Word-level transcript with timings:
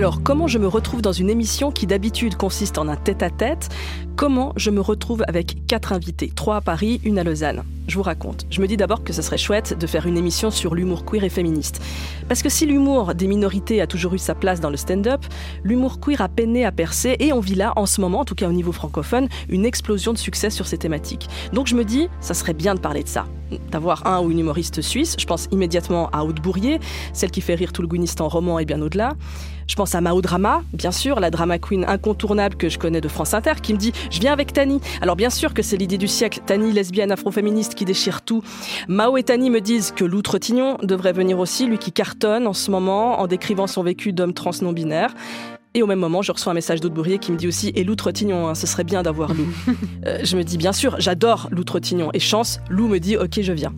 Alors, 0.00 0.22
comment 0.22 0.46
je 0.46 0.56
me 0.56 0.66
retrouve 0.66 1.02
dans 1.02 1.12
une 1.12 1.28
émission 1.28 1.70
qui 1.70 1.86
d'habitude 1.86 2.36
consiste 2.36 2.78
en 2.78 2.88
un 2.88 2.96
tête-à-tête? 2.96 3.68
Comment 4.16 4.54
je 4.56 4.70
me 4.70 4.80
retrouve 4.80 5.22
avec 5.28 5.66
quatre 5.66 5.92
invités, 5.92 6.32
trois 6.34 6.56
à 6.56 6.60
Paris, 6.62 7.02
une 7.04 7.18
à 7.18 7.22
Lausanne? 7.22 7.64
Je 7.86 7.96
vous 7.96 8.02
raconte. 8.02 8.46
Je 8.48 8.62
me 8.62 8.66
dis 8.66 8.78
d'abord 8.78 9.04
que 9.04 9.12
ce 9.12 9.20
serait 9.20 9.36
chouette 9.36 9.78
de 9.78 9.86
faire 9.86 10.06
une 10.06 10.16
émission 10.16 10.50
sur 10.50 10.74
l'humour 10.74 11.04
queer 11.04 11.24
et 11.24 11.28
féministe. 11.28 11.82
Parce 12.28 12.42
que 12.42 12.48
si 12.48 12.64
l'humour 12.64 13.14
des 13.14 13.26
minorités 13.26 13.82
a 13.82 13.86
toujours 13.86 14.14
eu 14.14 14.18
sa 14.18 14.34
place 14.34 14.60
dans 14.60 14.70
le 14.70 14.78
stand-up, 14.78 15.20
l'humour 15.64 16.00
queer 16.00 16.22
a 16.22 16.30
peiné 16.30 16.64
à 16.64 16.72
percer 16.72 17.16
et 17.18 17.34
on 17.34 17.40
vit 17.40 17.56
là, 17.56 17.74
en 17.76 17.84
ce 17.84 18.00
moment, 18.00 18.20
en 18.20 18.24
tout 18.24 18.34
cas 18.34 18.48
au 18.48 18.52
niveau 18.52 18.72
francophone, 18.72 19.28
une 19.50 19.66
explosion 19.66 20.14
de 20.14 20.18
succès 20.18 20.48
sur 20.48 20.66
ces 20.66 20.78
thématiques. 20.78 21.28
Donc 21.52 21.66
je 21.66 21.74
me 21.74 21.84
dis, 21.84 22.08
ça 22.20 22.32
serait 22.32 22.54
bien 22.54 22.74
de 22.74 22.80
parler 22.80 23.02
de 23.02 23.08
ça 23.08 23.26
d'avoir 23.70 24.06
un 24.06 24.20
ou 24.20 24.30
une 24.30 24.38
humoriste 24.38 24.80
suisse. 24.80 25.16
Je 25.18 25.26
pense 25.26 25.48
immédiatement 25.50 26.08
à 26.10 26.22
Aude 26.22 26.40
Bourrier, 26.40 26.78
celle 27.12 27.32
qui 27.32 27.40
fait 27.40 27.54
rire 27.54 27.72
tout 27.72 27.82
le 27.82 27.88
Guinistan 27.88 28.28
roman 28.28 28.58
et 28.58 28.64
bien 28.64 28.80
au-delà. 28.80 29.16
Je 29.70 29.76
pense 29.76 29.94
à 29.94 30.00
Mao 30.00 30.20
Drama, 30.20 30.64
bien 30.72 30.90
sûr, 30.90 31.20
la 31.20 31.30
drama 31.30 31.60
queen 31.60 31.84
incontournable 31.84 32.56
que 32.56 32.68
je 32.68 32.76
connais 32.76 33.00
de 33.00 33.06
France 33.06 33.34
Inter, 33.34 33.52
qui 33.62 33.72
me 33.72 33.78
dit 33.78 33.92
Je 34.10 34.18
viens 34.18 34.32
avec 34.32 34.52
Tani. 34.52 34.80
Alors, 35.00 35.14
bien 35.14 35.30
sûr 35.30 35.54
que 35.54 35.62
c'est 35.62 35.76
l'idée 35.76 35.96
du 35.96 36.08
siècle, 36.08 36.40
Tani, 36.44 36.72
lesbienne 36.72 37.12
afroféministe 37.12 37.76
qui 37.76 37.84
déchire 37.84 38.22
tout. 38.22 38.42
Mao 38.88 39.16
et 39.16 39.22
Tani 39.22 39.48
me 39.48 39.60
disent 39.60 39.92
que 39.92 40.04
l'outre-tignon 40.04 40.76
devrait 40.82 41.12
venir 41.12 41.38
aussi, 41.38 41.66
lui 41.66 41.78
qui 41.78 41.92
cartonne 41.92 42.48
en 42.48 42.52
ce 42.52 42.68
moment 42.72 43.20
en 43.20 43.28
décrivant 43.28 43.68
son 43.68 43.84
vécu 43.84 44.12
d'homme 44.12 44.34
trans 44.34 44.50
non-binaire. 44.60 45.14
Et 45.72 45.82
au 45.82 45.86
même 45.86 46.00
moment, 46.00 46.20
je 46.20 46.32
reçois 46.32 46.50
un 46.50 46.54
message 46.54 46.80
d'Aude 46.80 46.94
Bourrier 46.94 47.18
qui 47.20 47.30
me 47.30 47.36
dit 47.36 47.46
aussi 47.46 47.70
Et 47.76 47.84
l'outre-tignon, 47.84 48.48
hein, 48.48 48.56
ce 48.56 48.66
serait 48.66 48.82
bien 48.82 49.04
d'avoir 49.04 49.32
Lou. 49.34 49.46
Euh, 50.06 50.20
je 50.24 50.36
me 50.36 50.42
dis 50.42 50.56
Bien 50.56 50.72
sûr, 50.72 50.96
j'adore 50.98 51.48
l'outre-tignon. 51.52 52.10
Et 52.14 52.20
chance, 52.20 52.58
Lou 52.70 52.88
me 52.88 52.98
dit 52.98 53.16
Ok, 53.16 53.40
je 53.40 53.52
viens. 53.52 53.72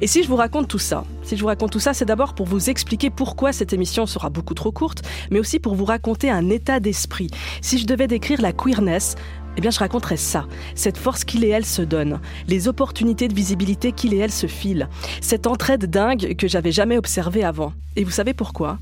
Et 0.00 0.06
si 0.06 0.22
je 0.22 0.28
vous 0.28 0.36
raconte 0.36 0.68
tout 0.68 0.78
ça, 0.78 1.04
si 1.22 1.36
je 1.36 1.40
vous 1.40 1.46
raconte 1.48 1.72
tout 1.72 1.80
ça, 1.80 1.94
c'est 1.94 2.04
d'abord 2.04 2.34
pour 2.34 2.46
vous 2.46 2.70
expliquer 2.70 3.10
pourquoi 3.10 3.52
cette 3.52 3.72
émission 3.72 4.06
sera 4.06 4.30
beaucoup 4.30 4.54
trop 4.54 4.70
courte, 4.70 5.02
mais 5.30 5.40
aussi 5.40 5.58
pour 5.58 5.74
vous 5.74 5.86
raconter 5.86 6.30
un 6.30 6.48
état 6.50 6.78
d'esprit. 6.78 7.28
Si 7.60 7.78
je 7.78 7.86
devais 7.86 8.06
décrire 8.06 8.40
la 8.40 8.52
queerness, 8.52 9.16
eh 9.56 9.60
bien, 9.60 9.70
je 9.70 9.78
raconterais 9.78 10.18
ça. 10.18 10.46
Cette 10.74 10.98
force 10.98 11.24
qu'il 11.24 11.42
et 11.44 11.48
elle 11.48 11.66
se 11.66 11.82
donnent, 11.82 12.20
les 12.46 12.68
opportunités 12.68 13.28
de 13.28 13.34
visibilité 13.34 13.92
qu'il 13.92 14.14
et 14.14 14.18
elle 14.18 14.32
se 14.32 14.46
filent, 14.46 14.88
cette 15.20 15.46
entraide 15.46 15.86
dingue 15.86 16.36
que 16.36 16.46
j'avais 16.46 16.72
jamais 16.72 16.98
observée 16.98 17.44
avant. 17.44 17.72
Et 17.96 18.04
vous 18.04 18.10
savez 18.10 18.34
pourquoi? 18.34 18.78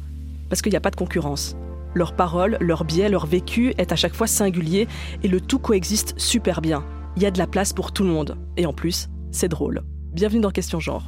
Parce 0.48 0.60
qu'il 0.60 0.72
n'y 0.72 0.76
a 0.76 0.80
pas 0.80 0.90
de 0.90 0.96
concurrence. 0.96 1.56
Leurs 1.94 2.14
paroles, 2.14 2.56
leur 2.60 2.84
biais, 2.84 3.08
leur 3.08 3.26
vécu 3.26 3.74
est 3.76 3.92
à 3.92 3.96
chaque 3.96 4.14
fois 4.14 4.26
singulier 4.26 4.86
et 5.22 5.28
le 5.28 5.40
tout 5.40 5.58
coexiste 5.58 6.14
super 6.18 6.60
bien. 6.60 6.84
Il 7.16 7.22
y 7.22 7.26
a 7.26 7.30
de 7.30 7.38
la 7.38 7.46
place 7.46 7.72
pour 7.72 7.92
tout 7.92 8.04
le 8.04 8.10
monde. 8.10 8.36
Et 8.56 8.66
en 8.66 8.72
plus, 8.72 9.08
c'est 9.32 9.48
drôle. 9.48 9.82
Bienvenue 10.12 10.40
dans 10.40 10.50
Question 10.50 10.78
Genre. 10.78 11.04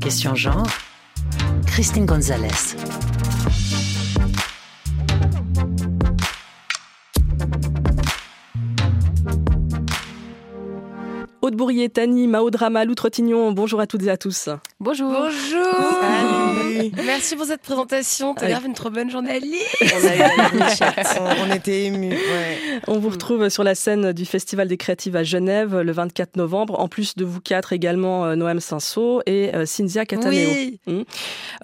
Question 0.00 0.34
Genre, 0.34 0.66
Christine 1.66 2.04
Gonzalez. 2.04 2.76
Aude 11.44 11.56
Bourrier, 11.56 11.90
Tani, 11.90 12.26
Mao 12.26 12.48
Drama, 12.48 12.86
Loutre-Tignon, 12.86 13.52
bonjour 13.52 13.78
à 13.78 13.86
toutes 13.86 14.02
et 14.04 14.08
à 14.08 14.16
tous. 14.16 14.48
Bonjour. 14.80 15.12
Bonjour. 15.12 16.00
Merci 17.04 17.36
pour 17.36 17.44
cette 17.44 17.60
présentation. 17.60 18.34
T'as 18.34 18.48
grave 18.48 18.64
une 18.64 18.72
trop 18.72 18.88
bonne 18.88 19.10
journaliste. 19.10 19.76
On, 21.20 21.46
on 21.46 21.54
était 21.54 21.84
émus. 21.84 22.14
Ouais. 22.14 22.80
On 22.86 22.98
vous 22.98 23.10
retrouve 23.10 23.50
sur 23.50 23.62
la 23.62 23.74
scène 23.74 24.14
du 24.14 24.24
Festival 24.24 24.68
des 24.68 24.78
Créatives 24.78 25.16
à 25.16 25.22
Genève 25.22 25.78
le 25.78 25.92
24 25.92 26.36
novembre, 26.36 26.80
en 26.80 26.88
plus 26.88 27.14
de 27.14 27.26
vous 27.26 27.42
quatre 27.42 27.74
également 27.74 28.24
euh, 28.24 28.36
Noam 28.36 28.58
Sansot 28.58 29.20
et 29.26 29.54
euh, 29.54 29.66
Cynthia 29.66 30.06
Cataneo. 30.06 30.48
Oui. 30.50 30.80
Hmm. 30.86 31.02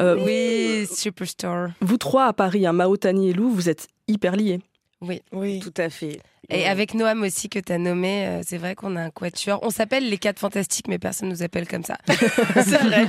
Euh, 0.01 0.19
Oui, 0.23 0.87
superstar. 0.95 1.71
Vous 1.81 1.97
trois 1.97 2.27
à 2.27 2.35
Paris, 2.35 2.67
hein, 2.67 2.75
Mao, 2.75 2.99
Tani 2.99 3.31
et 3.31 3.33
Lou, 3.33 3.49
vous 3.49 3.71
êtes 3.71 3.89
hyper 4.09 4.37
liés. 4.37 4.61
Oui. 5.01 5.23
Oui. 5.33 5.61
Tout 5.61 5.75
à 5.77 5.89
fait. 5.89 6.21
Et 6.51 6.67
avec 6.67 6.95
Noam 6.95 7.23
aussi 7.23 7.49
que 7.49 7.59
tu 7.59 7.73
as 7.73 7.79
nommé, 7.79 8.27
euh, 8.27 8.41
c'est 8.45 8.59
vrai 8.59 8.75
qu'on 8.75 8.97
a 8.97 9.03
un 9.03 9.11
quatuor. 9.11 9.61
On 9.63 9.71
s'appelle 9.71 10.09
les 10.09 10.19
quatre 10.19 10.41
fantastiques, 10.41 10.89
mais 10.89 10.99
personne 10.99 11.29
nous 11.29 11.43
appelle 11.43 11.69
comme 11.69 11.85
ça. 11.85 11.97
c'est 12.09 12.83
vrai. 12.83 13.09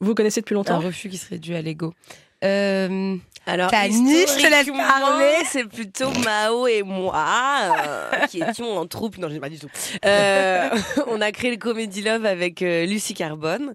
Vous 0.00 0.14
connaissez 0.14 0.40
depuis 0.40 0.54
Un 0.54 0.58
longtemps 0.58 0.80
refus 0.80 1.08
qui 1.08 1.16
serait 1.16 1.38
dû 1.38 1.54
à 1.54 1.62
l'ego. 1.62 1.94
Euh, 2.42 3.16
Alors, 3.46 3.70
T'as 3.70 3.88
niche, 3.88 4.30
je 4.36 4.42
te 4.42 4.50
laisse 4.50 4.66
parler. 4.66 5.34
C'est 5.46 5.64
plutôt 5.64 6.10
Mao 6.24 6.66
et 6.66 6.82
moi 6.82 7.72
euh, 7.86 8.26
qui 8.26 8.42
étions 8.42 8.78
en 8.78 8.86
troupe. 8.86 9.18
Non, 9.18 9.28
je 9.28 9.34
sais 9.34 9.40
pas 9.40 9.48
du 9.48 9.58
tout. 9.58 9.68
Euh, 10.04 10.70
on 11.06 11.20
a 11.20 11.30
créé 11.32 11.50
le 11.50 11.56
Comedy 11.56 12.02
Love 12.02 12.26
avec 12.26 12.60
Lucie 12.60 13.14
Carbone. 13.14 13.74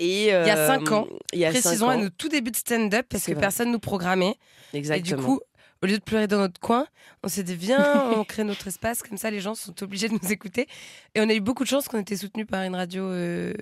Et, 0.00 0.26
il 0.26 0.28
y 0.28 0.30
a 0.32 0.56
euh, 0.56 0.66
cinq 0.66 0.92
ans. 0.92 1.06
Il 1.32 1.40
y 1.40 1.44
a 1.44 1.50
Précisons 1.50 1.86
cinq 1.86 1.92
à 1.92 1.96
ans. 1.96 2.00
nos 2.02 2.08
tout 2.08 2.28
débuts 2.28 2.52
de 2.52 2.56
stand-up 2.56 3.06
parce 3.08 3.24
que 3.24 3.32
vrai. 3.32 3.40
personne 3.40 3.72
nous 3.72 3.80
programmait. 3.80 4.36
Exactement. 4.72 5.16
Et 5.16 5.16
du 5.16 5.22
coup, 5.22 5.40
au 5.82 5.86
lieu 5.86 5.98
de 5.98 6.02
pleurer 6.02 6.26
dans 6.26 6.38
notre 6.38 6.58
coin, 6.60 6.86
on 7.22 7.28
s'est 7.28 7.42
dit 7.42 7.54
viens, 7.54 8.10
on 8.16 8.24
crée 8.24 8.44
notre 8.44 8.66
espace, 8.68 9.02
comme 9.02 9.18
ça 9.18 9.30
les 9.30 9.40
gens 9.40 9.54
sont 9.54 9.80
obligés 9.82 10.08
de 10.08 10.14
nous 10.20 10.32
écouter. 10.32 10.66
Et 11.14 11.20
on 11.20 11.28
a 11.28 11.34
eu 11.34 11.40
beaucoup 11.40 11.64
de 11.64 11.68
chance 11.68 11.88
qu'on 11.88 12.00
était 12.00 12.16
soutenu 12.16 12.46
par 12.46 12.62
une 12.64 12.74
radio, 12.74 13.04
euh, 13.04 13.52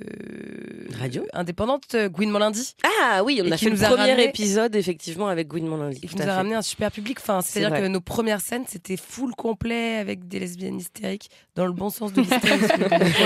Radio 0.99 1.25
indépendante, 1.33 1.95
euh, 1.95 2.09
Gouinement 2.09 2.39
Lundi, 2.39 2.75
ah 3.09 3.23
oui, 3.25 3.41
on 3.45 3.51
a 3.53 3.57
fait 3.57 3.71
le 3.71 3.77
premier 3.77 4.13
ramené- 4.13 4.29
épisode 4.29 4.75
effectivement 4.77 5.29
avec 5.29 5.53
Lundi. 5.53 6.01
et 6.03 6.07
qui 6.09 6.17
nous 6.17 6.29
a 6.29 6.35
ramené 6.35 6.55
un 6.55 6.63
super 6.63 6.91
public. 6.91 7.19
Enfin, 7.21 7.41
c'est-à-dire 7.43 7.79
que 7.79 7.87
nos 7.87 8.01
premières 8.01 8.41
scènes, 8.41 8.65
c'était 8.67 8.97
full 8.97 9.35
complet 9.35 9.97
avec 9.97 10.27
des 10.29 10.39
lesbiennes 10.41 10.79
hystériques, 10.79 11.29
dans 11.55 11.67
le 11.67 11.73
bon 11.73 11.91
sens 11.91 12.13
de 12.13 12.23
l'hystérie. 12.23 12.61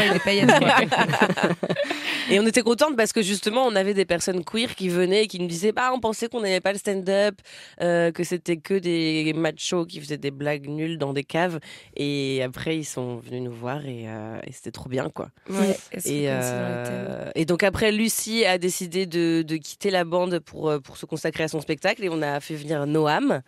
Et 2.30 2.38
on 2.38 2.46
était 2.46 2.62
contente 2.62 2.96
parce 2.96 3.12
que 3.12 3.22
justement, 3.22 3.64
on 3.66 3.74
avait 3.74 3.94
des 3.94 4.04
personnes 4.04 4.44
queer 4.44 4.74
qui 4.74 4.88
venaient 4.88 5.24
et 5.24 5.26
qui 5.26 5.40
nous 5.40 5.48
disaient 5.48 5.72
bah, 5.72 5.90
on 5.92 6.00
pensait 6.00 6.28
qu'on 6.28 6.40
n'aimait 6.42 6.60
pas 6.60 6.72
le 6.72 6.78
stand-up, 6.78 7.34
euh, 7.80 8.12
que 8.12 8.24
c'était 8.24 8.56
que 8.56 8.74
des 8.80 9.32
machos 9.34 9.84
qui 9.86 10.00
faisaient 10.00 10.18
des 10.18 10.30
blagues 10.30 10.66
nulles 10.68 10.98
dans 10.98 11.12
des 11.12 11.24
caves. 11.24 11.60
Et 11.96 12.42
après, 12.42 12.76
ils 12.78 12.84
sont 12.84 13.16
venus 13.18 13.42
nous 13.42 13.52
voir 13.52 13.84
et, 13.86 14.04
euh, 14.08 14.38
et 14.46 14.52
c'était 14.52 14.70
trop 14.70 14.88
bien, 14.88 15.08
quoi. 15.10 15.30
Ouais, 15.48 15.76
Et, 16.04 16.24
euh, 16.28 17.30
et 17.34 17.44
donc 17.44 17.62
après, 17.62 17.92
Lucie 17.92 18.44
a 18.44 18.58
décidé 18.58 19.06
de, 19.06 19.42
de 19.42 19.56
quitter 19.56 19.90
la 19.90 20.04
bande 20.04 20.38
pour, 20.40 20.68
euh, 20.70 20.78
pour 20.78 20.96
se 20.96 21.06
consacrer 21.06 21.44
à 21.44 21.48
son 21.48 21.60
spectacle 21.60 22.04
et 22.04 22.08
on 22.08 22.22
a 22.22 22.40
fait 22.40 22.54
venir 22.54 22.86
Noam. 22.86 23.42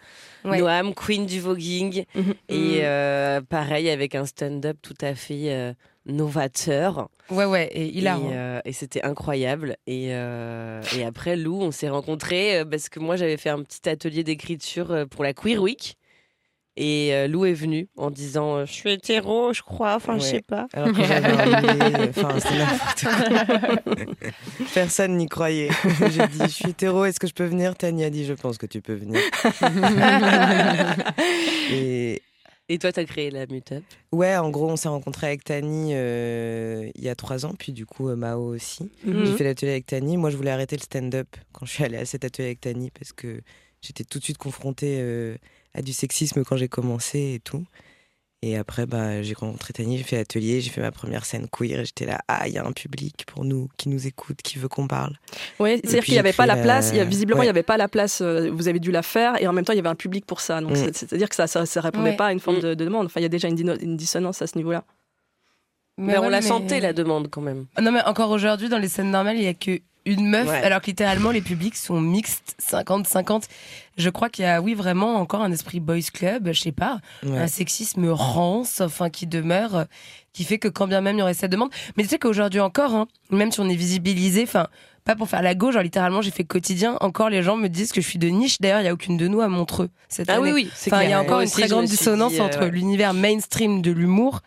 Ouais. 0.45 0.59
Noam, 0.59 0.95
queen 0.95 1.27
du 1.27 1.41
voguing. 1.41 2.05
Mhm. 2.15 2.35
Et 2.49 2.81
euh, 2.83 3.41
pareil, 3.41 3.89
avec 3.91 4.15
un 4.15 4.27
stand-up 4.27 4.77
tout 4.83 4.95
à 5.01 5.15
fait 5.15 5.53
euh, 5.53 5.73
novateur. 6.07 7.09
Ouais, 7.31 7.45
ouais, 7.45 7.69
et 7.73 7.87
il 7.97 8.09
a. 8.09 8.17
Et, 8.17 8.21
euh, 8.33 8.61
et 8.65 8.73
c'était 8.73 9.03
incroyable. 9.03 9.77
Et, 9.87 10.09
euh, 10.11 10.83
et 10.97 11.05
après, 11.05 11.37
Lou, 11.37 11.61
on 11.61 11.71
s'est 11.71 11.89
rencontrés 11.89 12.59
euh, 12.61 12.65
parce 12.65 12.89
que 12.89 12.99
moi, 13.01 13.17
j'avais 13.17 13.37
fait 13.37 13.51
un 13.51 13.63
petit 13.63 13.89
atelier 13.89 14.25
d'écriture 14.25 14.91
euh, 14.93 15.07
pour 15.07 15.23
la 15.25 15.33
Queer 15.33 15.61
Week. 15.63 15.97
Et 16.79 17.11
euh, 17.13 17.29
Lou 17.29 17.45
est 17.45 17.53
venu 17.53 17.89
en 17.99 18.11
disant 18.11 18.57
euh, 18.57 18.65
Je 18.65 18.73
suis 18.73 18.91
hétéro, 18.93 19.53
je 19.53 19.61
crois, 19.61 19.95
enfin, 19.95 20.17
je 20.17 20.23
Ouais. 20.23 20.31
sais 20.31 20.41
pas. 20.41 20.69
Alors 20.73 20.91
que 20.91 21.05
j'avais 21.05 21.29
un 21.29 21.61
billet, 21.61 22.09
enfin, 22.09 22.31
c'est 22.39 22.57
n'importe 22.57 23.05
quoi. 23.85 23.95
Personne 24.75 25.19
n'y 25.19 25.29
croyait. 25.29 25.69
J'ai 26.11 26.27
dit, 26.29 26.39
je 26.41 26.47
suis 26.49 26.71
hétéro, 26.71 27.05
est-ce 27.05 27.21
que 27.21 27.27
je 27.27 27.35
peux 27.35 27.45
venir? 27.45 27.77
Tania 27.77 28.07
a 28.07 28.11
dit, 28.11 28.25
je 28.25 28.33
pense 28.33 28.57
que 28.57 28.65
tu 28.65 28.81
peux 28.81 28.95
venir. 28.95 29.21
Et 31.73 32.23
Et 32.73 32.79
toi, 32.79 32.91
t'as 32.91 33.05
créé 33.05 33.31
la 33.31 33.45
Meetup? 33.47 33.85
ouais, 34.13 34.35
en 34.35 34.49
gros, 34.49 34.71
on 34.71 34.77
s'est 34.77 34.89
rencontrés 34.89 35.27
avec 35.27 35.45
Tani 35.45 35.91
euh, 35.93 36.89
il 36.95 37.05
y 37.05 37.11
a 37.11 37.15
trois 37.15 37.45
ans, 37.45 37.53
puis 37.59 37.71
du 37.73 37.85
coup, 37.85 38.09
euh, 38.09 38.17
Mao 38.17 38.55
aussi. 38.55 38.91
Mhm. 39.05 39.27
J'ai 39.27 39.37
fait 39.37 39.45
l'atelier 39.45 39.73
avec 39.73 39.85
Tani. 39.85 40.17
Moi, 40.17 40.31
je 40.31 40.39
voulais 40.39 40.53
arrêter 40.53 40.77
le 40.77 40.81
stand-up 40.81 41.29
quand 41.53 41.67
je 41.67 41.73
suis 41.73 41.85
allée 41.85 41.99
à 41.99 42.07
cet 42.07 42.25
atelier 42.25 42.47
avec 42.47 42.63
Tani 42.63 42.91
parce 42.91 43.13
que 43.13 43.43
j'étais 43.83 44.05
tout 44.05 44.19
de 44.21 44.25
suite 44.25 44.39
confrontée 44.39 44.97
euh, 45.01 45.37
à 45.75 45.83
du 45.83 45.93
sexisme 45.93 46.45
quand 46.45 46.57
j'ai 46.57 46.69
commencé 46.69 47.35
et 47.35 47.41
tout. 47.41 47.63
Et 48.45 48.57
après, 48.57 48.87
bah, 48.87 49.23
j'ai 49.23 49.35
rencontré 49.35 49.73
Tani, 49.73 49.99
j'ai 49.99 50.03
fait 50.03 50.17
l'atelier, 50.17 50.61
j'ai 50.61 50.71
fait 50.71 50.81
ma 50.81 50.91
première 50.91 51.25
scène 51.25 51.47
queer 51.49 51.79
et 51.79 51.85
j'étais 51.85 52.07
là, 52.07 52.19
ah, 52.27 52.49
il 52.49 52.53
y 52.55 52.59
a 52.59 52.67
un 52.67 52.73
public 52.73 53.25
pour 53.29 53.45
nous 53.45 53.69
qui 53.77 53.89
nous 53.89 54.05
écoute, 54.09 54.39
qui 54.43 54.59
veut 54.59 54.67
qu'on 54.67 54.89
parle. 54.89 55.15
Oui, 55.61 55.81
c'est-à-dire 55.85 56.03
qu'il 56.05 56.15
n'y 56.15 56.19
avait 56.19 56.33
pas 56.33 56.47
la 56.47 56.57
la- 56.57 56.63
place, 56.63 56.91
il 56.93 56.97
y 56.97 57.01
a, 57.01 57.05
visiblement 57.05 57.39
ouais. 57.39 57.45
il 57.47 57.49
n'y 57.49 57.51
avait 57.51 57.63
pas 57.63 57.77
la 57.77 57.87
place, 57.87 58.21
vous 58.21 58.67
avez 58.67 58.81
dû 58.81 58.91
la 58.91 59.03
faire, 59.03 59.41
et 59.41 59.47
en 59.47 59.53
même 59.53 59.65
temps 59.65 59.73
il 59.73 59.77
y 59.77 59.79
avait 59.79 59.89
un 59.89 59.95
public 59.95 60.27
pour 60.27 60.41
ça. 60.41 60.61
Donc 60.61 60.73
Mm. 60.73 60.75
c'est- 60.77 60.97
c'est-à-dire 60.97 61.29
que 61.29 61.37
ça 61.37 61.45
ne 61.47 61.81
répondait 61.81 62.11
Ouais. 62.11 62.17
pas 62.17 62.27
à 62.27 62.33
une 62.33 62.41
forme 62.41 62.57
Mm. 62.57 62.63
de, 62.63 62.75
de 62.75 62.85
demande. 62.85 63.07
Enfin, 63.07 63.21
il 63.21 63.23
y 63.23 63.27
a 63.27 63.29
déjà 63.29 63.47
une, 63.47 63.55
dino- 63.55 63.79
une 63.81 63.97
dissonance 63.97 64.43
à 64.43 64.49
ce 64.49 64.59
niveau-là. 64.59 64.83
Mais, 65.99 66.19
on 66.19 66.23
ouais, 66.23 66.31
l'a 66.31 66.41
mais- 66.41 66.47
sentait, 66.47 66.81
la 66.81 66.93
demande, 66.95 67.29
quand 67.31 67.43
même. 67.43 67.67
Non, 67.81 67.93
mais 67.93 68.03
encore 68.05 68.31
aujourd'hui, 68.31 68.69
dans 68.69 68.79
les 68.79 68.89
scènes 68.89 69.11
normales, 69.13 69.37
il 69.37 69.45
y 69.45 69.47
a 69.47 69.55
que 69.55 69.79
une 70.05 70.27
meuf, 70.29 70.49
Ouais. 70.49 70.63
alors 70.63 70.81
que 70.81 70.87
littéralement, 70.87 71.31
les 71.31 71.41
publics 71.41 71.77
sont 71.77 72.01
mixtes, 72.01 72.57
50-50. 72.61 73.45
Je 73.97 74.11
crois 74.11 74.29
qu'il 74.31 74.45
y 74.45 74.49
a, 74.49 74.61
oui, 74.61 74.75
vraiment 74.75 75.17
encore 75.17 75.43
un 75.43 75.53
esprit 75.53 75.81
boys 75.81 75.99
club, 76.13 76.49
je 76.53 76.61
sais 76.61 76.73
pas, 76.73 76.99
Ouais. 77.25 77.39
un 77.39 77.47
sexisme 77.47 78.09
rance, 78.11 78.81
enfin, 78.81 79.11
qui 79.11 79.27
demeure, 79.27 79.87
qui 80.33 80.45
fait 80.45 80.59
que 80.59 80.69
quand 80.69 80.87
bien 80.87 81.01
même 81.03 81.17
il 81.17 81.21
y 81.21 81.23
aurait 81.23 81.35
cette 81.35 81.53
demande. 81.53 81.71
Mais 81.97 82.03
tu 82.03 82.09
sais 82.09 82.19
qu'aujourd'hui 82.19 82.61
encore, 82.61 82.95
hein, 82.95 83.07
même 83.31 83.53
si 83.53 83.61
on 83.61 83.69
est 83.69 83.75
visibilisé, 83.77 84.43
enfin, 84.45 84.67
pas 85.05 85.17
pour 85.17 85.29
faire 85.29 85.43
la 85.43 85.55
gauche, 85.57 85.75
genre 85.75 85.83
littéralement, 85.83 86.23
j'ai 86.23 86.31
fait 86.31 86.45
quotidien, 86.45 86.97
encore 87.01 87.29
les 87.29 87.43
gens 87.43 87.57
me 87.57 87.69
disent 87.69 87.91
que 87.93 88.01
je 88.01 88.09
suis 88.09 88.19
de 88.21 88.29
niche. 88.29 88.61
D'ailleurs, 88.61 88.81
il 88.81 88.85
y 88.85 88.89
a 88.89 88.93
aucune 88.93 89.17
de 89.17 89.27
nous 89.27 89.41
à 89.41 89.49
Montreux 89.49 89.91
cette 90.09 90.31
Ah 90.31 90.35
année. 90.35 90.53
oui, 90.53 90.65
oui, 90.65 90.71
c'est 90.75 90.93
Enfin, 90.93 91.03
il 91.03 91.11
y 91.11 91.13
a 91.13 91.19
encore 91.21 91.33
Moi 91.33 91.43
une 91.43 91.49
aussi, 91.49 91.61
très 91.61 91.69
grande 91.69 91.87
dissonance 91.87 92.33
dit, 92.33 92.41
euh, 92.41 92.45
entre 92.45 92.61
ouais. 92.61 92.71
l'univers 92.71 93.13
mainstream 93.13 93.83
de 93.83 93.91
l'humour 93.91 94.41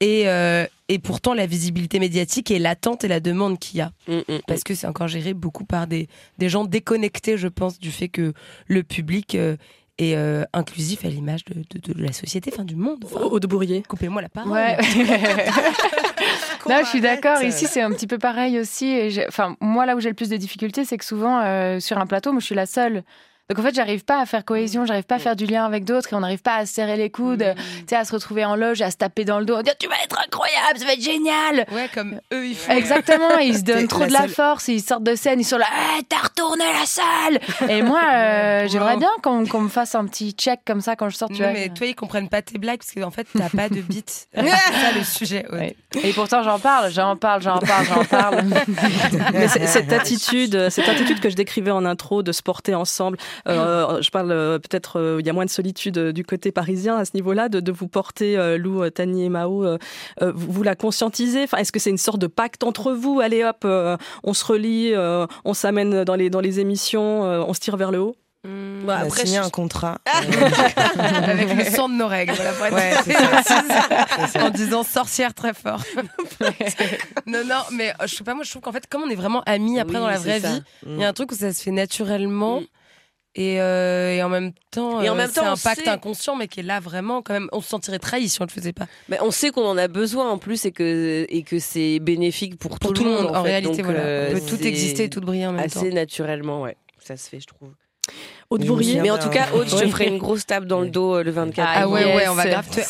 et, 0.00 0.24
euh, 0.28 0.66
Et 0.92 0.98
pourtant, 0.98 1.32
la 1.32 1.46
visibilité 1.46 1.98
médiatique 1.98 2.50
et 2.50 2.58
l'attente 2.58 3.02
et 3.04 3.08
la 3.08 3.20
demande 3.20 3.58
qu'il 3.58 3.78
y 3.78 3.80
a. 3.80 3.92
Mm, 4.08 4.12
mm, 4.12 4.22
mm. 4.28 4.38
Parce 4.46 4.62
que 4.62 4.74
c'est 4.74 4.86
encore 4.86 5.08
géré 5.08 5.32
beaucoup 5.32 5.64
par 5.64 5.86
des, 5.86 6.08
des 6.38 6.48
gens 6.48 6.64
déconnectés, 6.64 7.36
je 7.38 7.48
pense, 7.48 7.78
du 7.78 7.90
fait 7.90 8.08
que 8.08 8.34
le 8.66 8.82
public 8.82 9.34
euh, 9.34 9.56
est 9.98 10.14
euh, 10.16 10.44
inclusif 10.52 11.04
à 11.04 11.08
l'image 11.08 11.44
de, 11.46 11.54
de- 11.54 11.92
de 11.94 12.02
la 12.02 12.12
société, 12.12 12.50
enfin 12.52 12.64
du 12.64 12.76
monde. 12.76 13.04
Enfin, 13.06 13.20
Aude 13.20 13.46
Bourrier. 13.46 13.82
Coupez-moi 13.88 14.20
la 14.20 14.28
parole. 14.28 14.52
Ouais. 14.52 14.76
Là, 16.66 16.82
je 16.84 16.88
suis 16.88 17.00
d'accord. 17.00 17.42
Ici, 17.42 17.66
c'est 17.66 17.80
un 17.82 17.90
petit 17.92 18.06
peu 18.06 18.18
pareil 18.18 18.58
aussi. 18.58 18.86
Et 18.86 19.24
Enfin, 19.28 19.56
moi, 19.60 19.86
là 19.86 19.96
où 19.96 20.00
j'ai 20.00 20.08
le 20.08 20.14
plus 20.14 20.28
de 20.28 20.36
difficultés, 20.36 20.84
c'est 20.84 20.98
que 20.98 21.04
souvent, 21.04 21.40
euh, 21.42 21.80
sur 21.80 21.98
un 21.98 22.06
plateau, 22.06 22.32
moi, 22.32 22.40
je 22.40 22.46
suis 22.46 22.54
la 22.54 22.66
seule. 22.66 23.02
Donc, 23.52 23.58
en 23.64 23.68
fait, 23.68 23.74
j'arrive 23.74 24.04
pas 24.04 24.18
à 24.20 24.24
faire 24.26 24.44
cohésion, 24.44 24.86
j'arrive 24.86 25.04
pas 25.04 25.16
à 25.16 25.18
faire 25.18 25.36
du 25.36 25.44
lien 25.46 25.64
avec 25.66 25.84
d'autres 25.84 26.12
et 26.12 26.16
on 26.16 26.20
n'arrive 26.20 26.40
pas 26.40 26.54
à 26.56 26.66
se 26.66 26.72
serrer 26.74 26.96
les 26.96 27.10
coudes, 27.10 27.42
Mm. 27.42 27.54
tu 27.80 27.84
sais, 27.88 27.96
à 27.96 28.04
se 28.06 28.12
retrouver 28.12 28.44
en 28.46 28.56
loge, 28.56 28.80
à 28.80 28.90
se 28.90 28.96
taper 28.96 29.24
dans 29.26 29.38
le 29.38 29.44
dos, 29.44 29.56
à 29.56 29.62
dire 29.62 29.74
Tu 29.78 29.88
vas 29.88 29.94
être 30.04 30.18
incroyable, 30.18 30.78
ça 30.78 30.84
va 30.86 30.92
être 30.94 31.02
génial 31.02 31.66
Ouais, 31.72 31.88
comme 31.94 32.18
eux, 32.32 32.46
ils 32.46 32.54
font. 32.56 32.72
Exactement, 32.72 33.36
ils 33.38 33.58
se 33.58 33.62
donnent 33.64 33.88
trop 33.88 34.00
la 34.00 34.06
de 34.06 34.12
la 34.12 34.28
force, 34.28 34.68
ils 34.68 34.80
sortent 34.80 35.02
de 35.04 35.14
scène, 35.14 35.40
ils 35.40 35.44
sont 35.44 35.58
là, 35.58 35.66
Eh, 35.98 36.02
t'as 36.04 36.18
retourné 36.28 36.64
la 36.64 36.86
salle 36.86 37.68
Et 37.70 37.82
moi, 37.82 38.00
euh, 38.14 38.68
j'aimerais 38.68 38.96
bien 38.96 39.10
qu'on 39.22 39.40
me 39.60 39.68
fasse 39.68 39.94
un 39.94 40.06
petit 40.06 40.32
check 40.32 40.60
comme 40.66 40.80
ça 40.80 40.96
quand 40.96 41.08
je 41.10 41.16
sors, 41.16 41.28
tu 41.28 41.34
Non, 41.42 41.48
vois. 41.50 41.52
mais 41.52 41.68
toi, 41.68 41.86
ils 41.86 41.94
comprennent 41.94 42.28
pas 42.28 42.40
tes 42.42 42.58
blagues 42.58 42.78
parce 42.78 42.92
qu'en 42.92 43.10
fait, 43.10 43.26
t'as 43.36 43.50
pas 43.50 43.68
de 43.68 43.80
beat. 43.80 44.28
c'est 44.34 44.40
ça 44.48 44.92
le 44.96 45.04
sujet. 45.04 45.44
Ouais. 45.52 45.76
Et 46.02 46.12
pourtant, 46.12 46.42
j'en 46.42 46.58
parle, 46.58 46.90
j'en 46.90 47.16
parle, 47.16 47.42
j'en 47.42 47.58
parle, 47.58 47.86
j'en 47.86 48.04
parle. 48.04 48.44
Mais 49.34 49.48
cette 49.48 49.92
attitude, 49.92 50.68
cette 50.70 50.88
attitude 50.88 51.20
que 51.20 51.28
je 51.30 51.36
décrivais 51.36 51.70
en 51.70 51.84
intro 51.84 52.22
de 52.22 52.32
se 52.32 52.42
porter 52.42 52.74
ensemble, 52.74 53.18
je 53.46 54.10
parle 54.10 54.30
euh, 54.32 54.58
peut-être 54.58 54.98
euh, 54.98 55.16
il 55.20 55.26
y 55.26 55.30
a 55.30 55.32
moins 55.32 55.44
de 55.44 55.50
solitude 55.50 55.98
euh, 55.98 56.12
du 56.12 56.24
côté 56.24 56.52
parisien 56.52 56.96
à 56.96 57.04
ce 57.04 57.10
niveau-là, 57.14 57.48
de, 57.48 57.60
de 57.60 57.72
vous 57.72 57.88
porter 57.88 58.36
euh, 58.38 58.58
Lou, 58.58 58.82
euh, 58.82 58.90
Tani 58.90 59.24
et 59.24 59.28
Mao, 59.28 59.64
euh, 59.64 59.78
euh, 60.22 60.32
vous, 60.34 60.52
vous 60.52 60.62
la 60.62 60.74
conscientisez? 60.74 61.44
Enfin, 61.44 61.58
est-ce 61.58 61.72
que 61.72 61.78
c'est 61.80 61.90
une 61.90 61.98
sorte 61.98 62.18
de 62.20 62.26
pacte 62.26 62.62
entre 62.64 62.92
vous? 62.92 63.20
Allez 63.20 63.44
hop, 63.44 63.58
euh, 63.64 63.96
on 64.24 64.34
se 64.34 64.44
relie, 64.44 64.92
euh, 64.94 65.26
on 65.44 65.54
s'amène 65.54 66.04
dans 66.04 66.14
les 66.14 66.30
dans 66.30 66.40
les 66.40 66.60
émissions, 66.60 67.24
euh, 67.24 67.42
on 67.46 67.52
se 67.54 67.60
tire 67.60 67.76
vers 67.76 67.90
le 67.90 68.00
haut? 68.00 68.16
Mm. 68.44 68.86
Bah, 68.86 68.96
On 68.98 69.02
a 69.02 69.06
après, 69.06 69.24
signé 69.26 69.38
je- 69.38 69.44
un 69.46 69.50
contrat. 69.50 69.98
Avec 70.98 71.54
le 71.56 71.64
sang 71.64 71.88
de 71.88 71.94
nos 71.94 72.08
règles. 72.08 72.32
Voilà, 72.34 72.52
pour 72.52 72.66
être 72.66 72.74
Ouais, 72.74 73.14
ça. 73.14 74.26
Ça. 74.26 74.44
en 74.44 74.50
disant 74.50 74.82
sorcière 74.82 75.32
très 75.34 75.54
fort. 75.54 75.80
non, 77.26 77.44
non, 77.46 77.62
mais 77.72 77.90
euh, 77.90 78.06
je 78.06 78.16
sais 78.16 78.24
pas, 78.24 78.34
moi 78.34 78.42
je 78.44 78.50
trouve 78.50 78.62
qu'en 78.62 78.72
fait, 78.72 78.86
comme 78.88 79.02
on 79.02 79.10
est 79.10 79.14
vraiment 79.14 79.42
amis 79.46 79.78
après 79.78 79.96
Oui, 79.96 80.00
dans 80.02 80.08
la 80.08 80.18
vraie 80.18 80.40
ça. 80.40 80.48
vie, 80.48 80.62
il 80.86 80.98
y 80.98 81.04
a 81.04 81.08
un 81.08 81.12
truc 81.12 81.30
où 81.32 81.34
ça 81.36 81.52
se 81.52 81.62
fait 81.62 81.70
naturellement. 81.70 82.60
Mm. 82.60 82.64
Et, 83.34 83.62
euh, 83.62 84.12
et 84.14 84.22
en 84.22 84.28
même 84.28 84.52
temps, 84.70 85.00
Et 85.00 85.08
en 85.08 85.14
euh, 85.14 85.16
même 85.16 85.30
c'est 85.32 85.40
temps, 85.40 85.46
un 85.52 85.56
pacte 85.56 85.84
sait- 85.84 85.88
inconscient, 85.88 86.36
mais 86.36 86.48
qui 86.48 86.60
est 86.60 86.62
là 86.64 86.80
vraiment 86.80 87.22
quand 87.22 87.32
même. 87.32 87.48
On 87.52 87.62
se 87.62 87.68
sentirait 87.70 87.98
trahi 87.98 88.28
si 88.28 88.40
on 88.42 88.44
le 88.44 88.50
faisait 88.50 88.74
pas. 88.74 88.86
Mais 89.08 89.18
on 89.22 89.30
sait 89.30 89.50
qu'on 89.50 89.64
en 89.66 89.78
a 89.78 89.88
besoin 89.88 90.28
en 90.30 90.36
plus 90.36 90.66
et 90.66 90.70
que, 90.72 91.24
et 91.30 91.42
que 91.42 91.58
c'est 91.58 91.98
bénéfique 91.98 92.58
pour, 92.58 92.78
Pour 92.78 92.92
tout, 92.92 93.04
le 93.04 93.10
monde. 93.10 93.26
en 93.34 93.42
fait. 93.42 93.48
réalité, 93.48 93.76
Donc, 93.78 93.86
voilà. 93.86 94.00
euh, 94.00 94.28
on 94.30 94.38
peut 94.38 94.46
tout 94.46 94.62
exister 94.66 95.04
et 95.04 95.08
tout 95.10 95.22
briller 95.22 95.46
en 95.46 95.52
même 95.52 95.66
temps. 95.70 95.80
Assez 95.80 95.92
naturellement, 95.92 96.60
ouais. 96.60 96.76
Ça 96.98 97.16
se 97.16 97.28
fait, 97.30 97.40
je 97.40 97.46
trouve. 97.46 97.70
Aude 98.50 98.60
Oui, 98.62 98.66
Bourrier. 98.66 99.00
Mais 99.00 99.10
en 99.10 99.16
tout 99.18 99.30
cas, 99.30 99.46
Aude, 99.54 99.66
je 99.68 99.76
te 99.76 99.88
ferai 99.88 100.08
une 100.08 100.18
grosse 100.18 100.44
tape 100.44 100.66
dans 100.66 100.80
le 100.80 100.88
dos 100.90 101.14
euh, 101.16 101.22
le 101.22 101.30
24. 101.30 101.66
Ah 101.66 101.78
Ah 101.82 101.88
ouais, 101.88 102.04
yes, 102.04 102.16
ouais, 102.16 102.28
on 102.28 102.34
va 102.34 102.46
grave 102.46 102.68
te 102.68 102.80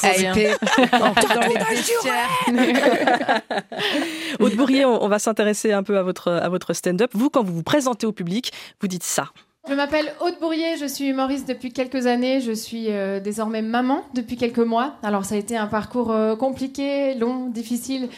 hyper. 2.51 3.43
Aude 4.41 4.55
Bourrier, 4.57 4.85
on, 4.85 5.05
on 5.05 5.09
va 5.09 5.19
s'intéresser 5.19 5.73
un 5.73 5.83
peu 5.85 5.99
à 5.99 6.03
votre 6.03 6.33
à 6.33 6.49
votre 6.49 6.73
stand-up. 6.73 7.11
Vous, 7.15 7.31
quand 7.31 7.45
vous 7.45 7.55
vous 7.55 7.63
présentez 7.63 8.07
au 8.07 8.13
public, 8.13 8.53
vous 8.81 8.89
dites 8.89 9.05
ça. 9.05 9.29
Je 9.69 9.75
m'appelle 9.75 10.13
Aude 10.21 10.35
Bourrier, 10.41 10.77
je 10.77 10.87
suis 10.87 11.07
humoriste 11.07 11.47
depuis 11.47 11.73
quelques 11.73 12.09
années, 12.09 12.41
je 12.41 12.51
suis 12.51 12.91
euh, 12.91 13.21
désormais 13.21 13.63
maman 13.63 14.05
depuis 14.13 14.37
quelques 14.37 14.59
mois. 14.59 14.97
Alors 15.05 15.25
ça 15.25 15.37
a 15.37 15.39
été 15.39 15.57
un 15.57 15.69
parcours 15.69 16.11
euh, 16.11 16.35
compliqué, 16.35 17.15
long, 17.15 17.47
difficile. 17.47 18.09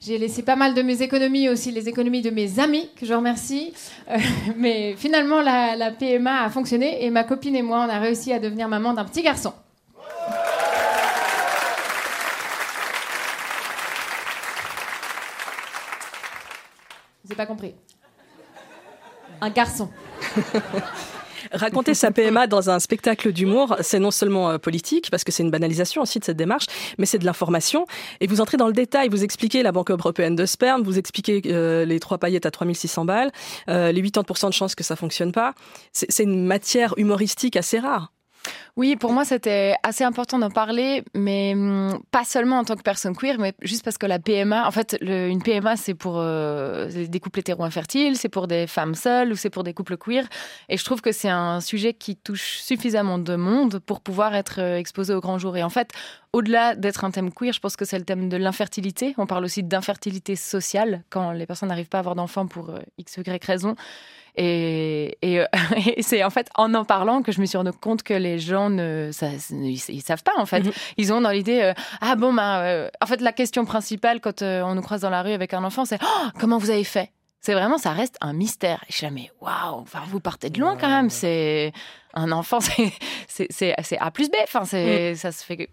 J'ai 0.00 0.16
laissé 0.16 0.42
pas 0.42 0.56
mal 0.56 0.72
de 0.72 0.80
mes 0.80 1.02
économies, 1.02 1.50
aussi 1.50 1.72
les 1.72 1.90
économies 1.90 2.22
de 2.22 2.30
mes 2.30 2.58
amis, 2.58 2.88
que 2.96 3.04
je 3.04 3.12
remercie. 3.12 3.74
Euh, 4.10 4.16
mais 4.56 4.94
finalement, 4.96 5.42
la, 5.42 5.76
la 5.76 5.90
PMA 5.90 6.42
a 6.42 6.48
fonctionné 6.48 7.04
et 7.04 7.10
ma 7.10 7.24
copine 7.24 7.54
et 7.54 7.62
moi, 7.62 7.84
on 7.86 7.90
a 7.90 7.98
réussi 7.98 8.32
à 8.32 8.38
devenir 8.38 8.66
maman 8.68 8.94
d'un 8.94 9.04
petit 9.04 9.22
garçon. 9.22 9.52
Vous 17.22 17.28
n'avez 17.28 17.36
pas 17.36 17.46
compris. 17.46 17.74
Un 19.42 19.50
garçon. 19.50 19.90
Raconter 21.52 21.94
sa 21.94 22.10
PMA 22.10 22.46
dans 22.46 22.70
un 22.70 22.78
spectacle 22.78 23.32
d'humour, 23.32 23.76
c'est 23.80 23.98
non 23.98 24.10
seulement 24.10 24.50
euh, 24.50 24.58
politique, 24.58 25.10
parce 25.10 25.24
que 25.24 25.32
c'est 25.32 25.42
une 25.42 25.50
banalisation 25.50 26.02
aussi 26.02 26.18
de 26.18 26.24
cette 26.24 26.36
démarche, 26.36 26.66
mais 26.98 27.06
c'est 27.06 27.18
de 27.18 27.24
l'information. 27.24 27.86
Et 28.20 28.26
vous 28.26 28.40
entrez 28.40 28.56
dans 28.56 28.66
le 28.66 28.72
détail, 28.72 29.08
vous 29.08 29.24
expliquez 29.24 29.62
la 29.62 29.72
Banque 29.72 29.90
européenne 29.90 30.36
de 30.36 30.46
sperme, 30.46 30.82
vous 30.82 30.98
expliquez 30.98 31.42
euh, 31.46 31.84
les 31.84 32.00
trois 32.00 32.18
paillettes 32.18 32.46
à 32.46 32.50
3600 32.50 33.04
balles, 33.04 33.30
euh, 33.68 33.92
les 33.92 34.02
80% 34.02 34.48
de 34.48 34.52
chances 34.52 34.74
que 34.74 34.84
ça 34.84 34.96
fonctionne 34.96 35.32
pas. 35.32 35.54
C'est 35.92 36.10
c'est 36.10 36.24
une 36.24 36.44
matière 36.46 36.94
humoristique 36.96 37.56
assez 37.56 37.78
rare. 37.78 38.13
Oui, 38.76 38.96
pour 38.96 39.12
moi, 39.12 39.24
c'était 39.24 39.74
assez 39.84 40.02
important 40.02 40.38
d'en 40.38 40.50
parler, 40.50 41.04
mais 41.14 41.52
hum, 41.54 42.00
pas 42.10 42.24
seulement 42.24 42.58
en 42.58 42.64
tant 42.64 42.74
que 42.74 42.82
personne 42.82 43.14
queer, 43.16 43.38
mais 43.38 43.54
juste 43.62 43.84
parce 43.84 43.98
que 43.98 44.06
la 44.06 44.18
PMA, 44.18 44.66
en 44.66 44.70
fait, 44.72 44.96
une 45.00 45.42
PMA, 45.42 45.76
c'est 45.76 45.94
pour 45.94 46.14
euh, 46.18 46.88
des 47.06 47.20
couples 47.20 47.38
hétéro-infertiles, 47.38 48.16
c'est 48.16 48.28
pour 48.28 48.48
des 48.48 48.66
femmes 48.66 48.96
seules 48.96 49.32
ou 49.32 49.36
c'est 49.36 49.50
pour 49.50 49.62
des 49.62 49.74
couples 49.74 49.96
queer. 49.96 50.24
Et 50.68 50.76
je 50.76 50.84
trouve 50.84 51.00
que 51.00 51.12
c'est 51.12 51.28
un 51.28 51.60
sujet 51.60 51.94
qui 51.94 52.16
touche 52.16 52.58
suffisamment 52.58 53.18
de 53.18 53.36
monde 53.36 53.78
pour 53.78 54.00
pouvoir 54.00 54.34
être 54.34 54.60
euh, 54.60 54.76
exposé 54.76 55.14
au 55.14 55.20
grand 55.20 55.38
jour. 55.38 55.56
Et 55.56 55.62
en 55.62 55.70
fait, 55.70 55.90
au-delà 56.32 56.74
d'être 56.74 57.04
un 57.04 57.12
thème 57.12 57.32
queer, 57.32 57.52
je 57.52 57.60
pense 57.60 57.76
que 57.76 57.84
c'est 57.84 57.98
le 57.98 58.04
thème 58.04 58.28
de 58.28 58.36
l'infertilité. 58.36 59.14
On 59.18 59.26
parle 59.26 59.44
aussi 59.44 59.62
d'infertilité 59.62 60.34
sociale 60.34 61.04
quand 61.10 61.30
les 61.30 61.46
personnes 61.46 61.68
n'arrivent 61.68 61.88
pas 61.88 61.98
à 61.98 62.00
avoir 62.00 62.16
d'enfants 62.16 62.48
pour 62.48 62.70
euh, 62.70 62.80
x, 62.98 63.18
y 63.18 63.44
raison. 63.44 63.76
Et, 64.36 65.16
et, 65.22 65.40
euh, 65.40 65.46
et 65.96 66.02
c'est 66.02 66.24
en 66.24 66.30
fait 66.30 66.48
en 66.56 66.74
en 66.74 66.84
parlant 66.84 67.22
que 67.22 67.30
je 67.32 67.40
me 67.40 67.46
suis 67.46 67.56
rendu 67.56 67.72
compte 67.72 68.02
que 68.02 68.14
les 68.14 68.38
gens 68.38 68.68
ne, 68.68 69.10
ça, 69.12 69.28
ils, 69.50 69.80
ils 69.88 70.02
savent 70.02 70.22
pas 70.22 70.32
en 70.38 70.46
fait. 70.46 70.60
Mhm. 70.60 70.72
Ils 70.96 71.12
ont 71.12 71.20
dans 71.20 71.30
l'idée 71.30 71.60
euh, 71.60 71.74
ah 72.00 72.16
bon 72.16 72.32
ben 72.32 72.60
euh, 72.60 72.88
en 73.00 73.06
fait 73.06 73.20
la 73.20 73.32
question 73.32 73.64
principale 73.64 74.20
quand 74.20 74.42
euh, 74.42 74.62
on 74.62 74.74
nous 74.74 74.82
croise 74.82 75.02
dans 75.02 75.10
la 75.10 75.22
rue 75.22 75.32
avec 75.32 75.54
un 75.54 75.62
enfant 75.62 75.84
c'est 75.84 75.98
Oh, 76.02 76.28
comment 76.40 76.58
vous 76.58 76.70
avez 76.70 76.84
fait? 76.84 77.10
C'est 77.40 77.54
vraiment 77.54 77.78
ça 77.78 77.92
reste 77.92 78.16
un 78.20 78.32
mystère. 78.32 78.82
Et 78.88 78.92
je 78.92 78.96
suis 78.96 79.06
là 79.06 79.12
mais 79.12 79.30
waouh 79.40 79.80
enfin 79.80 80.00
vous 80.08 80.20
partez 80.20 80.50
de 80.50 80.58
loin 80.58 80.76
quand 80.76 80.88
même. 80.88 81.10
C'est 81.10 81.72
un 82.14 82.32
enfant 82.32 82.58
c'est 83.28 83.48
c'est 83.58 83.98
A 83.98 84.10
plus 84.10 84.30
B. 84.30 84.34
Enfin 84.42 84.64
c'est 84.64 85.14
ça 85.14 85.30
se 85.30 85.44
fait. 85.44 85.68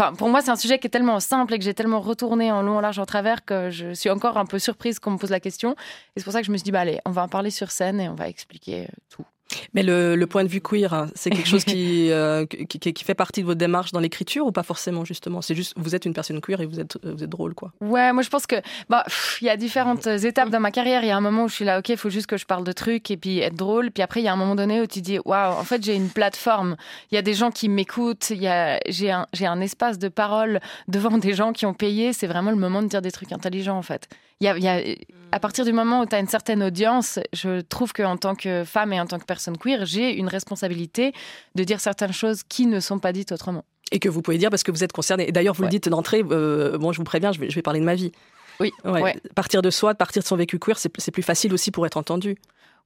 Enfin, 0.00 0.14
pour 0.14 0.30
moi, 0.30 0.40
c'est 0.40 0.50
un 0.50 0.56
sujet 0.56 0.78
qui 0.78 0.86
est 0.86 0.90
tellement 0.90 1.20
simple 1.20 1.52
et 1.52 1.58
que 1.58 1.64
j'ai 1.64 1.74
tellement 1.74 2.00
retourné 2.00 2.50
en 2.50 2.62
long, 2.62 2.78
en 2.78 2.80
large, 2.80 2.98
en 2.98 3.04
travers 3.04 3.44
que 3.44 3.68
je 3.68 3.92
suis 3.92 4.08
encore 4.08 4.38
un 4.38 4.46
peu 4.46 4.58
surprise 4.58 4.98
qu'on 4.98 5.10
me 5.10 5.18
pose 5.18 5.28
la 5.28 5.40
question. 5.40 5.72
Et 5.72 6.20
c'est 6.20 6.24
pour 6.24 6.32
ça 6.32 6.40
que 6.40 6.46
je 6.46 6.52
me 6.52 6.56
suis 6.56 6.64
dit, 6.64 6.72
bah 6.72 6.80
allez, 6.80 7.00
on 7.04 7.10
va 7.10 7.22
en 7.22 7.28
parler 7.28 7.50
sur 7.50 7.70
scène 7.70 8.00
et 8.00 8.08
on 8.08 8.14
va 8.14 8.26
expliquer 8.26 8.84
euh, 8.84 8.86
tout. 9.10 9.26
Mais 9.74 9.82
le, 9.82 10.16
le 10.16 10.26
point 10.26 10.44
de 10.44 10.48
vue 10.48 10.60
queer, 10.60 10.92
hein, 10.94 11.08
c'est 11.14 11.30
quelque 11.30 11.48
chose 11.48 11.64
qui, 11.64 12.10
euh, 12.12 12.46
qui, 12.46 12.78
qui- 12.78 13.04
fait 13.04 13.14
partie 13.14 13.40
de 13.40 13.46
votre 13.46 13.58
démarche 13.58 13.92
dans 13.92 14.00
l'écriture 14.00 14.46
ou 14.46 14.52
pas 14.52 14.62
forcément 14.62 15.04
justement? 15.04 15.42
C'est 15.42 15.54
juste, 15.54 15.72
vous 15.76 15.94
êtes 15.94 16.04
une 16.04 16.12
personne 16.14 16.40
queer 16.40 16.60
et 16.60 16.66
vous 16.66 16.80
êtes, 16.80 16.98
vous 17.04 17.22
êtes 17.24 17.30
drôle 17.30 17.54
quoi. 17.54 17.72
Ouais, 17.80 18.12
moi 18.12 18.22
je 18.22 18.28
pense 18.28 18.46
que 18.46 18.56
bah 18.88 19.04
il 19.40 19.46
y 19.46 19.50
a 19.50 19.56
différentes 19.56 20.06
étapes 20.06 20.50
dans 20.50 20.60
ma 20.60 20.70
carrière. 20.70 21.02
Il 21.02 21.08
y 21.08 21.10
a 21.10 21.16
un 21.16 21.20
moment 21.20 21.44
où 21.44 21.48
je 21.48 21.54
suis 21.54 21.64
là, 21.64 21.78
ok, 21.78 21.88
il 21.88 21.96
faut 21.96 22.10
juste 22.10 22.26
que 22.26 22.36
je 22.36 22.46
parle 22.46 22.64
de 22.64 22.72
trucs 22.72 23.10
et 23.10 23.16
puis 23.16 23.38
être 23.40 23.54
drôle. 23.56 23.90
Puis 23.90 24.02
après, 24.02 24.20
il 24.20 24.24
y 24.24 24.28
a 24.28 24.32
un 24.32 24.36
moment 24.36 24.54
donné 24.54 24.80
où 24.80 24.86
tu 24.86 25.00
dis, 25.00 25.18
waouh, 25.24 25.52
en 25.58 25.64
fait, 25.64 25.82
j'ai 25.84 25.94
une 25.94 26.08
plateforme. 26.10 26.76
Il 27.10 27.14
y 27.14 27.18
a 27.18 27.22
des 27.22 27.34
gens 27.34 27.50
qui 27.50 27.68
m'écoutent. 27.68 28.30
Il 28.30 28.42
y 28.42 28.48
a 28.48 28.78
j'ai 28.88 29.10
un 29.10 29.26
j'ai 29.32 29.46
un 29.46 29.60
espace 29.60 29.98
de 29.98 30.08
parole 30.08 30.60
devant 30.88 31.18
des 31.18 31.34
gens 31.34 31.52
qui 31.52 31.66
ont 31.66 31.74
payé. 31.74 32.12
C'est 32.12 32.26
vraiment 32.26 32.50
le 32.50 32.56
moment 32.56 32.82
de 32.82 32.88
dire 32.88 33.02
des 33.02 33.12
trucs 33.12 33.32
intelligents 33.32 33.78
en 33.78 33.82
fait. 33.82 34.08
Il 34.42 34.46
y 34.46 34.48
a, 34.48 34.56
il 34.56 34.64
y 34.64 34.68
a 34.68 34.80
à 35.32 35.38
partir 35.38 35.64
du 35.66 35.72
moment 35.72 36.00
où 36.00 36.06
tu 36.06 36.14
as 36.16 36.18
une 36.18 36.26
certaine 36.28 36.62
audience, 36.62 37.18
je 37.34 37.60
trouve 37.60 37.92
qu'en 37.92 38.16
tant 38.16 38.34
que 38.34 38.64
femme 38.64 38.92
et 38.92 39.00
en 39.00 39.06
tant 39.06 39.18
que 39.18 39.24
personne 39.26 39.39
queer, 39.60 39.86
j'ai 39.86 40.16
une 40.16 40.28
responsabilité 40.28 41.12
de 41.54 41.64
dire 41.64 41.80
certaines 41.80 42.12
choses 42.12 42.42
qui 42.48 42.66
ne 42.66 42.80
sont 42.80 42.98
pas 42.98 43.12
dites 43.12 43.32
autrement. 43.32 43.64
Et 43.92 43.98
que 43.98 44.08
vous 44.08 44.22
pouvez 44.22 44.38
dire 44.38 44.50
parce 44.50 44.62
que 44.62 44.70
vous 44.70 44.84
êtes 44.84 44.92
concerné. 44.92 45.28
Et 45.28 45.32
d'ailleurs, 45.32 45.54
vous 45.54 45.62
Ouais. 45.62 45.68
le 45.68 45.70
dites 45.72 45.88
d'entrée, 45.88 46.22
euh, 46.30 46.78
bon, 46.78 46.92
je 46.92 46.98
vous 46.98 47.04
préviens, 47.04 47.32
je 47.32 47.40
vais, 47.40 47.50
je 47.50 47.54
vais 47.54 47.62
parler 47.62 47.80
de 47.80 47.84
ma 47.84 47.94
vie. 47.94 48.12
Oui, 48.60 48.70
Ouais. 48.84 49.02
ouais. 49.02 49.16
Partir 49.34 49.62
de 49.62 49.70
soi, 49.70 49.94
partir 49.94 50.22
de 50.22 50.26
son 50.28 50.36
vécu 50.36 50.58
queer, 50.58 50.78
c'est 50.78 51.10
plus 51.10 51.22
facile 51.22 51.52
aussi 51.54 51.70
pour 51.70 51.86
être 51.86 51.96
entendu. 51.96 52.36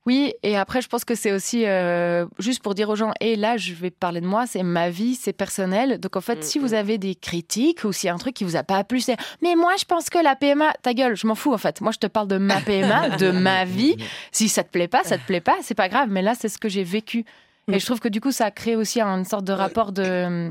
Oui, 0.06 0.34
et 0.42 0.56
après, 0.58 0.82
je 0.82 0.88
pense 0.88 1.04
que 1.04 1.14
c'est 1.14 1.32
aussi 1.32 1.64
euh, 1.66 2.26
juste 2.38 2.62
pour 2.62 2.74
dire 2.74 2.90
aux 2.90 2.96
gens, 2.96 3.12
et 3.20 3.36
là, 3.36 3.56
je 3.56 3.72
vais 3.72 3.90
parler 3.90 4.20
de 4.20 4.26
moi, 4.26 4.46
c'est 4.46 4.62
ma 4.62 4.90
vie, 4.90 5.14
c'est 5.14 5.32
personnel. 5.32 5.98
Donc, 5.98 6.16
en 6.16 6.20
fait, 6.20 6.40
Mm, 6.40 6.42
si 6.42 6.58
mm. 6.58 6.62
vous 6.62 6.74
avez 6.74 6.98
des 6.98 7.14
critiques 7.14 7.84
ou 7.84 7.92
s'il 7.92 8.08
y 8.08 8.10
a 8.10 8.14
un 8.14 8.18
truc 8.18 8.34
qui 8.34 8.44
vous 8.44 8.56
a 8.56 8.62
pas 8.62 8.84
plu, 8.84 9.00
c'est 9.00 9.16
mais 9.42 9.56
moi, 9.56 9.72
je 9.78 9.84
pense 9.84 10.10
que 10.10 10.18
la 10.18 10.36
PMA, 10.36 10.72
ta 10.82 10.94
gueule, 10.94 11.16
je 11.16 11.26
m'en 11.26 11.34
fous, 11.34 11.52
en 11.52 11.58
fait. 11.58 11.80
Moi, 11.80 11.92
je 11.92 11.98
te 11.98 12.06
parle 12.06 12.28
de 12.28 12.38
ma 12.38 12.60
PMA, 12.60 13.16
de 13.16 13.30
ma 13.32 13.64
vie. 13.64 13.96
Si 14.32 14.48
ça 14.48 14.62
te 14.62 14.70
plaît 14.70 14.88
pas, 14.88 15.02
ça 15.04 15.16
te 15.16 15.26
plaît 15.26 15.40
pas, 15.40 15.56
c'est 15.62 15.74
pas 15.74 15.88
grave, 15.88 16.08
mais 16.10 16.22
là, 16.22 16.34
c'est 16.34 16.48
ce 16.48 16.58
que 16.58 16.68
j'ai 16.68 16.84
vécu. 16.84 17.24
Mm. 17.68 17.74
Et 17.74 17.78
je 17.78 17.86
trouve 17.86 18.00
que 18.00 18.08
du 18.08 18.20
coup, 18.20 18.32
ça 18.32 18.50
crée 18.50 18.76
aussi 18.76 19.00
une 19.00 19.24
sorte 19.24 19.44
de 19.44 19.52
rapport 19.52 19.92
de. 19.92 20.50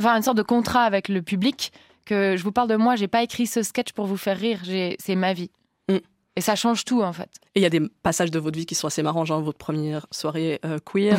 Enfin, 0.00 0.16
une 0.16 0.22
sorte 0.22 0.38
de 0.38 0.42
contrat 0.42 0.82
avec 0.82 1.08
le 1.08 1.22
public. 1.22 1.72
Que 2.04 2.38
je 2.38 2.42
vous 2.42 2.52
parle 2.52 2.68
de 2.68 2.76
moi, 2.76 2.96
j'ai 2.96 3.06
pas 3.06 3.22
écrit 3.22 3.46
ce 3.46 3.62
sketch 3.62 3.92
pour 3.92 4.06
vous 4.06 4.16
faire 4.16 4.38
rire, 4.38 4.60
c'est 4.98 5.14
ma 5.14 5.34
vie. 5.34 5.50
Et 6.38 6.40
ça 6.40 6.54
change 6.54 6.84
tout, 6.84 7.02
en 7.02 7.12
fait. 7.12 7.28
Et 7.56 7.58
il 7.58 7.62
y 7.62 7.66
a 7.66 7.70
des 7.70 7.82
passages 8.04 8.30
de 8.30 8.38
votre 8.38 8.56
vie 8.56 8.64
qui 8.64 8.76
sont 8.76 8.86
assez 8.86 9.02
marrants, 9.02 9.24
genre 9.24 9.40
votre 9.40 9.58
première 9.58 10.06
soirée 10.12 10.60
euh, 10.64 10.78
queer. 10.84 11.18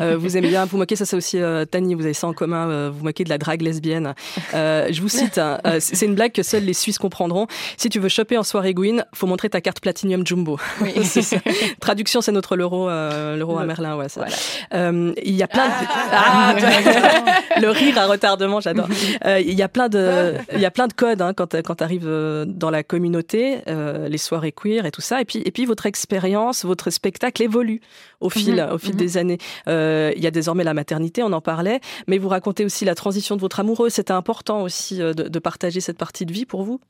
Euh, 0.00 0.16
vous 0.16 0.36
aimez 0.36 0.48
bien 0.48 0.64
vous 0.64 0.76
moquer, 0.76 0.96
ça 0.96 1.06
c'est 1.06 1.16
aussi 1.16 1.38
euh, 1.38 1.64
Tani, 1.64 1.94
vous 1.94 2.04
avez 2.04 2.12
ça 2.12 2.26
en 2.26 2.32
commun, 2.32 2.68
euh, 2.68 2.90
vous 2.92 3.04
moquez 3.04 3.24
de 3.24 3.28
la 3.28 3.38
drague 3.38 3.62
lesbienne. 3.62 4.14
Euh, 4.52 4.88
je 4.90 5.00
vous 5.00 5.08
cite, 5.08 5.38
hein, 5.38 5.58
euh, 5.66 5.78
c'est 5.80 6.04
une 6.04 6.14
blague 6.14 6.32
que 6.32 6.42
seuls 6.42 6.64
les 6.64 6.74
Suisses 6.74 6.98
comprendront. 6.98 7.46
Si 7.76 7.88
tu 7.88 8.00
veux 8.00 8.08
choper 8.08 8.36
en 8.36 8.42
soirée 8.42 8.74
Gwyn, 8.74 9.04
faut 9.14 9.26
montrer 9.26 9.48
ta 9.48 9.60
carte 9.60 9.80
Platinum 9.80 10.26
Jumbo. 10.26 10.58
Oui. 10.80 10.92
C'est 11.04 11.22
ça. 11.22 11.36
Traduction, 11.80 12.20
c'est 12.20 12.32
notre 12.32 12.56
l'euro, 12.56 12.88
euh, 12.88 13.36
l'euro 13.36 13.58
à 13.58 13.64
Merlin, 13.64 13.96
ouais. 13.96 14.08
ça. 14.08 14.20
Voilà. 14.20 14.36
Euh, 14.74 15.14
il 15.22 15.34
y 15.34 15.42
a 15.42 15.48
plein 15.48 15.66
de... 15.68 15.72
Ah, 16.12 16.56
le 17.60 17.70
rire 17.70 17.96
à 17.98 18.06
retardement, 18.06 18.60
j'adore. 18.60 18.88
Euh, 19.24 19.40
il 19.40 19.54
y 19.54 19.62
a 19.62 19.68
plein 19.68 19.88
de, 19.88 20.34
il 20.52 20.60
y 20.60 20.66
a 20.66 20.70
plein 20.70 20.88
de 20.88 20.92
codes 20.92 21.22
hein, 21.22 21.32
quand 21.32 21.54
quand 21.62 21.76
t'arrives 21.76 22.06
euh, 22.06 22.44
dans 22.46 22.70
la 22.70 22.82
communauté, 22.82 23.58
euh, 23.68 24.08
les 24.08 24.18
soirées 24.18 24.52
queer 24.60 24.86
et 24.86 24.90
tout 24.90 25.00
ça. 25.00 25.20
Et 25.20 25.24
puis 25.24 25.42
et 25.44 25.50
puis 25.52 25.66
votre 25.66 25.86
expérience, 25.86 26.64
votre 26.64 26.90
spectacle 26.90 27.42
évolue 27.42 27.80
au 28.20 28.30
fil 28.30 28.54
Mhm, 28.56 28.72
au 28.72 28.78
fil 28.78 28.92
mhm. 28.92 28.96
des 28.96 29.16
années. 29.18 29.38
Euh, 29.68 30.12
il 30.16 30.22
y 30.22 30.26
a 30.26 30.30
désormais 30.30 30.64
la 30.64 30.74
maternité, 30.74 31.22
on 31.22 31.32
en 31.32 31.40
parlait, 31.40 31.80
mais 32.06 32.18
vous 32.18 32.28
racontez 32.28 32.64
aussi 32.64 32.84
la 32.84 32.94
transition 32.94 33.36
de 33.36 33.40
votre 33.40 33.60
amoureux. 33.60 33.90
C'était 33.90 34.12
important 34.12 34.62
aussi 34.62 35.00
euh, 35.02 35.12
de, 35.12 35.24
de 35.28 35.38
partager 35.38 35.80
cette 35.80 35.98
partie 35.98 36.24
de 36.26 36.32
vie 36.32 36.46
pour 36.46 36.62
vous? 36.62 36.80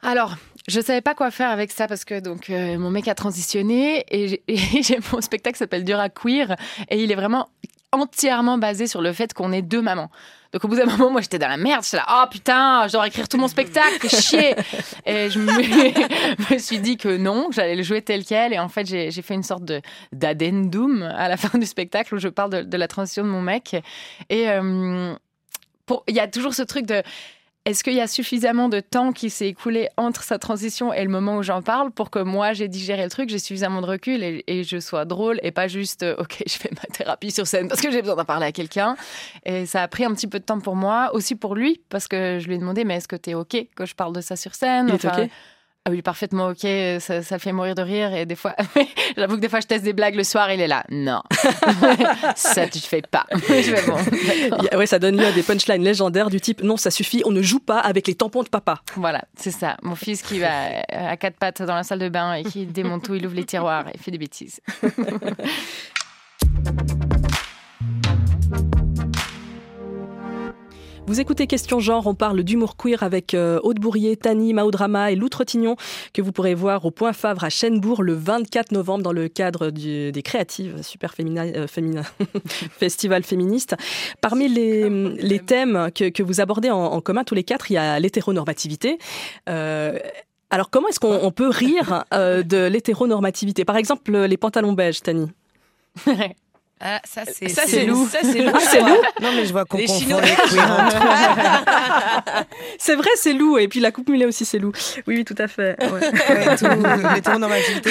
Alors, 0.00 0.36
je 0.68 0.80
savais 0.80 1.00
pas 1.00 1.14
quoi 1.14 1.30
faire 1.32 1.50
avec 1.50 1.72
ça 1.72 1.88
parce 1.88 2.04
que 2.04 2.20
donc 2.20 2.50
euh, 2.50 2.78
mon 2.78 2.88
mec 2.90 3.08
a 3.08 3.14
transitionné 3.16 4.04
et 4.10 4.28
j'ai- 4.28 4.42
et 4.48 4.98
mon 5.12 5.20
spectacle 5.20 5.58
s'appelle 5.58 5.84
Dur 5.84 5.98
à 5.98 6.08
queer 6.08 6.54
et 6.88 7.02
il 7.02 7.10
est 7.10 7.16
vraiment 7.16 7.48
entièrement 7.92 8.58
basé 8.58 8.86
sur 8.86 9.00
le 9.00 9.12
fait 9.12 9.32
qu'on 9.34 9.50
est 9.52 9.62
deux 9.62 9.82
mamans. 9.82 10.10
Donc 10.52 10.64
au 10.64 10.68
bout 10.68 10.76
d'un 10.76 10.86
moment, 10.86 11.10
moi 11.10 11.20
j'étais 11.20 11.38
dans 11.38 11.48
la 11.48 11.58
merde, 11.58 11.84
j'étais 11.84 11.98
là, 11.98 12.06
oh 12.08 12.28
putain, 12.30 12.86
je 12.86 12.92
dois 12.92 13.06
écrire 13.06 13.28
tout 13.28 13.36
mon 13.36 13.48
spectacle, 13.48 14.08
chier. 14.08 14.54
Et 15.04 15.28
je 15.30 15.38
me, 15.40 16.58
suis 16.58 16.78
dit 16.78 16.96
que 16.96 17.16
non, 17.16 17.48
j'allais 17.50 17.76
le 17.76 17.82
jouer 17.82 18.00
tel 18.00 18.24
quel. 18.24 18.52
Et 18.54 18.58
en 18.58 18.68
fait, 18.68 18.86
j'ai 18.86 19.10
fait 19.22 19.34
une 19.34 19.42
sorte 19.42 19.64
de 19.64 19.82
d'addendum 20.12 21.02
à 21.02 21.28
la 21.28 21.36
fin 21.36 21.58
du 21.58 21.66
spectacle 21.66 22.14
où 22.14 22.18
je 22.18 22.28
parle 22.28 22.66
de, 22.66 22.76
la 22.76 22.88
transition 22.88 23.24
de 23.24 23.28
mon 23.28 23.42
mec. 23.42 23.76
Et 24.30 24.48
euh, 24.48 25.14
il 26.06 26.14
y 26.14 26.20
a 26.20 26.28
toujours 26.28 26.54
ce 26.54 26.62
truc 26.62 26.86
de 26.86 27.02
est-ce 27.68 27.84
qu'il 27.84 27.94
y 27.94 28.00
a 28.00 28.06
suffisamment 28.06 28.70
de 28.70 28.80
temps 28.80 29.12
qui 29.12 29.28
s'est 29.28 29.48
écoulé 29.48 29.90
entre 29.98 30.22
sa 30.22 30.38
transition 30.38 30.90
et 30.92 31.02
le 31.04 31.10
moment 31.10 31.36
où 31.36 31.42
j'en 31.42 31.60
parle 31.60 31.90
pour 31.90 32.10
que 32.10 32.18
moi 32.18 32.54
j'ai 32.54 32.66
digéré 32.66 33.04
le 33.04 33.10
truc, 33.10 33.28
j'ai 33.28 33.38
suffisamment 33.38 33.82
de 33.82 33.86
recul 33.86 34.22
et, 34.24 34.42
et 34.46 34.64
je 34.64 34.80
sois 34.80 35.04
drôle 35.04 35.38
et 35.42 35.50
pas 35.50 35.68
juste 35.68 36.02
euh, 36.02 36.16
ok 36.18 36.42
je 36.46 36.54
fais 36.54 36.70
ma 36.70 36.94
thérapie 36.94 37.30
sur 37.30 37.46
scène 37.46 37.68
parce 37.68 37.82
que 37.82 37.90
j'ai 37.90 38.00
besoin 38.00 38.16
d'en 38.16 38.24
parler 38.24 38.46
à 38.46 38.52
quelqu'un. 38.52 38.96
Et 39.44 39.66
ça 39.66 39.82
a 39.82 39.88
pris 39.88 40.06
un 40.06 40.14
petit 40.14 40.26
peu 40.26 40.38
de 40.38 40.44
temps 40.44 40.60
pour 40.60 40.76
moi 40.76 41.10
aussi 41.12 41.34
pour 41.34 41.54
lui 41.54 41.80
parce 41.90 42.08
que 42.08 42.38
je 42.40 42.46
lui 42.48 42.54
ai 42.54 42.58
demandé 42.58 42.84
mais 42.84 42.96
est-ce 42.96 43.08
que 43.08 43.16
t'es 43.16 43.34
ok 43.34 43.66
que 43.76 43.84
je 43.84 43.94
parle 43.94 44.14
de 44.14 44.22
ça 44.22 44.36
sur 44.36 44.54
scène? 44.54 44.86
Il 44.88 44.94
est 44.94 45.04
ok? 45.04 45.30
Ah 45.88 45.90
oui, 45.90 46.02
parfaitement 46.02 46.48
ok, 46.48 46.66
ça, 47.00 47.22
ça 47.22 47.38
fait 47.38 47.50
mourir 47.50 47.74
de 47.74 47.80
rire 47.80 48.12
et 48.12 48.26
des 48.26 48.36
fois, 48.36 48.54
j'avoue 49.16 49.36
que 49.36 49.40
des 49.40 49.48
fois 49.48 49.60
je 49.60 49.66
teste 49.66 49.84
des 49.84 49.94
blagues 49.94 50.16
le 50.16 50.24
soir, 50.24 50.52
il 50.52 50.60
est 50.60 50.66
là, 50.66 50.84
non, 50.90 51.22
ça 52.36 52.68
tu 52.68 52.78
fais 52.80 53.00
pas. 53.00 53.24
bon, 53.32 54.76
Ouais, 54.76 54.86
ça 54.86 54.98
donne 54.98 55.16
lieu 55.16 55.24
à 55.24 55.32
des 55.32 55.42
punchlines 55.42 55.82
légendaires 55.82 56.28
du 56.28 56.42
type 56.42 56.62
non, 56.62 56.76
ça 56.76 56.90
suffit, 56.90 57.22
on 57.24 57.30
ne 57.30 57.40
joue 57.40 57.60
pas 57.60 57.78
avec 57.78 58.06
les 58.06 58.14
tampons 58.14 58.42
de 58.42 58.50
papa. 58.50 58.82
Voilà, 58.96 59.24
c'est 59.34 59.50
ça. 59.50 59.78
Mon 59.82 59.94
fils 59.94 60.20
qui 60.20 60.40
va 60.40 60.48
euh, 60.48 60.82
à 60.92 61.16
quatre 61.16 61.38
pattes 61.38 61.62
dans 61.62 61.74
la 61.74 61.84
salle 61.84 62.00
de 62.00 62.10
bain 62.10 62.34
et 62.34 62.44
qui 62.44 62.66
démonte 62.66 63.04
tout, 63.04 63.14
il 63.14 63.26
ouvre 63.26 63.36
les 63.36 63.44
tiroirs 63.44 63.86
et 63.94 63.96
fait 63.96 64.10
des 64.10 64.18
bêtises. 64.18 64.60
Vous 71.08 71.20
écoutez 71.20 71.46
Question 71.46 71.80
Genre, 71.80 72.06
on 72.06 72.14
parle 72.14 72.42
d'humour 72.42 72.76
queer 72.76 73.02
avec 73.02 73.32
euh, 73.32 73.58
Aude 73.62 73.78
Bourrier, 73.78 74.14
Tani, 74.18 74.52
Maoudrama 74.52 75.10
et 75.10 75.16
Lou 75.16 75.30
Trottignon, 75.30 75.74
que 76.12 76.20
vous 76.20 76.32
pourrez 76.32 76.54
voir 76.54 76.84
au 76.84 76.90
Point 76.90 77.14
Favre 77.14 77.44
à 77.44 77.48
Chênebourg 77.48 78.02
le 78.02 78.12
24 78.12 78.72
novembre 78.72 79.04
dans 79.04 79.12
le 79.12 79.28
cadre 79.28 79.70
du- 79.70 80.12
des 80.12 80.22
Créatives, 80.22 80.82
super 80.82 81.14
féminin, 81.14 81.46
euh, 81.56 81.66
féminin 81.66 82.02
festival 82.78 83.22
féministe. 83.22 83.74
Parmi 84.20 84.48
les, 84.48 84.90
les 84.90 85.38
thèmes 85.38 85.88
que, 85.94 86.10
que 86.10 86.22
vous 86.22 86.42
abordez 86.42 86.68
en, 86.70 86.76
en 86.78 87.00
commun 87.00 87.24
tous 87.24 87.34
les 87.34 87.44
quatre, 87.44 87.70
il 87.70 87.74
y 87.74 87.78
a 87.78 87.98
l'hétéronormativité. 87.98 88.98
Euh, 89.48 89.98
alors 90.50 90.68
comment 90.68 90.88
est-ce 90.88 91.00
qu'on 91.00 91.20
on 91.22 91.30
peut 91.30 91.48
rire 91.48 92.04
euh, 92.12 92.42
de 92.42 92.66
l'hétéronormativité? 92.66 93.64
Par 93.64 93.78
exemple, 93.78 94.14
les 94.14 94.36
pantalons 94.36 94.74
beiges, 94.74 95.00
Tani. 95.02 95.30
Ah, 96.80 97.00
ça, 97.04 97.22
c'est 97.26 97.48
Ça, 97.48 97.62
c'est 97.66 97.84
Lou. 97.86 98.06
Ça, 98.08 98.18
c'est 98.22 98.40
Lou. 98.40 98.52
Ah, 98.54 98.58
c'est 98.60 98.78
Lou 98.80 98.86
Non, 99.20 99.32
mais 99.34 99.44
je 99.46 99.52
vois 99.52 99.64
qu'on 99.64 99.78
Les 99.78 99.86
confond 99.86 99.98
Chinois. 100.00 100.20
les. 100.20 100.30
C'est 102.78 102.94
vrai, 102.94 103.10
c'est 103.16 103.32
Lou. 103.32 103.58
Et 103.58 103.66
puis 103.68 103.80
la 103.80 103.90
coupe 103.90 104.08
mulet 104.08 104.26
aussi, 104.26 104.44
c'est 104.44 104.58
Lou. 104.60 104.70
Oui, 105.08 105.16
oui, 105.16 105.24
tout 105.24 105.34
à 105.38 105.48
fait. 105.48 105.74
ouais. 105.82 105.90
Ouais, 105.90 106.56
tout- 106.56 106.66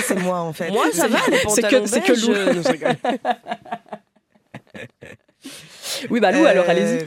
c'est 0.06 0.20
moi, 0.20 0.40
en 0.40 0.54
fait. 0.54 0.70
Moi, 0.72 0.86
ça 0.94 1.08
va, 1.08 1.18
les 1.30 1.38
C'est 1.50 1.62
que- 1.64 1.68
pantalons 1.68 1.88
c'est 1.88 2.02
que 2.02 2.14
beige, 2.14 2.28
Lou. 2.28 2.34
euh. 2.34 2.54
Oui, 6.10 6.20
bah 6.20 6.32
Lou, 6.32 6.46
alors 6.46 6.66
Euh, 6.68 6.72
allez-y. 6.72 7.06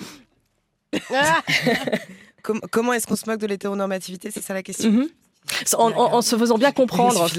com- 2.42 2.60
comment 2.70 2.92
est-ce 2.92 3.06
qu'on 3.06 3.16
se 3.16 3.28
moque 3.28 3.40
de 3.40 3.46
l'hétéronormativité? 3.46 4.30
C'est 4.30 4.42
ça 4.42 4.54
la 4.54 4.62
question 4.62 4.90
Mhm. 4.90 5.08
En, 5.76 5.90
en- 5.92 6.14
en 6.14 6.22
se 6.22 6.36
faisant 6.36 6.58
bien 6.58 6.72
comprendre, 6.72 7.20
en 7.20 7.26
fait. 7.28 7.36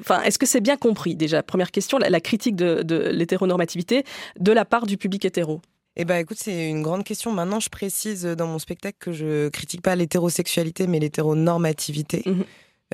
Enfin, 0.00 0.22
est-ce 0.22 0.38
que 0.38 0.46
c'est 0.46 0.60
bien 0.60 0.76
compris 0.76 1.16
déjà? 1.16 1.42
Première 1.42 1.70
question, 1.70 1.98
la, 1.98 2.08
la 2.10 2.20
critique 2.20 2.56
de, 2.56 2.82
de 2.82 2.96
l'hétéronormativité 3.10 4.04
de 4.38 4.52
la 4.52 4.64
part 4.64 4.86
du 4.86 4.96
public 4.96 5.24
hétéro. 5.24 5.60
Eh 5.96 6.04
ben, 6.04 6.16
écoute, 6.18 6.36
c'est 6.40 6.68
une 6.68 6.82
grande 6.82 7.04
question. 7.04 7.32
Maintenant, 7.32 7.58
je 7.60 7.68
précise 7.70 8.24
dans 8.24 8.46
mon 8.46 8.58
spectacle 8.58 8.96
que 9.00 9.12
je 9.12 9.48
critique 9.48 9.80
pas 9.82 9.96
l'hétérosexualité, 9.96 10.86
mais 10.86 10.98
l'hétéronormativité. 11.00 12.22
Mhm. 12.26 12.44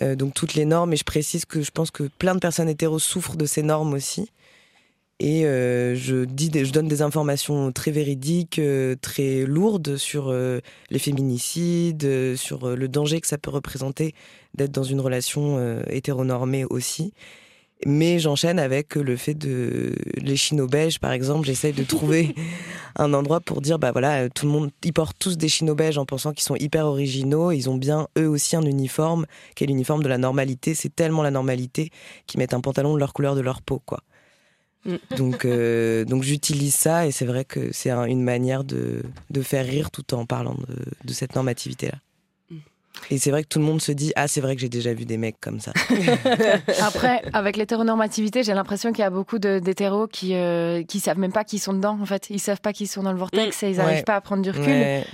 Euh, 0.03 0.15
donc 0.15 0.33
toutes 0.35 0.55
les 0.55 0.65
normes. 0.65 0.93
Et 0.93 0.97
je 0.97 1.05
précise 1.05 1.45
que 1.45 1.61
je 1.63 1.71
pense 1.71 1.91
que 1.91 2.05
plein 2.05 2.35
de 2.35 2.41
personnes 2.41 2.69
hétéros 2.69 2.99
souffrent 3.01 3.37
de 3.37 3.45
ces 3.45 3.63
normes 3.63 3.93
aussi. 3.93 4.31
Et 5.25 5.47
euh, 5.47 5.95
je 5.95 6.25
dis, 6.25 6.51
des- 6.51 6.65
je 6.65 6.73
donne 6.73 6.89
des 6.89 7.01
informations 7.01 7.71
très 7.71 7.93
véridiques, 7.93 8.59
euh, 8.59 8.97
très 9.01 9.45
lourdes 9.47 9.97
sur 9.97 10.31
euh, 10.31 10.59
les 10.91 10.99
féminicides, 10.99 12.35
sur 12.37 12.75
le 12.75 12.89
danger 12.89 13.21
que 13.21 13.29
ça 13.29 13.39
peut 13.39 13.51
représenter 13.51 14.15
d'être 14.55 14.73
dans 14.73 14.83
une 14.83 14.99
relation 15.01 15.81
hétéronormée 15.89 16.65
aussi. 16.65 17.15
Mais 17.87 18.19
j'enchaîne 18.19 18.59
avec 18.59 18.97
le 18.97 19.17
fait 19.17 19.35
de 19.35 19.95
les 20.17 20.37
chinos 20.37 20.69
beiges, 20.69 20.99
par 20.99 21.13
exemple. 21.13 21.47
J'essaye 21.47 21.73
de 21.73 21.85
trouver 21.85 22.35
un 22.97 23.15
endroit 23.15 23.41
pour 23.41 23.61
dire, 23.61 23.79
bah 23.79 23.93
voilà, 23.93 24.29
tout 24.29 24.47
le 24.47 24.53
monde, 24.53 24.71
ils 24.85 24.93
portent 24.93 25.17
tous 25.21 25.39
des 25.39 25.49
chinos 25.49 25.77
beiges 25.77 25.99
en 25.99 26.05
pensant 26.05 26.33
qu'ils 26.33 26.45
sont 26.45 26.57
hyper 26.57 26.87
originaux. 26.87 27.53
Ils 27.53 27.71
ont 27.71 27.77
bien 27.77 28.09
eux 28.19 28.29
aussi 28.29 28.57
un 28.57 28.63
uniforme, 28.63 29.27
qui 29.55 29.65
est 29.65 29.67
l'uniforme 29.69 30.03
de 30.03 30.09
la 30.09 30.19
normalité. 30.19 30.75
C'est 30.75 30.95
tellement 30.95 31.23
la 31.23 31.31
normalité 31.31 31.91
qu'ils 32.27 32.39
mettent 32.41 32.55
un 32.55 32.61
pantalon 32.61 32.95
de 32.95 32.99
leur 32.99 33.13
couleur 33.13 33.35
de 33.37 33.41
leur 33.41 33.63
peau, 33.63 33.81
quoi. 33.85 34.01
Mm. 34.85 34.97
Donc, 35.17 35.45
euh, 35.45 36.05
donc 36.05 36.23
j'utilise 36.25 36.75
ça 36.75 37.07
et 37.07 37.13
c'est 37.13 37.25
vrai 37.27 37.45
que 37.45 37.71
c'est 37.73 37.91
un- 37.91 38.05
une 38.05 38.23
manière 38.23 38.65
de, 38.65 39.03
de 39.31 39.43
faire 39.43 39.65
rire 39.65 39.91
tout 39.93 40.13
en 40.15 40.27
parlant 40.27 40.55
de, 40.55 40.77
de 41.05 41.13
cette 41.13 41.35
normativité-là. 41.37 41.99
Mm. 42.51 42.57
Et 43.11 43.19
c'est 43.19 43.31
vrai 43.31 43.43
que 43.45 43.49
tout 43.49 43.59
le 43.61 43.65
monde 43.65 43.81
se 43.81 43.93
dit 43.93 44.13
ah 44.17 44.27
c'est 44.29 44.41
vrai 44.41 44.55
que 44.57 44.61
j'ai 44.61 44.69
déjà 44.69 44.93
vu 44.93 45.05
des 45.05 45.17
mecs 45.19 45.41
comme 45.41 45.61
ça. 45.61 45.73
Après, 46.83 47.23
avec 47.33 47.57
l'hétéronormativité, 47.57 48.43
j'ai 48.43 48.55
l'impression 48.55 48.91
qu'il 48.93 49.01
y 49.03 49.07
a 49.07 49.11
beaucoup 49.11 49.39
de- 49.39 49.59
d'hétéros 49.61 50.07
qui 50.07 50.35
euh, 50.35 50.83
qui 50.85 51.01
savent 51.01 51.19
même 51.19 51.33
pas 51.33 51.45
qu'ils 51.45 51.61
sont 51.61 51.73
dedans. 51.73 51.99
En 52.01 52.07
fait, 52.07 52.29
ils 52.31 52.41
savent 52.41 52.61
pas 52.61 52.73
qu'ils 52.73 52.89
sont 52.89 53.03
dans 53.03 53.13
le 53.13 53.19
vortex 53.19 53.63
et 53.63 53.71
ils 53.71 53.79
Ouais. 53.79 53.85
n'arrivent 53.85 54.05
pas 54.05 54.17
à 54.17 54.21
prendre 54.21 54.43
du 54.43 54.51
recul. 54.51 54.65
Ouais. 54.67 55.05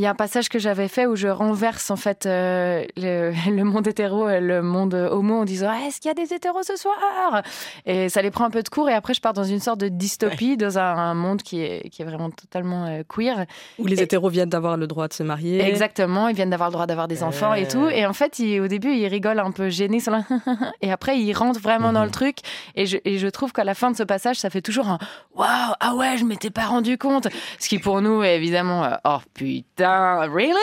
Il 0.00 0.04
y 0.04 0.06
a 0.06 0.10
un 0.10 0.14
passage 0.14 0.48
que 0.48 0.60
j'avais 0.60 0.86
fait 0.86 1.06
où 1.06 1.16
je 1.16 1.26
renverse 1.26 1.90
en 1.90 1.96
fait 1.96 2.24
euh, 2.24 2.84
le, 2.96 3.32
le 3.50 3.64
monde 3.64 3.84
hétéro 3.88 4.28
et 4.28 4.40
le 4.40 4.62
monde 4.62 4.94
homo 4.94 5.40
en 5.40 5.44
disant 5.44 5.70
Ah, 5.72 5.86
est-ce 5.88 6.00
qu'il 6.00 6.08
y 6.08 6.12
a 6.12 6.14
des 6.14 6.32
hétéros 6.32 6.62
ce 6.62 6.76
soir? 6.76 7.42
Et 7.84 8.08
ça 8.08 8.22
les 8.22 8.30
prend 8.30 8.44
un 8.44 8.50
peu 8.50 8.62
de 8.62 8.68
cours 8.68 8.88
et 8.88 8.94
après 8.94 9.12
je 9.14 9.20
pars 9.20 9.32
dans 9.32 9.42
une 9.42 9.58
sorte 9.58 9.80
de 9.80 9.88
dystopie 9.88 10.56
dans 10.56 10.78
un, 10.78 10.82
un 10.96 11.14
monde 11.14 11.42
qui 11.42 11.60
est, 11.60 11.88
qui 11.90 12.02
est 12.02 12.04
vraiment 12.04 12.30
totalement 12.30 12.86
euh, 12.86 13.02
queer. 13.08 13.44
Où 13.80 13.86
les 13.86 13.98
Et- 13.98 14.04
hétéros 14.04 14.28
viennent 14.28 14.48
d'avoir 14.50 14.76
le 14.76 14.86
droit 14.86 15.08
de 15.08 15.14
se 15.14 15.24
marier. 15.24 15.60
Exactement, 15.62 16.28
ils 16.28 16.36
viennent 16.36 16.50
d'avoir 16.50 16.68
le 16.68 16.74
droit 16.74 16.86
d'avoir 16.86 17.08
des 17.08 17.24
enfants 17.24 17.54
et 17.54 17.64
Euh. 17.64 17.68
tout. 17.68 17.88
Et 17.88 18.06
en 18.06 18.12
fait, 18.12 18.38
ils- 18.38 18.60
au 18.60 18.68
début, 18.68 18.92
ils 18.94 19.08
rigolent 19.08 19.40
un 19.40 19.50
peu 19.50 19.68
gênés. 19.68 19.96
ils 19.96 20.00
sont 20.00 20.12
là, 20.12 20.22
et 20.80 20.92
après, 20.92 21.18
ils 21.18 21.32
rentrent 21.32 21.60
vraiment 21.60 21.92
dans 21.92 22.04
le 22.04 22.10
truc. 22.12 22.36
Et 22.76 22.86
je, 22.86 22.98
et 23.04 23.18
je 23.18 23.26
trouve 23.26 23.52
qu'à 23.52 23.64
la 23.64 23.74
fin 23.74 23.90
de 23.90 23.96
ce 23.96 24.04
passage, 24.04 24.36
ça 24.36 24.48
fait 24.48 24.62
toujours 24.62 24.88
un 24.88 24.98
Waouh, 25.34 25.48
ah 25.80 25.94
ouais, 25.96 26.16
je 26.18 26.24
m'étais 26.24 26.50
pas 26.50 26.66
rendu 26.66 26.98
compte. 26.98 27.26
Ce 27.58 27.68
qui 27.68 27.80
pour 27.80 28.00
nous 28.00 28.22
est 28.22 28.36
évidemment 28.36 28.84
euh, 28.84 28.94
Oh 29.04 29.18
putain, 29.34 29.87
really? 30.28 30.54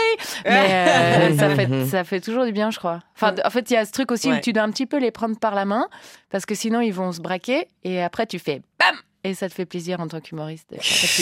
Mais 0.45 1.31
euh, 1.31 1.37
ça, 1.37 1.55
fait, 1.55 1.85
ça 1.91 2.03
fait 2.03 2.21
toujours 2.21 2.45
du 2.45 2.51
bien, 2.51 2.71
je 2.71 2.79
crois. 2.79 2.99
Enfin, 3.15 3.35
en 3.43 3.49
fait, 3.49 3.69
il 3.69 3.73
y 3.73 3.77
a 3.77 3.85
ce 3.85 3.91
truc 3.91 4.11
aussi 4.11 4.31
où 4.31 4.39
tu 4.39 4.53
dois 4.53 4.63
un 4.63 4.71
petit 4.71 4.85
peu 4.85 4.97
les 4.97 5.11
prendre 5.11 5.37
par 5.37 5.55
la 5.55 5.65
main 5.65 5.87
parce 6.29 6.45
que 6.45 6.55
sinon, 6.55 6.81
ils 6.81 6.93
vont 6.93 7.11
se 7.11 7.21
braquer. 7.21 7.67
Et 7.83 8.01
après, 8.01 8.25
tu 8.25 8.39
fais 8.39 8.61
Bam 8.79 8.95
et 9.25 9.33
ça 9.33 9.49
te 9.49 9.53
fait 9.53 9.65
plaisir 9.65 9.99
en 9.99 10.07
tant 10.07 10.19
qu'humoriste 10.21 10.73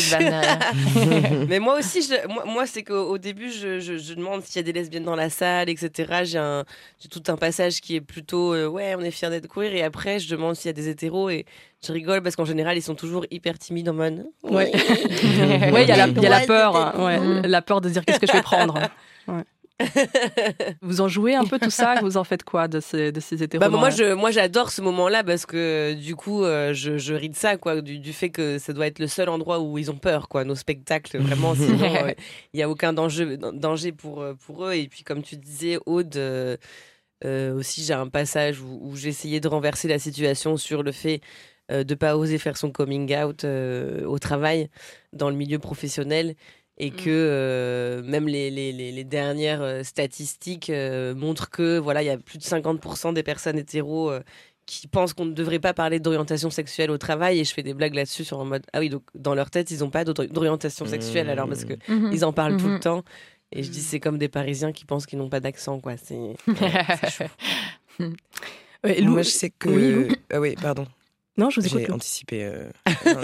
derrière. 0.10 0.60
Mais 1.48 1.60
moi 1.60 1.78
aussi, 1.80 2.02
je- 2.02 2.28
moi, 2.28 2.44
moi, 2.46 2.66
c'est 2.68 2.84
qu'au 2.84 3.10
au 3.10 3.18
début, 3.18 3.50
je, 3.52 3.80
je- 3.80 3.98
je 3.98 4.14
demande 4.14 4.44
s'il 4.44 4.58
y 4.58 4.60
a 4.60 4.64
des 4.64 4.74
lesbiennes 4.74 5.04
dans 5.04 5.16
la 5.16 5.30
salle, 5.30 5.70
etc. 5.70 6.66
J'ai 7.00 7.10
tout 7.10 7.24
un 7.28 7.36
passage 7.38 7.82
qui 7.82 7.96
est 7.96 8.02
plutôt 8.02 8.54
euh, 8.54 8.68
ouais, 8.68 8.96
on 8.98 9.02
est 9.02 9.12
fiers 9.12 9.30
d'être 9.30 9.48
queer. 9.48 9.74
Et 9.74 9.84
après, 9.84 10.20
je 10.20 10.30
demande 10.30 10.56
s'il 10.56 10.68
y 10.68 10.70
a 10.70 10.74
des 10.74 10.90
hétéros 10.90 11.30
et 11.30 11.46
je 11.86 11.92
rigole 11.92 12.22
parce 12.22 12.36
qu'en 12.36 12.46
général, 12.46 12.78
ils 12.78 12.82
sont 12.82 12.96
toujours 12.96 13.26
hyper 13.32 13.58
timides 13.58 13.90
en 13.90 13.94
mode. 13.94 14.26
Ouais. 14.44 14.72
oui. 14.74 14.82
Ouais, 15.74 15.84
il 15.84 15.90
y 15.90 15.92
a 15.92 15.98
la, 15.98 16.08
il 16.08 16.22
y 16.22 16.26
a 16.26 16.30
la 16.30 16.40
Ouais, 16.40 16.46
peur, 16.46 16.76
hein, 16.76 16.94
ouais, 17.06 17.18
cool. 17.18 17.42
la 17.50 17.62
peur 17.62 17.82
de 17.82 17.90
dire 17.90 18.04
qu'est-ce 18.06 18.20
que 18.20 18.28
je 18.28 18.34
vais 18.34 18.42
prendre. 18.42 18.80
Vous 20.82 21.02
en 21.02 21.08
jouez 21.08 21.36
un 21.36 21.46
peu 21.46 21.60
tout 21.60 21.70
ça? 21.70 21.96
Vous 22.02 22.18
en 22.18 22.24
faites 22.24 22.44
quoi 22.44 22.68
de 22.68 22.80
ces, 22.80 23.12
de 23.12 23.20
ces 23.20 23.42
hétéros 23.44 23.60
Bah, 23.60 23.70
moi, 23.70 23.90
je, 23.90 24.14
moi, 24.14 24.32
j'adore 24.32 24.72
ce 24.72 24.82
moment-là 24.82 25.24
parce 25.24 25.46
que 25.46 25.94
du 25.94 26.16
coup, 26.16 26.44
euh, 26.44 26.74
je, 26.74 26.98
je 26.98 27.14
ris 27.14 27.30
de 27.30 27.36
ça, 27.36 27.58
quoi, 27.58 27.82
du, 27.82 28.00
du 28.00 28.14
fait 28.14 28.30
que 28.30 28.60
ça 28.60 28.74
doit 28.74 28.88
être 28.88 29.00
le 29.00 29.08
seul 29.08 29.30
endroit 29.30 29.60
où 29.60 29.78
ils 29.78 29.92
ont 29.92 29.98
peur, 29.98 30.28
quoi, 30.30 30.44
nos 30.44 30.56
spectacles. 30.56 31.18
Vraiment, 31.18 31.56
sinon, 31.56 31.94
euh, 31.96 32.14
il 32.54 32.58
n'y 32.58 32.64
a 32.64 32.70
aucun 32.70 32.94
danger, 32.94 33.38
danger 33.38 33.92
pour, 33.92 34.22
euh, 34.22 34.34
pour 34.46 34.66
eux. 34.66 34.74
Et 34.74 34.88
puis, 34.88 35.04
comme 35.04 35.24
tu 35.24 35.38
disais, 35.38 35.78
Aude, 35.86 36.16
euh, 36.18 36.58
aussi, 37.26 37.84
j'ai 37.84 37.94
un 37.94 38.10
passage 38.10 38.62
où, 38.62 38.80
où 38.82 38.96
j'essayais 38.96 39.40
de 39.40 39.48
renverser 39.48 39.88
la 39.88 40.00
situation 40.00 40.58
sur 40.58 40.84
le 40.84 40.92
fait 40.92 41.22
euh, 41.72 41.86
de 41.86 41.96
pas 41.96 42.18
oser 42.18 42.38
faire 42.40 42.58
son 42.58 42.72
coming 42.72 43.16
out 43.16 43.46
euh, 43.46 44.04
au 44.06 44.20
travail, 44.20 44.70
dans 45.14 45.30
le 45.30 45.36
milieu 45.36 45.60
professionnel. 45.60 46.36
Et 46.80 46.90
Mm. 46.92 46.96
que 46.96 47.04
euh, 47.10 48.02
même 48.04 48.28
les, 48.28 48.50
les, 48.50 48.72
les, 48.72 48.92
les 48.92 49.04
dernières 49.04 49.62
euh, 49.62 49.84
statistiques 49.84 50.70
euh, 50.72 51.14
montrent 51.14 51.50
que 51.50 51.78
voilà, 51.78 52.02
il 52.02 52.08
y 52.08 52.10
a 52.10 52.18
plus 52.18 52.40
de 52.40 52.44
50% 52.44 53.14
des 53.14 53.22
personnes 53.24 53.58
hétéros 53.60 54.10
euh, 54.10 54.22
qui 54.66 54.88
pensent 54.88 55.14
qu'on 55.14 55.26
ne 55.26 55.34
devrait 55.34 55.60
pas 55.60 55.74
parler 55.74 56.00
d'orientation 56.00 56.50
sexuelle 56.50 56.90
au 56.90 56.98
travail. 56.98 57.40
Et 57.40 57.44
je 57.44 57.54
fais 57.54 57.62
des 57.64 57.74
blagues 57.76 57.94
là-dessus 57.94 58.24
sur 58.26 58.40
en 58.40 58.46
mode 58.46 58.64
ah 58.74 58.80
oui, 58.80 58.90
donc 58.90 59.04
dans 59.14 59.36
leur 59.36 59.52
tête, 59.52 59.70
ils 59.72 59.80
n'ont 59.82 59.90
pas 59.92 60.04
d'orientation 60.04 60.86
sexuelle 60.86 61.30
alors 61.30 61.48
parce 61.48 61.66
que 61.66 61.74
Mhm. 61.90 62.10
ils 62.12 62.26
en 62.26 62.34
parlent 62.34 62.58
tout 62.58 62.70
le 62.70 62.80
temps. 62.80 63.04
Et 63.52 63.62
je 63.62 63.70
dis 63.70 63.82
c'est 63.82 64.00
comme 64.00 64.18
des 64.18 64.30
Parisiens 64.30 64.72
qui 64.72 64.84
pensent 64.86 65.06
qu'ils 65.06 65.20
n'ont 65.20 65.30
pas 65.30 65.40
d'accent 65.42 65.80
quoi. 65.80 65.94
C'est 65.98 66.16
ouais, 66.48 66.86
c'est 67.02 67.10
chaud. 67.12 67.26
Ouais, 68.84 69.00
Lou- 69.00 69.12
Moi, 69.14 69.22
je 69.22 69.30
sais 69.30 69.52
que. 69.52 69.70
Oui, 69.70 70.16
Ah 70.34 70.40
oui, 70.42 70.56
pardon. 70.60 70.88
Non, 71.36 71.50
je 71.50 71.60
vous 71.62 71.68
écoute. 71.68 71.82
J'ai 71.88 71.92
anticipé. 71.92 72.44
euh, 72.44 72.70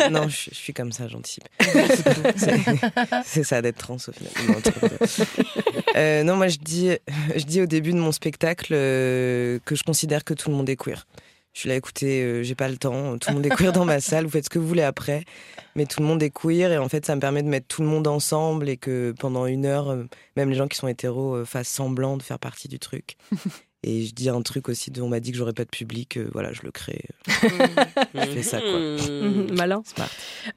non, 0.09 0.21
non, 0.21 0.29
je, 0.29 0.49
je 0.49 0.55
suis 0.55 0.73
comme 0.73 0.91
ça, 0.91 1.07
j'anticipe. 1.07 1.43
C'est- 3.23 3.43
ça 3.43 3.61
d'être 3.61 3.77
trans 3.77 3.95
au 3.97 4.11
final. 4.11 4.31
Non. 4.47 4.55
Euh, 5.95 6.23
non, 6.23 6.35
moi 6.35 6.47
je 6.47 6.57
dis, 6.57 6.91
je 7.35 7.43
dis 7.43 7.61
au 7.61 7.65
début 7.65 7.91
de 7.91 7.97
mon 7.99 8.11
spectacle 8.11 8.73
euh, 8.75 9.59
que 9.65 9.75
je 9.75 9.83
considère 9.83 10.23
que 10.23 10.33
tout 10.33 10.49
le 10.49 10.55
monde 10.55 10.69
est 10.69 10.75
queer. 10.75 11.05
Je 11.53 11.61
suis 11.61 11.69
là, 11.69 11.75
écoutez, 11.75 12.43
j'ai 12.43 12.55
pas 12.55 12.69
le 12.69 12.77
temps, 12.77 13.17
tout 13.17 13.29
le 13.29 13.35
monde 13.35 13.45
est 13.45 13.49
queer 13.49 13.73
dans 13.73 13.83
ma 13.85 13.99
salle, 13.99 14.23
vous 14.25 14.29
faites 14.31 14.45
ce 14.45 14.49
que 14.51 14.59
vous 14.59 14.67
voulez 14.67 14.83
après, 14.83 15.23
mais 15.75 15.85
tout 15.87 15.99
le 15.99 16.05
monde 16.05 16.21
est 16.21 16.29
queer 16.29 16.71
et 16.71 16.77
en 16.77 16.87
fait 16.89 17.05
ça 17.07 17.15
me 17.15 17.19
permet 17.21 17.41
de 17.41 17.47
mettre 17.47 17.65
tout 17.67 17.81
le 17.81 17.87
monde 17.87 18.05
ensemble 18.07 18.69
et 18.69 18.77
que 18.77 19.13
pendant 19.19 19.45
une 19.47 19.65
heure, 19.65 19.97
même 20.37 20.49
les 20.51 20.55
gens 20.55 20.67
qui 20.67 20.77
sont 20.77 20.87
hétéros 20.87 21.43
fassent 21.45 21.67
semblant 21.69 22.17
de 22.17 22.23
faire 22.23 22.37
partie 22.39 22.67
du 22.67 22.77
truc. 22.79 23.17
Et 23.83 24.05
je 24.05 24.13
dis 24.13 24.27
un 24.29 24.41
truc 24.41 24.67
aussi, 24.67 24.91
de, 24.91 25.01
on 25.01 25.07
m'a 25.07 25.21
dit 25.21 25.31
que 25.31 25.37
j'aurais 25.37 25.53
pas 25.53 25.63
de 25.63 25.69
public, 25.69 26.17
euh, 26.17 26.27
voilà, 26.33 26.51
je 26.51 26.63
le 26.63 26.71
crée. 26.71 27.01
Je 28.13 28.25
fais 28.31 28.43
ça, 28.43 28.59
quoi. 28.59 28.77
Mhm, 28.77 29.51
Malin. 29.57 29.81
Smart. 29.85 30.09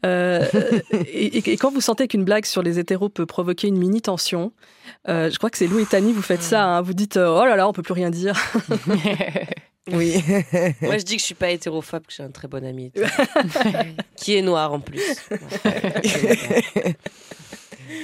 Euh, 0.04 0.44
et, 0.92 1.38
et- 1.52 1.56
quand 1.56 1.70
vous 1.70 1.80
sentez 1.80 2.08
qu'une 2.08 2.24
blague 2.24 2.44
sur 2.46 2.62
les 2.62 2.80
hétéros 2.80 3.08
peut 3.10 3.24
provoquer 3.26 3.68
une 3.68 3.78
mini 3.78 4.02
tension, 4.02 4.52
euh, 5.08 5.30
je 5.30 5.38
crois 5.38 5.50
que 5.50 5.58
c'est 5.58 5.68
Lou 5.68 5.78
et 5.78 5.86
Tani, 5.86 6.12
vous 6.12 6.20
faites 6.22 6.42
ça. 6.42 6.64
hein, 6.64 6.82
vous 6.82 6.94
dites 6.94 7.16
euh, 7.16 7.28
oh 7.40 7.44
là 7.44 7.54
là, 7.54 7.68
on 7.68 7.72
peut 7.72 7.82
plus 7.82 7.94
rien 7.94 8.10
dire. 8.10 8.34
Oui. 9.92 10.14
Moi, 10.80 10.96
je 10.96 11.02
dis 11.02 11.16
que 11.16 11.20
je 11.20 11.24
suis 11.26 11.34
pas 11.34 11.50
hétérophobe, 11.50 12.06
que 12.06 12.12
j'ai 12.16 12.22
un 12.22 12.30
très 12.30 12.46
bon 12.46 12.64
ami, 12.64 12.92
qui 14.16 14.36
est 14.36 14.42
noir 14.42 14.72
en 14.72 14.78
plus. 14.78 15.02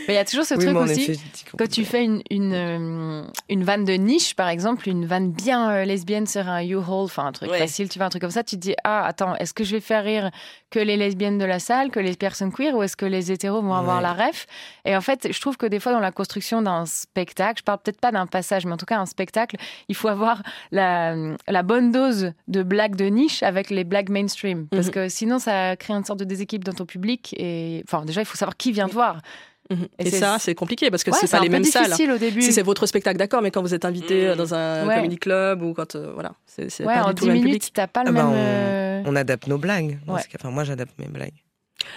Mais 0.06 0.14
il 0.14 0.16
y 0.16 0.20
a 0.20 0.24
toujours 0.24 0.44
ce 0.44 0.54
Oui, 0.54 0.64
truc 0.64 0.76
aussi. 0.76 1.12
effet, 1.12 1.18
Quand 1.58 1.68
tu 1.68 1.84
fais 1.84 2.04
une, 2.04 2.22
une, 2.30 2.52
euh, 2.54 3.24
une 3.48 3.64
vanne 3.64 3.84
de 3.84 3.92
niche, 3.94 4.34
par 4.34 4.48
exemple, 4.48 4.88
une 4.88 5.04
vanne 5.06 5.30
bien 5.30 5.70
euh, 5.70 5.84
lesbienne 5.84 6.26
sur 6.26 6.48
un 6.48 6.62
U-Haul, 6.64 7.04
enfin 7.04 7.26
un 7.26 7.32
truc 7.32 7.50
Ouais. 7.50 7.58
facile, 7.58 7.88
tu 7.88 7.98
vois, 7.98 8.06
un 8.06 8.10
truc 8.10 8.22
comme 8.22 8.30
ça, 8.30 8.42
tu 8.42 8.56
te 8.56 8.60
dis 8.60 8.74
Ah, 8.84 9.04
attends, 9.06 9.34
est-ce 9.36 9.52
que 9.54 9.64
je 9.64 9.72
vais 9.76 9.80
faire 9.80 10.04
rire 10.04 10.30
que 10.70 10.78
les 10.78 10.96
lesbiennes 10.96 11.38
de 11.38 11.44
la 11.44 11.58
salle, 11.58 11.90
que 11.90 12.00
les 12.00 12.14
personnes 12.16 12.52
queer, 12.52 12.74
ou 12.74 12.82
est-ce 12.82 12.96
que 12.96 13.06
les 13.06 13.30
hétéros 13.32 13.62
vont 13.62 13.74
avoir 13.74 13.96
Ouais. 13.96 14.02
la 14.02 14.12
ref? 14.14 14.46
Et 14.84 14.96
en 14.96 15.00
fait, 15.00 15.28
je 15.32 15.40
trouve 15.40 15.56
que 15.56 15.66
des 15.66 15.80
fois, 15.80 15.92
dans 15.92 16.00
la 16.00 16.12
construction 16.12 16.62
d'un 16.62 16.86
spectacle, 16.86 17.58
je 17.60 17.64
parle 17.64 17.78
peut-être 17.78 18.00
pas 18.00 18.12
d'un 18.12 18.26
passage, 18.26 18.64
mais 18.66 18.72
en 18.72 18.76
tout 18.78 18.86
cas, 18.86 18.98
un 18.98 19.06
spectacle, 19.06 19.56
il 19.88 19.94
faut 19.94 20.08
avoir 20.08 20.42
la, 20.72 21.14
la 21.46 21.62
bonne 21.62 21.92
dose 21.92 22.32
de 22.48 22.62
blagues 22.62 22.96
de 22.96 23.06
niche 23.06 23.42
avec 23.42 23.70
les 23.70 23.84
blagues 23.84 24.10
mainstream. 24.10 24.66
Parce 24.68 24.86
Mhm. 24.86 24.92
que 24.92 25.08
sinon, 25.08 25.38
ça 25.38 25.76
crée 25.76 25.92
une 25.94 26.04
sorte 26.04 26.18
de 26.20 26.24
déséquilibre 26.24 26.64
dans 26.70 26.76
ton 26.76 26.86
public. 26.86 27.34
Et 27.38 27.82
enfin, 27.86 28.04
déjà, 28.04 28.20
il 28.22 28.24
faut 28.26 28.36
savoir 28.36 28.56
qui 28.56 28.72
vient 28.72 28.88
te 28.88 28.94
voir. 28.94 29.20
Mhm. 29.70 29.86
Et 29.98 30.06
Et, 30.06 30.10
c'est- 30.10 30.18
ça, 30.18 30.38
c'est 30.38 30.54
compliqué 30.54 30.90
parce 30.90 31.04
que 31.04 31.10
Ouais, 31.10 31.18
c'est 31.20 31.30
pas 31.30 31.38
un 31.38 31.42
les 31.42 31.48
peu 31.48 31.52
mêmes 31.52 31.64
salles. 31.64 31.84
difficile 31.84 32.10
au 32.12 32.18
début. 32.18 32.40
Si 32.42 32.52
c'est 32.52 32.62
votre 32.62 32.86
spectacle, 32.86 33.18
d'accord, 33.18 33.42
mais 33.42 33.50
quand 33.50 33.60
vous 33.62 33.74
êtes 33.74 33.84
invité 33.84 34.22
Mhm. 34.22 34.28
euh, 34.28 34.34
dans 34.36 34.54
un 34.54 34.86
Ouais. 34.86 34.94
comedy 34.96 35.16
club 35.18 35.62
ou 35.62 35.74
quand 35.74 35.94
euh, 35.94 36.10
voilà, 36.14 36.32
c'est 36.46 36.70
c'est 36.70 36.84
Ouais, 36.86 36.94
pas 36.94 37.04
en 37.04 37.08
du 37.08 37.14
tout 37.16 37.24
10 37.24 37.28
le 37.28 37.34
même 37.34 37.44
minutes, 37.44 37.64
public. 37.72 37.92
pas 37.92 38.02
le 38.04 38.08
Ah 38.08 38.12
bah, 38.12 38.22
même. 38.22 38.26
on- 38.30 38.34
euh, 38.34 39.02
On 39.06 39.14
adapte 39.16 39.46
nos 39.46 39.58
blagues. 39.58 39.98
Enfin, 40.08 40.50
moi, 40.50 40.64
j'adapte 40.64 40.98
mes 40.98 41.06
blagues. 41.06 41.32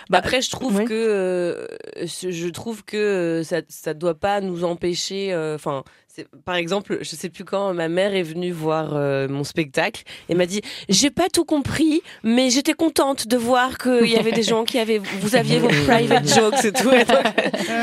Bah, 0.10 0.20
Après, 0.20 0.42
je 0.42 0.52
trouve 0.52 0.76
oui. 0.78 0.86
que 0.86 0.94
euh, 0.94 1.66
je 2.06 2.50
trouve 2.50 2.84
que 2.86 3.42
ça 3.44 3.62
ça 3.68 3.94
doit 3.94 4.14
pas 4.20 4.40
nous 4.40 4.64
empêcher. 4.64 5.34
Enfin, 5.56 5.84
c'est 6.01 6.01
par 6.46 6.56
exemple, 6.56 7.00
je 7.02 7.16
sais 7.16 7.30
plus 7.30 7.46
quand 7.46 7.74
ma 7.74 7.88
mère 7.88 8.14
est 8.14 8.24
venue 8.24 8.52
voir 8.52 8.96
euh, 8.96 9.28
mon 9.28 9.44
spectacle 9.44 10.04
et 10.30 10.36
m'a 10.36 10.46
dit 10.46 10.62
j'ai 10.90 11.10
pas 11.10 11.30
tout 11.30 11.46
compris, 11.46 12.02
mais 12.24 12.50
j'étais 12.50 12.74
contente 12.74 13.28
de 13.28 13.38
voir 13.38 13.78
qu'il 13.78 14.10
y 14.10 14.18
avait 14.18 14.32
des 14.32 14.44
gens 14.44 14.64
qui 14.64 14.80
avaient 14.80 15.00
vous 15.00 15.36
aviez 15.36 15.60
vos 15.60 15.68
private 15.88 16.28
jokes 16.28 16.66
et 16.66 16.72
tout. 16.72 16.92
Et 16.92 17.06
donc, 17.06 17.26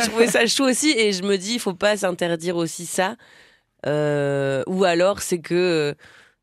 je 0.03 0.09
trouvais 0.09 0.27
ça 0.27 0.47
chou 0.47 0.65
aussi 0.65 0.91
et 0.91 1.13
je 1.13 1.23
me 1.23 1.37
dis 1.37 1.55
il 1.55 1.61
faut 1.61 1.75
pas 1.75 1.97
s'interdire 1.97 2.57
aussi 2.57 2.87
ça. 2.87 3.17
Euh, 3.87 4.63
ou 4.67 4.85
alors 4.85 5.21
c'est 5.21 5.39
que 5.39 5.95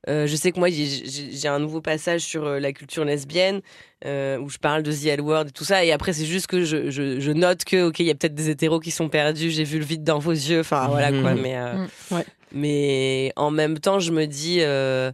euh, 0.08 0.28
je 0.28 0.36
sais 0.36 0.52
que 0.52 0.60
moi 0.60 0.70
j'ai- 0.70 1.48
un 1.48 1.60
nouveau 1.60 1.82
passage 1.82 2.22
sur 2.22 2.46
euh, 2.46 2.60
la 2.60 2.72
culture 2.74 3.06
lesbienne 3.06 3.62
euh, 4.06 4.38
où 4.38 4.50
je 4.50 4.58
parle 4.58 4.84
de 4.84 4.91
The 4.91 5.06
L 5.08 5.22
Word 5.22 5.48
et 5.48 5.52
tout 5.52 5.63
ça 5.63 5.84
et 5.86 5.91
après 5.91 6.13
c'est 6.13 6.26
juste 6.26 6.48
que 6.48 6.63
je, 6.63 6.89
je, 6.91 7.20
je 7.20 7.32
note 7.32 7.63
que 7.65 7.88
ok 7.88 8.00
il 8.00 8.06
y 8.06 8.12
a 8.12 8.15
peut-être 8.15 8.36
des 8.36 8.50
hétéros 8.50 8.80
qui 8.80 8.91
sont 8.91 9.10
perdus 9.10 9.50
j'ai 9.52 9.63
vu 9.63 9.80
le 9.80 9.86
vide 9.86 10.04
dans 10.04 10.20
vos 10.20 10.32
yeux 10.32 10.60
enfin 10.60 10.88
voilà 10.89 11.10
quoi 11.12 11.34
Mhm. 11.34 11.41
mais 11.41 11.56
euh, 11.58 11.74
Mm. 11.76 11.88
Ouais. 12.15 12.26
mais 12.52 13.32
en 13.36 13.52
même 13.52 13.80
temps 13.80 14.00
je 14.00 14.12
me 14.12 14.26
dis 14.26 14.58
euh, 14.62 15.12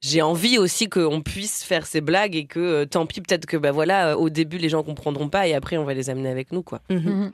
j'ai 0.00 0.20
envie 0.22 0.58
aussi 0.58 0.88
qu'on 0.88 1.20
puisse 1.22 1.62
faire 1.62 1.86
ces 1.86 2.00
blagues 2.00 2.34
et 2.34 2.46
que 2.46 2.58
euh, 2.60 2.86
tant 2.86 3.06
pis 3.06 3.20
peut-être 3.20 3.46
que 3.46 3.56
bah 3.56 3.70
voilà 3.72 4.10
euh, 4.12 4.16
au 4.16 4.30
début 4.30 4.58
les 4.58 4.68
gens 4.68 4.82
comprendront 4.82 5.28
pas 5.28 5.46
et 5.46 5.54
après 5.54 5.76
on 5.76 5.84
va 5.84 5.94
les 5.94 6.10
amener 6.10 6.28
avec 6.30 6.52
nous 6.52 6.62
quoi 6.62 6.80
Mhm. 6.90 6.98
mhm. 6.98 7.32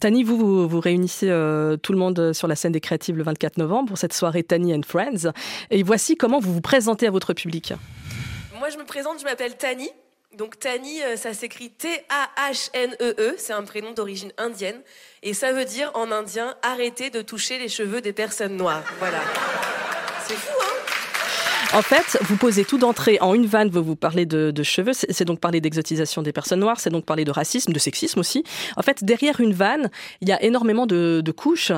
Tani, 0.00 0.24
vous, 0.24 0.68
vous, 0.68 0.80
réunissez 0.80 1.28
euh, 1.30 1.76
tout 1.76 1.92
le 1.92 1.98
monde 1.98 2.32
sur 2.32 2.48
la 2.48 2.56
scène 2.56 2.72
des 2.72 2.80
créatives 2.80 3.16
le 3.16 3.22
24 3.22 3.58
novembre 3.58 3.88
pour 3.88 3.98
cette 3.98 4.12
soirée 4.12 4.42
Tani 4.42 4.74
and 4.74 4.82
Friends. 4.86 5.32
Et 5.70 5.82
voici 5.82 6.16
comment 6.16 6.38
vous 6.38 6.52
vous 6.52 6.60
présentez 6.60 7.06
à 7.06 7.10
votre 7.10 7.32
public. 7.32 7.72
Moi, 8.58 8.70
je 8.70 8.78
me 8.78 8.84
présente, 8.84 9.20
je 9.20 9.24
m'appelle 9.24 9.56
Tani. 9.56 9.88
Donc, 10.36 10.58
Tani, 10.58 11.02
euh, 11.02 11.16
ça 11.16 11.32
s'écrit 11.32 11.70
T-A-H-N-E-E. 11.70 13.14
E 13.18 13.34
C'est 13.38 13.52
un 13.52 13.62
prénom 13.62 13.92
d'origine 13.92 14.32
indienne. 14.38 14.80
Et 15.22 15.32
ça 15.32 15.52
veut 15.52 15.64
dire, 15.64 15.90
en 15.94 16.10
indien, 16.12 16.56
arrêter 16.62 17.10
de 17.10 17.22
toucher 17.22 17.58
les 17.58 17.68
cheveux 17.68 18.00
des 18.00 18.12
personnes 18.12 18.56
noires. 18.56 18.84
Voilà. 18.98 19.20
C'est 20.26 20.34
fou, 20.34 20.58
hein? 20.60 20.75
En 21.74 21.82
fait, 21.82 22.18
vous 22.22 22.36
posez 22.36 22.64
tout 22.64 22.78
d'entrée 22.78 23.18
en 23.20 23.34
une 23.34 23.46
vanne, 23.46 23.68
vous 23.68 23.82
vous 23.82 23.96
parlez 23.96 24.24
de, 24.24 24.50
de 24.50 24.62
cheveux, 24.62 24.92
c'est 24.92 25.24
donc 25.24 25.40
parler 25.40 25.60
d'exotisation 25.60 26.22
des 26.22 26.32
personnes 26.32 26.60
noires, 26.60 26.80
c'est 26.80 26.90
donc 26.90 27.04
parler 27.04 27.24
de 27.24 27.30
racisme, 27.30 27.72
de 27.72 27.78
sexisme 27.78 28.20
aussi. 28.20 28.44
En 28.76 28.82
fait, 28.82 29.04
derrière 29.04 29.40
une 29.40 29.52
vanne, 29.52 29.90
il 30.20 30.28
y 30.28 30.32
a 30.32 30.42
énormément 30.42 30.86
de, 30.86 31.20
de 31.24 31.32
couches. 31.32 31.72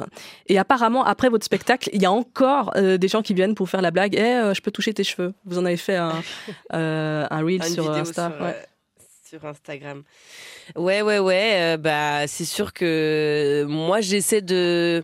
Et 0.46 0.58
apparemment, 0.58 1.04
après 1.04 1.28
votre 1.28 1.44
spectacle, 1.44 1.88
il 1.92 2.02
y 2.02 2.06
a 2.06 2.12
encore 2.12 2.72
euh, 2.76 2.98
des 2.98 3.08
gens 3.08 3.22
qui 3.22 3.34
viennent 3.34 3.54
pour 3.54 3.68
faire 3.68 3.82
la 3.82 3.90
blague. 3.90 4.14
Eh, 4.14 4.20
euh, 4.20 4.54
je 4.54 4.60
peux 4.60 4.70
toucher 4.70 4.92
tes 4.94 5.04
cheveux. 5.04 5.32
Vous 5.44 5.58
en 5.58 5.64
avez 5.64 5.76
fait 5.76 5.96
un, 5.96 6.22
euh, 6.74 7.26
un 7.30 7.42
reel 7.42 7.62
Une 7.66 7.74
sur 7.74 7.90
Insta. 7.90 8.32
sur, 8.36 8.44
ouais. 8.44 8.66
sur 9.28 9.44
Instagram. 9.46 10.02
Ouais, 10.76 11.02
ouais, 11.02 11.18
ouais. 11.18 11.76
bah, 11.78 12.26
c'est 12.26 12.44
sûr 12.44 12.72
que 12.72 13.64
moi, 13.68 14.00
j'essaie 14.00 14.42
de. 14.42 15.02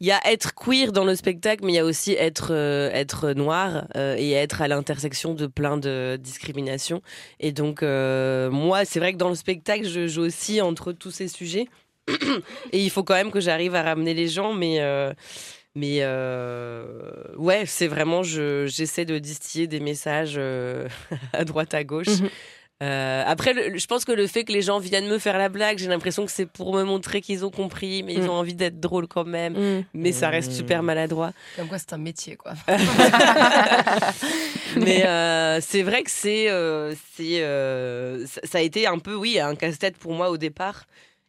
Il 0.00 0.06
y 0.06 0.12
a 0.12 0.20
être 0.24 0.54
queer 0.54 0.92
dans 0.92 1.04
le 1.04 1.14
spectacle, 1.14 1.62
mais 1.64 1.72
il 1.72 1.76
y 1.76 1.78
a 1.78 1.84
aussi 1.84 2.12
être 2.12 2.52
euh, 2.54 2.90
être 2.92 3.32
noir 3.32 3.84
euh, 3.96 4.16
et 4.18 4.32
être 4.32 4.62
à 4.62 4.68
l'intersection 4.68 5.34
de 5.34 5.46
plein 5.46 5.76
de 5.76 6.16
discriminations. 6.18 7.02
Et 7.38 7.52
donc, 7.52 7.82
euh, 7.82 8.50
moi, 8.50 8.86
c'est 8.86 8.98
vrai 8.98 9.12
que 9.12 9.18
dans 9.18 9.28
le 9.28 9.34
spectacle, 9.34 9.86
je 9.86 10.06
joue 10.06 10.22
aussi 10.22 10.62
entre 10.62 10.92
tous 10.92 11.10
ces 11.10 11.28
sujets. 11.28 11.66
et 12.72 12.82
il 12.82 12.88
faut 12.90 13.02
quand 13.04 13.14
même 13.14 13.30
que 13.30 13.40
j'arrive 13.40 13.74
à 13.74 13.82
ramener 13.82 14.14
les 14.14 14.28
gens, 14.28 14.54
mais. 14.54 14.80
mais 15.74 16.02
ouais, 17.36 17.64
c'est 17.66 17.86
vraiment, 17.86 18.22
je- 18.22 18.66
j'essaie 18.66 19.04
de 19.04 19.18
distiller 19.18 19.66
des 19.66 19.80
messages 19.80 20.40
à 21.32 21.44
droite, 21.44 21.74
à 21.74 21.84
gauche. 21.84 22.06
Mhm. 22.20 22.28
Euh, 22.82 23.22
après, 23.26 23.52
le- 23.52 23.76
je 23.76 23.86
pense 23.86 24.06
que 24.06 24.12
le 24.12 24.26
fait 24.26 24.44
que 24.44 24.52
les 24.52 24.62
gens 24.62 24.78
viennent 24.78 25.06
me 25.08 25.18
faire 25.18 25.36
la 25.36 25.50
blague, 25.50 25.76
j'ai 25.78 25.88
l'impression 25.88 26.24
que 26.24 26.32
c'est 26.32 26.46
pour 26.46 26.72
me 26.74 26.82
montrer 26.82 27.20
qu'ils 27.20 27.44
ont 27.44 27.50
compris, 27.50 28.02
mais 28.02 28.14
ils 28.14 28.22
Mm. 28.22 28.30
ont 28.30 28.34
envie 28.34 28.54
d'être 28.54 28.80
drôles 28.80 29.06
quand 29.06 29.24
même. 29.26 29.52
Mm. 29.80 29.84
Mais 29.92 30.12
ça 30.12 30.30
reste 30.30 30.52
super 30.52 30.82
maladroit. 30.82 31.32
Comme 31.56 31.68
quoi, 31.68 31.78
c'est 31.78 31.92
un 31.92 31.98
métier, 31.98 32.36
quoi. 32.36 32.52
mais 34.76 35.06
euh, 35.06 35.60
c'est 35.60 35.82
vrai 35.82 36.02
que 36.02 36.10
c'est, 36.10 36.50
euh, 36.50 36.94
c'est, 37.14 37.42
euh, 37.42 38.26
ça, 38.26 38.40
ça 38.44 38.58
a 38.58 38.60
été 38.60 38.86
un 38.86 38.98
peu, 38.98 39.14
oui, 39.14 39.38
un 39.38 39.54
casse-tête 39.54 39.96
pour 39.96 40.12
moi 40.14 40.30
au 40.30 40.36
départ. 40.36 40.84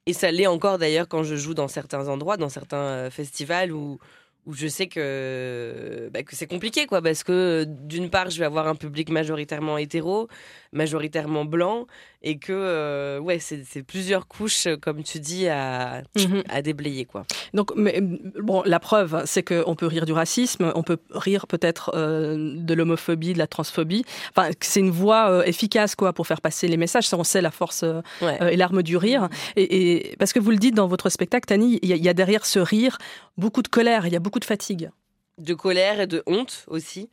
Et 0.07 0.13
ça 0.13 0.31
l'est 0.31 0.47
encore 0.47 0.79
d'ailleurs 0.79 1.07
quand 1.07 1.23
je 1.23 1.35
joue 1.35 1.53
dans 1.53 1.67
certains 1.67 2.07
endroits, 2.07 2.37
dans 2.37 2.49
certains 2.49 2.77
euh, 2.77 3.09
festivals 3.11 3.71
où, 3.71 3.99
où 4.45 4.53
je 4.53 4.67
sais 4.67 4.87
que, 4.87 6.09
bah, 6.13 6.23
que 6.23 6.35
c'est 6.35 6.47
compliqué, 6.47 6.87
quoi. 6.87 7.01
Parce 7.01 7.23
que 7.23 7.65
d'une 7.67 8.09
part, 8.09 8.29
je 8.29 8.39
vais 8.39 8.45
avoir 8.45 8.67
un 8.67 8.75
public 8.75 9.09
majoritairement 9.09 9.77
hétéro, 9.77 10.27
majoritairement 10.73 11.45
blanc. 11.45 11.87
Et 12.23 12.37
que 12.37 12.51
euh, 12.53 13.19
ouais 13.19 13.39
c'est 13.39 13.83
plusieurs 13.83 14.27
couches 14.27 14.67
euh, 14.67 14.77
comme 14.77 15.03
tu 15.03 15.19
dis 15.19 15.47
à, 15.47 16.03
Mhm. 16.17 16.43
à 16.49 16.61
déblayer 16.61 17.05
quoi. 17.05 17.25
Donc, 17.53 17.71
mais, 17.75 17.99
bon, 18.01 18.63
la 18.65 18.79
preuve, 18.79 19.23
c'est 19.25 19.43
qu'on 19.43 19.75
peut 19.75 19.87
rire 19.87 20.05
du 20.05 20.13
racisme, 20.13 20.71
on 20.75 20.83
peut 20.83 20.97
rire 21.11 21.47
peut-être 21.47 21.91
euh, 21.95 22.55
de 22.57 22.73
l'homophobie, 22.73 23.33
de 23.33 23.37
la 23.39 23.47
transphobie. 23.47 24.05
Enfin, 24.35 24.51
c'est 24.61 24.79
une 24.79 24.91
voie 24.91 25.29
euh, 25.29 25.43
efficace, 25.43 25.95
quoi, 25.95 26.13
pour 26.13 26.27
faire 26.27 26.41
passer 26.41 26.67
les 26.67 26.77
messages. 26.77 27.07
Ça, 27.07 27.17
on 27.17 27.23
sait 27.23 27.41
la 27.41 27.51
force 27.51 27.83
euh, 27.83 28.01
Ouais. 28.21 28.37
euh, 28.41 28.47
et 28.49 28.55
l'arme 28.55 28.83
du 28.83 28.95
rire. 28.97 29.27
Et, 29.55 30.11
et- 30.11 30.15
parce 30.17 30.31
que 30.33 30.39
vous 30.39 30.51
le 30.51 30.57
dites 30.57 30.75
dans 30.75 30.87
votre 30.87 31.09
spectacle, 31.09 31.45
Tani, 31.47 31.79
il 31.81 31.89
y, 31.89 31.93
a- 31.93 31.97
il 31.97 32.03
y 32.03 32.09
a 32.09 32.13
derrière 32.13 32.45
ce 32.45 32.59
rire 32.59 32.97
beaucoup 33.37 33.61
de 33.61 33.67
colère, 33.67 34.05
il 34.07 34.13
y 34.13 34.15
a 34.15 34.19
beaucoup 34.19 34.39
de 34.39 34.45
fatigue. 34.45 34.89
de 35.37 35.53
colère 35.55 35.99
et 36.01 36.07
de 36.07 36.21
honte 36.27 36.65
aussi. 36.67 37.09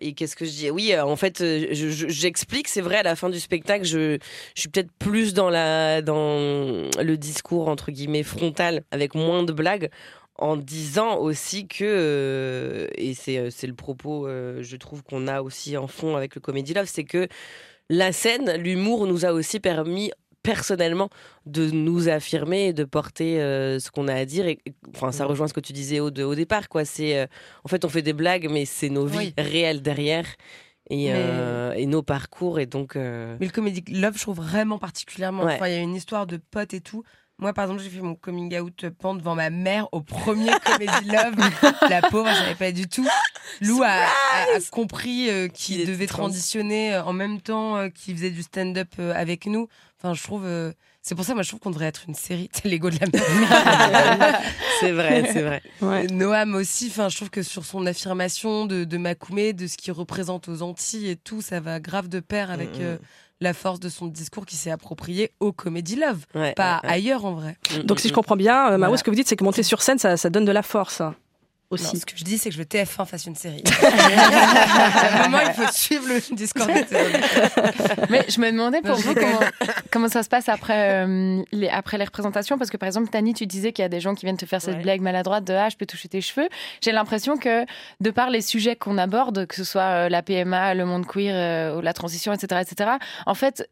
Et 0.00 0.14
qu'est-ce 0.14 0.36
que 0.36 0.44
je 0.44 0.50
dis? 0.50 0.70
Oui, 0.70 0.92
euh, 0.92 1.04
en 1.04 1.16
fait, 1.16 1.40
euh, 1.40 1.66
je- 1.72 1.88
je- 1.90 2.08
j'explique. 2.08 2.68
C'est 2.68 2.80
vrai, 2.80 2.96
à 2.96 3.02
la 3.02 3.16
fin 3.16 3.30
du 3.30 3.40
spectacle, 3.40 3.84
je, 3.84 4.18
suis 4.54 4.68
peut-être 4.68 4.90
plus 4.98 5.34
dans, 5.34 5.50
la, 5.50 6.02
dans 6.02 6.88
le 7.00 7.16
discours, 7.16 7.68
entre 7.68 7.90
guillemets, 7.90 8.22
frontal, 8.22 8.84
avec 8.90 9.14
moins 9.14 9.42
de 9.42 9.52
blagues, 9.52 9.90
en 10.36 10.56
disant 10.56 11.16
aussi 11.18 11.68
que, 11.68 11.84
euh, 11.84 12.86
et 12.96 13.14
c'est 13.14 13.66
le 13.66 13.74
propos, 13.74 14.28
je 14.28 14.76
trouve, 14.76 15.02
qu'on 15.02 15.28
a 15.28 15.42
aussi 15.42 15.76
en 15.76 15.86
fond 15.86 16.16
avec 16.16 16.34
le 16.34 16.40
Comedy 16.40 16.74
Love, 16.74 16.88
c'est 16.92 17.04
que 17.04 17.28
la 17.90 18.12
scène, 18.12 18.56
l'humour 18.56 19.06
nous 19.06 19.26
a 19.26 19.32
aussi 19.32 19.60
permis 19.60 20.10
personnellement 20.44 21.08
de 21.46 21.70
nous 21.70 22.08
affirmer 22.08 22.66
et 22.68 22.72
de 22.72 22.84
porter 22.84 23.40
euh, 23.40 23.80
ce 23.80 23.90
qu'on 23.90 24.06
a 24.06 24.14
à 24.14 24.24
dire 24.24 24.46
et 24.46 24.58
enfin 24.94 25.10
ça 25.10 25.24
rejoint 25.24 25.48
ce 25.48 25.54
que 25.54 25.60
tu 25.60 25.72
disais 25.72 25.98
au, 26.00 26.10
de- 26.12 26.22
au 26.22 26.34
départ 26.36 26.68
quoi 26.68 26.84
c'est 26.84 27.18
euh, 27.18 27.26
en 27.64 27.68
fait 27.68 27.84
on 27.84 27.88
fait 27.88 28.02
des 28.02 28.12
blagues 28.12 28.48
mais 28.50 28.64
c'est 28.66 28.90
nos 28.90 29.06
vies 29.06 29.18
Oui. 29.18 29.34
réelles 29.38 29.82
derrière 29.82 30.26
et, 30.90 31.06
Mais- 31.06 31.12
euh, 31.16 31.72
et 31.72 31.86
nos 31.86 32.02
parcours 32.02 32.60
et 32.60 32.66
donc 32.66 32.94
Mais 32.94 33.36
le 33.40 33.48
comedy 33.50 33.82
love, 33.90 34.16
je 34.18 34.22
trouve 34.22 34.36
vraiment 34.36 34.78
particulièrement. 34.78 35.44
Ouais. 35.44 35.54
Enfin, 35.54 35.68
il 35.68 35.72
y 35.72 35.76
a 35.78 35.80
une 35.80 35.94
histoire 35.96 36.26
de 36.26 36.36
potes 36.36 36.74
et 36.74 36.82
tout. 36.82 37.02
Moi, 37.38 37.52
par 37.52 37.64
exemple, 37.64 37.82
j'ai 37.82 37.90
fait 37.90 38.00
mon 38.00 38.14
coming 38.14 38.56
out 38.58 38.88
pan 38.90 39.14
devant 39.14 39.34
ma 39.34 39.50
mère 39.50 39.88
au 39.92 40.00
premier 40.00 40.52
comedy 40.64 41.06
love. 41.10 41.34
La 41.90 42.00
pauvre, 42.02 42.28
je 42.30 42.34
savais 42.36 42.54
pas 42.54 42.70
du 42.72 42.86
tout. 42.88 43.06
Lou 43.60 43.82
a, 43.82 43.88
a- 43.88 44.56
a 44.56 44.60
compris 44.70 45.28
euh, 45.28 45.48
qu'il 45.48 45.84
devait 45.86 46.06
trans. 46.06 46.24
transitionner 46.24 46.94
euh, 46.94 47.02
en 47.04 47.12
même 47.12 47.40
temps 47.40 47.76
euh, 47.76 47.88
qu'il 47.88 48.14
faisait 48.16 48.30
du 48.30 48.42
stand-up 48.42 48.88
euh, 49.00 49.12
avec 49.14 49.46
nous. 49.46 49.68
Enfin, 50.00 50.14
je 50.14 50.22
trouve. 50.22 50.44
euh, 50.46 50.72
c'est 51.02 51.14
pour 51.16 51.24
ça, 51.26 51.34
moi, 51.34 51.42
je 51.42 51.48
trouve 51.48 51.60
qu'on 51.60 51.70
devrait 51.70 51.86
être 51.86 52.04
une 52.08 52.14
série. 52.14 52.48
C'est 52.52 52.64
l'ego 52.66 52.88
de 52.88 52.96
la 52.98 53.06
mère. 53.12 54.40
c'est 54.80 54.92
vrai 54.92 55.28
c'est 55.32 55.42
vrai 55.42 55.62
Ouais. 55.82 56.06
Noam 56.06 56.54
aussi, 56.54 56.86
enfin, 56.90 57.08
je 57.10 57.16
trouve 57.16 57.30
que 57.30 57.42
sur 57.42 57.64
son 57.66 57.84
affirmation 57.84 58.64
de, 58.64 58.84
de 58.84 58.96
Makoumé, 58.96 59.52
de 59.52 59.66
ce 59.66 59.76
qu'il 59.76 59.92
représente 59.92 60.48
aux 60.48 60.62
Antilles 60.62 61.10
et 61.10 61.16
tout, 61.16 61.42
ça 61.42 61.60
va 61.60 61.78
grave 61.80 62.08
de 62.08 62.20
pair 62.20 62.50
avec 62.50 62.70
Mm, 62.78 62.82
mm. 62.82 62.82
euh, 62.84 62.96
la 63.44 63.54
force 63.54 63.78
de 63.78 63.88
son 63.88 64.06
discours 64.08 64.44
qui 64.46 64.56
s'est 64.56 64.70
approprié 64.72 65.30
au 65.38 65.52
Comedy 65.52 65.94
Love, 65.96 66.24
Ouais, 66.34 66.52
pas 66.54 66.80
ouais, 66.82 66.88
ouais. 66.88 66.94
ailleurs 66.94 67.24
en 67.24 67.34
vrai. 67.34 67.56
Donc, 67.84 68.00
si 68.00 68.08
je 68.08 68.12
comprends 68.12 68.36
bien, 68.36 68.56
euh, 68.66 68.70
Maro, 68.78 68.78
Voilà. 68.90 68.96
ce 68.96 69.04
que 69.04 69.10
vous 69.10 69.16
dites, 69.16 69.28
c'est 69.28 69.36
que 69.36 69.44
monter 69.44 69.62
sur 69.62 69.80
scène, 69.82 69.98
ça, 69.98 70.16
ça 70.16 70.30
donne 70.30 70.44
de 70.44 70.52
la 70.52 70.62
force 70.62 71.00
hein, 71.00 71.14
Non, 71.70 71.76
aussi. 71.82 71.98
ce 71.98 72.06
que 72.06 72.16
je 72.16 72.22
dis, 72.24 72.38
c'est 72.38 72.50
que 72.50 72.54
je 72.54 72.58
veux 72.60 72.64
TF1 72.66 73.04
fasse 73.06 73.26
une 73.26 73.34
série. 73.34 73.64
à 73.82 75.24
un 75.24 75.28
moment, 75.28 75.38
il 75.44 75.52
faut 75.54 75.66
suivre 75.72 76.06
le 76.08 76.20
discours. 76.36 76.66
de 76.66 76.72
TF1. 76.72 78.06
Mais 78.10 78.24
je 78.28 78.40
me 78.40 78.50
demandais 78.52 78.80
pour 78.80 78.90
Non, 78.90 78.96
vous 78.96 79.14
comment, 79.14 79.40
comment 79.90 80.08
ça 80.08 80.22
se 80.22 80.28
passe 80.28 80.48
après, 80.48 81.04
euh, 81.04 81.42
les, 81.52 81.68
après 81.68 81.98
les 81.98 82.04
représentations. 82.04 82.58
Parce 82.58 82.70
que 82.70 82.76
par 82.76 82.86
exemple, 82.86 83.08
Tani, 83.08 83.34
tu 83.34 83.46
disais 83.46 83.72
qu'il 83.72 83.82
y 83.82 83.86
a 83.86 83.88
des 83.88 84.00
gens 84.00 84.14
qui 84.14 84.24
viennent 84.26 84.36
te 84.36 84.46
faire 84.46 84.60
cette 84.62 84.76
Ouais. 84.76 84.82
blague 84.82 85.00
maladroite 85.00 85.44
de 85.44 85.54
Ah, 85.54 85.68
je 85.68 85.76
peux 85.76 85.86
toucher 85.86 86.08
tes 86.08 86.20
cheveux. 86.20 86.48
J'ai 86.82 86.92
l'impression 86.92 87.36
que 87.36 87.64
de 88.00 88.10
par 88.10 88.30
les 88.30 88.40
sujets 88.40 88.76
qu'on 88.76 88.98
aborde, 88.98 89.46
que 89.46 89.54
ce 89.54 89.64
soit 89.64 89.82
euh, 89.82 90.08
la 90.08 90.22
PMA, 90.22 90.74
le 90.74 90.84
monde 90.84 91.06
queer, 91.06 91.32
euh, 91.34 91.78
ou 91.78 91.80
la 91.80 91.92
transition, 91.92 92.32
etc., 92.32 92.62
etc., 92.68 92.90
en 93.26 93.34
fait, 93.34 93.68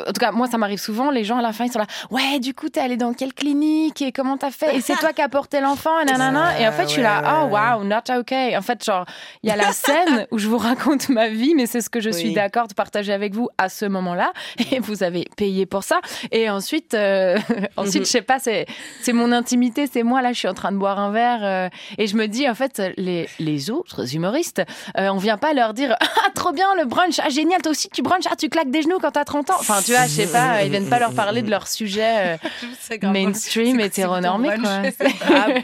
en 0.00 0.12
tout 0.12 0.20
cas, 0.20 0.32
moi, 0.32 0.46
ça 0.46 0.58
m'arrive 0.58 0.78
souvent. 0.80 1.10
Les 1.10 1.24
gens, 1.24 1.38
à 1.38 1.42
la 1.42 1.52
fin, 1.52 1.64
ils 1.64 1.72
sont 1.72 1.78
là. 1.78 1.86
Ouais, 2.10 2.38
du 2.40 2.54
coup, 2.54 2.68
t'es 2.68 2.80
allé 2.80 2.96
dans 2.96 3.12
quelle 3.12 3.34
clinique 3.34 4.02
et 4.02 4.12
comment 4.12 4.36
t'as 4.36 4.50
fait? 4.50 4.76
Et 4.76 4.80
c'est 4.80 4.96
toi 4.96 5.12
qui 5.12 5.22
as 5.22 5.28
porté 5.28 5.60
l'enfant, 5.60 5.98
et 6.00 6.04
nanana. 6.10 6.60
Et 6.60 6.66
en 6.66 6.72
fait, 6.72 6.84
je 6.84 6.88
suis 6.92 7.02
là. 7.02 7.44
Oh, 7.44 7.54
wow, 7.54 7.84
not 7.84 8.02
okay. 8.10 8.56
En 8.56 8.62
fait, 8.62 8.84
genre, 8.84 9.04
il 9.42 9.48
y 9.48 9.52
a 9.52 9.56
la 9.56 9.72
scène 9.72 10.26
où 10.30 10.38
je 10.38 10.48
vous 10.48 10.58
raconte 10.58 11.08
ma 11.08 11.28
vie, 11.28 11.54
mais 11.54 11.66
c'est 11.66 11.80
ce 11.80 11.90
que 11.90 12.00
je 12.00 12.10
suis 12.10 12.32
d'accord 12.32 12.68
de 12.68 12.74
partager 12.74 13.12
avec 13.12 13.34
vous 13.34 13.48
à 13.58 13.68
ce 13.68 13.84
moment-là. 13.86 14.32
Et 14.72 14.78
vous 14.80 15.02
avez 15.02 15.26
payé 15.36 15.66
pour 15.66 15.84
ça. 15.84 16.00
Et 16.32 16.50
ensuite, 16.50 16.94
euh, 16.94 17.38
ensuite, 17.76 18.04
je 18.04 18.10
sais 18.10 18.22
pas, 18.22 18.38
c'est, 18.38 18.66
c'est 19.02 19.12
mon 19.12 19.32
intimité, 19.32 19.86
c'est 19.90 20.02
moi. 20.02 20.22
Là, 20.22 20.32
je 20.32 20.38
suis 20.38 20.48
en 20.48 20.54
train 20.54 20.72
de 20.72 20.76
boire 20.76 20.98
un 20.98 21.10
verre. 21.10 21.40
euh, 21.42 21.68
et 21.98 22.06
je 22.06 22.16
me 22.16 22.26
dis, 22.26 22.48
en 22.48 22.54
fait, 22.54 22.82
les, 22.96 23.28
les 23.38 23.70
autres 23.70 24.14
humoristes, 24.14 24.62
euh, 24.98 25.08
on 25.08 25.16
vient 25.18 25.38
pas 25.38 25.52
leur 25.52 25.74
dire, 25.74 25.96
ah, 26.00 26.30
trop 26.34 26.52
bien, 26.52 26.74
le 26.76 26.84
brunch. 26.84 27.18
Ah, 27.22 27.28
génial, 27.28 27.62
toi 27.62 27.72
aussi, 27.72 27.88
tu 27.90 28.02
brunch. 28.02 28.24
Ah, 28.30 28.36
tu 28.36 28.48
claques 28.48 28.70
des 28.70 28.82
genoux 28.82 28.98
quand 29.00 29.12
t'as 29.12 29.24
30 29.24 29.50
ans. 29.50 29.56
Enfin, 29.60 29.80
tu 29.86 29.92
vois, 29.92 30.02
je 30.06 30.10
sais 30.10 30.26
pas, 30.26 30.62
ils 30.64 30.70
viennent 30.70 30.88
pas 30.88 30.98
leur 30.98 31.14
parler 31.14 31.42
de 31.42 31.50
leur 31.50 31.68
sujet 31.68 32.36
euh, 32.36 32.36
mainstream, 33.12 33.80
hétéronormé, 33.80 34.48
quoi. 34.60 34.82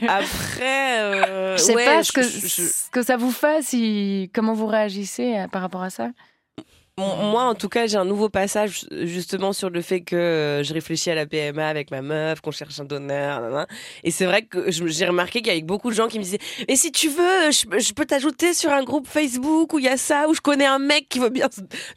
après 0.08 1.00
euh, 1.00 1.56
Je 1.56 1.62
sais 1.62 1.74
ouais, 1.74 1.85
pas 1.85 2.02
ce 2.04 2.12
que, 2.12 2.22
je- 2.22 2.28
je- 2.40 2.46
ce 2.48 2.90
que 2.90 3.02
ça 3.02 3.16
vous 3.16 3.32
fait, 3.32 3.62
si, 3.62 4.30
comment 4.35 4.54
vous 4.54 4.66
réagissez 4.66 5.37
euh, 5.37 5.48
par 5.48 5.62
rapport 5.62 5.82
à 5.82 5.90
ça? 5.90 6.08
Mon- 6.98 7.16
Moi, 7.31 7.44
en 7.44 7.55
tout 7.55 7.70
cas, 7.70 7.87
j'ai 7.87 7.96
un 7.96 8.05
nouveau 8.05 8.28
passage 8.28 8.85
justement 8.90 9.55
sur 9.55 9.70
le 9.70 9.81
fait 9.81 10.02
que 10.02 10.14
euh, 10.14 10.62
je 10.62 10.74
réfléchis 10.74 11.11
à 11.11 11.14
la 11.14 11.24
PMA 11.24 11.66
avec 11.66 11.90
ma 11.90 12.02
meuf, 12.02 12.42
qu'on 12.42 12.50
cherche 12.50 12.78
un 12.81 12.85
donneur, 12.85 13.66
et 14.05 14.11
c'est 14.11 14.26
vrai 14.26 14.42
que 14.42 14.70
j'ai 14.70 15.07
remarqué 15.07 15.40
qu'il 15.40 15.48
y 15.48 15.57
avait 15.57 15.62
beaucoup 15.62 15.88
de 15.88 15.94
gens 15.94 16.07
qui 16.07 16.18
me 16.18 16.24
disaient 16.24 16.38
"Mais 16.68 16.76
si 16.76 16.92
tu 16.92 17.09
veux, 17.09 17.50
je, 17.50 17.78
je 17.81 17.92
peux 17.94 18.05
t'ajouter 18.05 18.52
sur 18.52 18.70
un 18.70 18.85
groupe 18.85 19.09
Facebook 19.09 19.72
où 19.72 19.78
il 19.78 19.87
y 19.87 19.88
a 19.88 19.96
ça, 19.96 20.26
où 20.28 20.35
je 20.35 20.42
connais 20.42 20.66
un 20.66 20.78
mec 20.78 21.09
qui 21.09 21.18
veut 21.18 21.31
bien 21.31 21.48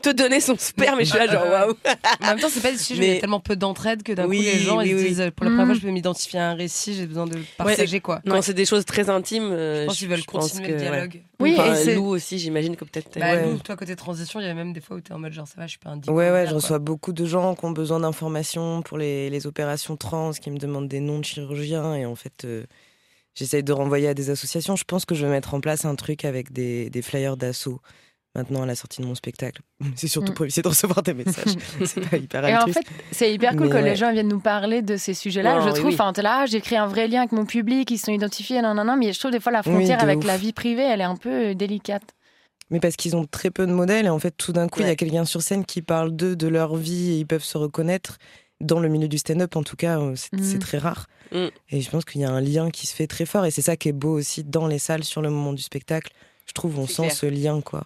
te 0.01 0.10
donner 0.12 0.39
son 0.39 0.55
sperme." 0.58 1.01
Et 1.01 1.03
je 1.05 1.10
suis 1.10 1.19
là 1.19 1.27
genre 1.27 1.45
waouh. 1.45 1.73
En 2.23 2.27
même 2.27 2.39
temps, 2.39 2.47
c'est 2.49 2.62
pas 2.62 2.71
des 2.71 2.77
sujets, 2.77 3.01
Mais- 3.01 3.08
il 3.08 3.13
y 3.15 3.17
a 3.17 3.19
tellement 3.19 3.41
peu 3.41 3.58
d'entraide 3.58 4.01
que 4.01 4.13
d'un 4.13 4.25
Oui, 4.27 4.38
coup, 4.38 4.43
les 4.43 4.60
gens 4.60 4.77
oui, 4.77 4.89
ils 4.91 4.95
oui. 4.95 5.03
disent 5.10 5.29
pour 5.36 5.43
la 5.45 5.51
première 5.51 5.65
fois, 5.65 5.73
Mm. 5.75 5.77
je 5.77 5.81
peux 5.81 5.91
m'identifier 5.91 6.39
à 6.39 6.51
un 6.51 6.53
récit, 6.55 6.93
j'ai 6.93 7.05
besoin 7.05 7.25
de 7.27 7.38
partager 7.58 7.99
quoi. 7.99 8.21
Quand 8.25 8.41
c'est 8.41 8.53
des 8.53 8.65
choses 8.65 8.86
très 8.86 9.10
intimes, 9.10 9.49
euh, 9.51 9.81
Je 9.81 9.86
pense 9.88 9.97
qu'ils 9.97 10.08
veulent 10.08 10.19
je 10.19 10.23
pense 10.23 10.51
continuer 10.53 10.69
que, 10.69 10.81
le 10.84 10.89
ouais. 10.89 11.10
Oui, 11.39 11.56
Enfin, 11.58 11.74
et 11.74 11.84
c'est- 11.84 11.95
Lou 11.95 12.06
aussi, 12.06 12.39
j'imagine 12.39 12.76
que 12.76 12.86
peut-être. 12.86 13.19
Bah, 13.19 13.34
ouais. 13.36 13.45
nous, 13.52 13.58
toi, 13.60 13.76
côté 13.76 13.95
transition, 13.95 14.39
il 14.39 14.43
y 14.43 14.45
avait 14.45 14.54
même 14.56 14.71
des 14.74 14.80
fois 14.82 14.98
où 14.98 15.02
t'es 15.02 15.13
en 15.13 15.19
mode 15.19 15.34
genre, 15.34 15.48
ça 15.48 15.56
va, 15.58 15.65
je 15.67 15.71
suis 15.71 15.80
pas 15.80 15.89
un 15.89 15.98
dick. 15.98 16.12
Ouais, 16.12 16.32
ouais, 16.32 16.45
je 16.48 16.54
reçois 16.56 16.80
beaucoup 16.80 17.12
de 17.13 17.26
gens 17.26 17.56
qui 17.56 17.65
ont 17.65 17.71
besoin 17.71 18.00
d'informations 18.00 18.82
pour 18.82 18.98
les, 18.98 19.30
les 19.30 19.48
opérations 19.48 19.98
trans, 19.98 20.32
qui 20.32 20.50
me 20.52 20.58
demandent 20.58 20.88
des 20.88 21.00
noms 21.02 21.19
de 21.19 21.26
chirurgiens. 21.26 21.95
Et 21.95 22.06
en 22.06 22.15
fait, 22.15 22.45
euh, 22.45 22.63
j'essaye 23.34 23.63
de 23.63 23.74
renvoyer 23.74 24.08
à 24.08 24.13
des 24.13 24.30
associations. 24.30 24.76
Je 24.76 24.84
pense 24.86 25.06
que 25.06 25.13
je 25.15 25.26
vais 25.26 25.32
mettre 25.32 25.54
en 25.54 25.60
place 25.62 25.84
un 25.86 25.95
truc 25.95 26.24
avec 26.26 26.54
des, 26.54 26.89
des 26.89 27.02
flyers 27.02 27.36
d'assaut 27.38 27.82
maintenant 28.36 28.63
à 28.63 28.65
la 28.65 28.76
sortie 28.76 29.02
de 29.02 29.08
mon 29.08 29.15
spectacle. 29.15 29.62
C'est 29.95 30.08
surtout 30.08 30.32
Mm. 30.32 30.36
pour 30.36 30.45
éviter 30.45 30.62
de 30.62 30.67
recevoir 30.67 31.02
des 31.04 31.13
messages. 31.13 31.56
C'est 31.86 32.08
pas 32.10 32.17
hyper 32.17 32.45
Et 32.45 32.56
en 32.58 32.67
fait, 32.67 32.86
c'est 33.12 33.34
hyper 33.34 33.52
cool 33.52 33.62
Mais 33.62 33.69
que 33.69 33.74
ouais. 33.76 33.82
les 33.84 33.95
gens 33.95 34.12
viennent 34.12 34.28
nous 34.28 34.39
parler 34.39 34.82
de 34.82 34.98
ces 34.98 35.13
sujets-là. 35.13 35.62
Je 35.62 35.67
oui, 35.67 35.74
trouve, 35.74 35.86
oui. 35.88 35.93
enfin, 35.93 36.12
là, 36.21 36.39
ah, 36.41 36.45
j'ai 36.45 36.62
créé 36.62 36.78
un 36.78 36.88
vrai 36.88 37.08
lien 37.08 37.19
avec 37.21 37.32
mon 37.32 37.45
public, 37.45 37.89
ils 37.91 37.98
sont 37.98 38.12
identifiés, 38.12 38.62
non, 38.62 38.74
non, 38.74 38.84
non, 38.86 38.98
mais 38.98 39.13
je 39.13 39.19
trouve 39.19 39.32
des 39.32 39.39
fois 39.39 39.52
la 39.52 39.63
frontière 39.63 40.02
avec 40.04 40.19
ouf. 40.19 40.26
la 40.26 40.38
vie 40.38 40.54
privée, 40.54 40.84
elle 40.84 41.02
est 41.02 41.06
un 41.06 41.15
peu 41.15 41.50
euh, 41.52 41.54
délicate. 41.54 42.04
Mais 42.71 42.80
parce 42.80 42.95
qu'ils 42.95 43.15
ont 43.15 43.26
très 43.26 43.52
peu 43.52 43.67
de 43.67 43.71
modèles 43.71 44.08
et 44.08 44.10
en 44.10 44.17
fait 44.19 44.32
tout 44.36 44.52
d'un 44.52 44.67
coup 44.67 44.80
il 44.82 44.88
y 44.88 44.89
a 44.89 44.95
quelqu'un 44.95 45.24
sur 45.24 45.41
scène 45.43 45.65
qui 45.65 45.84
parle 45.84 46.15
d'eux, 46.15 46.36
de 46.36 46.48
leur 46.48 46.76
vie 46.76 47.12
et 47.12 47.17
ils 47.19 47.28
peuvent 47.28 47.43
se 47.43 47.58
reconnaître. 47.60 48.17
Dans 48.62 48.80
le 48.80 48.88
milieu 48.88 49.08
du 49.08 49.17
stand-up 49.19 49.56
en 49.56 49.62
tout 49.63 49.76
cas 49.76 50.00
euh, 50.00 50.13
c'est 50.15 50.34
Mhm. 50.34 50.43
c'est 50.43 50.60
très 50.60 50.78
rare. 50.80 51.06
Mm. 51.32 51.45
Et 51.69 51.82
je 51.82 51.89
pense 51.91 52.06
qu'il 52.06 52.21
y 52.21 52.26
a 52.26 52.32
un 52.32 52.41
lien 52.41 52.71
qui 52.71 52.88
se 52.88 52.95
fait 52.95 53.06
très 53.06 53.26
fort 53.28 53.45
et 53.45 53.52
c'est 53.52 53.62
ça 53.62 53.76
qui 53.76 53.89
est 53.89 53.93
beau 53.93 54.17
aussi 54.17 54.43
dans 54.43 54.65
les 54.65 54.80
salles 54.80 55.04
sur 55.04 55.21
le 55.21 55.30
moment 55.30 55.54
du 55.54 55.62
spectacle. 55.62 56.12
Je 56.48 56.54
trouve 56.54 56.80
on 56.80 56.88
sent 56.88 57.04
clair. 57.04 57.12
ce 57.15 57.26
lien 57.28 57.62
quoi. 57.62 57.86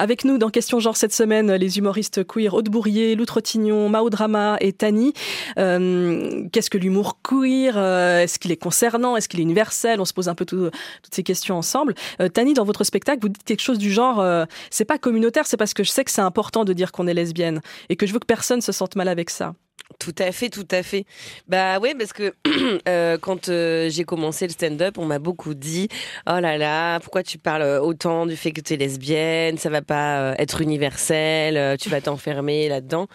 Avec 0.00 0.24
nous 0.24 0.38
dans 0.38 0.48
Question 0.48 0.78
Genre 0.78 0.96
cette 0.96 1.12
semaine, 1.12 1.52
les 1.52 1.78
humoristes 1.78 2.24
queer 2.24 2.54
Aude 2.54 2.68
Bourrier, 2.68 3.16
Lou 3.16 3.24
Trottignon, 3.26 3.88
Mao 3.88 4.10
Drama 4.10 4.56
et 4.60 4.72
Tani. 4.72 5.12
Euh, 5.58 6.44
Qu'est-ce 6.52 6.70
que 6.70 6.78
l'humour 6.78 7.18
queer? 7.20 7.74
Euh, 7.76 8.20
Est-ce 8.22 8.38
qu'il 8.38 8.52
est 8.52 8.56
concernant? 8.56 9.16
Est-ce 9.16 9.28
qu'il 9.28 9.40
est 9.40 9.42
universel? 9.42 10.00
On 10.00 10.04
se 10.04 10.12
pose 10.12 10.28
un 10.28 10.36
peu 10.36 10.44
tout- 10.44 10.70
toutes 11.02 11.14
ces 11.14 11.24
questions 11.24 11.56
ensemble. 11.58 11.96
Euh, 12.20 12.28
Tani, 12.28 12.54
dans 12.54 12.62
votre 12.64 12.84
spectacle, 12.84 13.18
vous 13.22 13.28
dites 13.28 13.42
quelque 13.42 13.60
chose 13.60 13.78
du 13.78 13.90
genre 13.90 14.24
c'est 14.70 14.84
pas 14.84 14.98
communautaire, 14.98 15.46
c'est 15.48 15.56
parce 15.56 15.74
que 15.74 15.82
je 15.82 15.90
sais 15.90 16.04
que 16.04 16.12
c'est 16.12 16.20
important 16.20 16.64
de 16.64 16.72
dire 16.72 16.92
qu'on 16.92 17.08
est 17.08 17.14
lesbienne 17.14 17.60
et 17.88 17.96
que 17.96 18.06
je 18.06 18.12
veux 18.12 18.20
que 18.20 18.26
personne 18.26 18.60
se 18.60 18.70
sente 18.70 18.94
mal 18.94 19.08
avec 19.08 19.30
ça. 19.30 19.54
Tout 19.98 20.14
à 20.18 20.30
fait, 20.30 20.48
tout 20.48 20.66
à 20.70 20.84
fait. 20.84 21.06
Bah 21.48 21.80
ouais, 21.80 21.92
parce 21.96 22.12
que 22.12 22.32
euh, 22.88 23.18
quand 23.18 23.48
euh, 23.48 23.90
j'ai 23.90 24.04
commencé 24.04 24.46
le 24.46 24.52
stand-up, 24.52 24.96
on 24.96 25.04
m'a 25.06 25.18
beaucoup 25.18 25.54
dit 25.54 25.88
"Oh 26.28 26.38
là 26.38 26.56
là, 26.56 27.00
pourquoi 27.00 27.24
tu 27.24 27.36
parles 27.36 27.64
autant 27.82 28.24
du 28.24 28.36
fait 28.36 28.52
que 28.52 28.60
tu 28.60 28.74
es 28.74 28.76
lesbienne 28.76 29.58
Ça 29.58 29.70
va 29.70 29.82
pas 29.82 30.20
euh, 30.20 30.34
être 30.38 30.60
universel, 30.60 31.56
euh, 31.56 31.76
tu 31.76 31.88
vas 31.88 32.00
t'enfermer 32.00 32.68
là-dedans." 32.68 33.08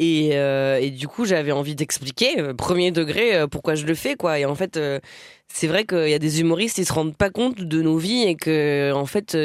Et, 0.00 0.30
euh, 0.34 0.78
et 0.80 0.90
du 0.90 1.08
coup, 1.08 1.24
j'avais 1.24 1.52
envie 1.52 1.74
d'expliquer 1.74 2.40
euh, 2.40 2.54
premier 2.54 2.90
degré 2.92 3.34
euh, 3.34 3.46
pourquoi 3.46 3.74
je 3.74 3.86
le 3.86 3.94
fais 3.94 4.14
quoi. 4.16 4.38
Et 4.38 4.44
en 4.44 4.54
fait, 4.54 4.76
euh, 4.76 5.00
c'est 5.48 5.66
vrai 5.66 5.86
qu'il 5.86 6.08
y 6.10 6.14
a 6.14 6.18
des 6.18 6.40
humoristes, 6.40 6.76
ils 6.78 6.86
se 6.86 6.92
rendent 6.92 7.16
pas 7.16 7.30
compte 7.30 7.60
de 7.62 7.82
nos 7.82 7.96
vies 7.98 8.24
et 8.24 8.36
que 8.36 8.92
en 8.94 9.06
fait. 9.06 9.36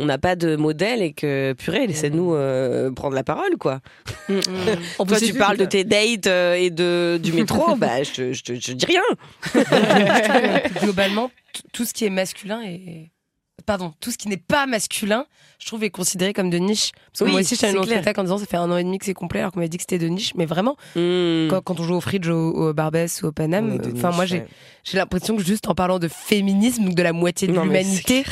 On 0.00 0.06
n'a 0.06 0.18
pas 0.18 0.34
de 0.34 0.56
modèle 0.56 1.02
et 1.02 1.12
que 1.12 1.52
purée, 1.52 1.86
laissez-nous 1.86 2.34
euh, 2.34 2.90
prendre 2.90 3.14
la 3.14 3.22
parole 3.22 3.56
quoi. 3.58 3.80
On 4.28 5.04
vous 5.04 5.04
Toi 5.04 5.20
tu 5.20 5.34
parles 5.34 5.56
de 5.58 5.64
tes 5.66 5.84
dates 5.84 6.26
euh, 6.26 6.54
et 6.54 6.70
de 6.70 7.20
du 7.22 7.32
métro, 7.32 7.76
bah 7.76 8.02
je 8.02 8.10
te, 8.12 8.32
je 8.32 8.42
te- 8.42 8.54
je 8.54 8.60
te 8.60 8.72
dis 8.72 8.86
rien. 8.86 9.02
Globalement, 10.82 11.30
tout 11.72 11.84
ce 11.84 11.92
qui 11.92 12.04
est 12.04 12.10
masculin 12.10 12.62
est. 12.62 13.10
Pardon, 13.66 13.92
tout 14.00 14.10
ce 14.10 14.16
qui 14.16 14.28
n'est 14.28 14.38
pas 14.38 14.64
masculin, 14.66 15.26
je 15.58 15.66
trouve, 15.66 15.84
est 15.84 15.90
considéré 15.90 16.32
comme 16.32 16.48
de 16.48 16.56
niche. 16.56 16.92
Parce 17.12 17.18
que 17.20 17.24
Oui, 17.24 17.30
moi 17.32 17.40
aussi, 17.40 17.56
j'étais 17.56 17.72
clair. 17.72 17.84
spectacle 17.84 18.18
en 18.20 18.22
disant 18.24 18.38
ça 18.38 18.46
fait 18.46 18.56
un 18.56 18.70
an 18.70 18.76
et 18.78 18.82
demi 18.82 18.98
que 18.98 19.04
c'est 19.04 19.12
complet, 19.14 19.40
alors 19.40 19.52
qu'on 19.52 19.60
m'a 19.60 19.68
dit 19.68 19.76
que 19.76 19.82
c'était 19.82 19.98
de 19.98 20.08
niche. 20.08 20.32
Mais 20.34 20.46
vraiment, 20.46 20.76
Hmm. 20.96 21.48
quand, 21.50 21.60
quand 21.62 21.78
on 21.78 21.82
joue 21.84 21.94
au 21.94 22.00
Fridge, 22.00 22.26
au, 22.28 22.70
au 22.70 22.72
Barbès 22.72 23.22
ou 23.22 23.26
au 23.26 23.32
Paname, 23.32 23.78
enfin, 23.94 24.12
moi, 24.12 24.24
j'ai 24.24 24.38
ouais. 24.38 24.46
j'ai 24.82 24.96
l'impression 24.96 25.36
que 25.36 25.42
juste 25.44 25.68
en 25.68 25.74
parlant 25.74 25.98
de 25.98 26.08
féminisme, 26.08 26.94
de 26.94 27.02
la 27.02 27.12
moitié 27.12 27.48
de 27.48 27.52
l'humanité, 27.52 28.24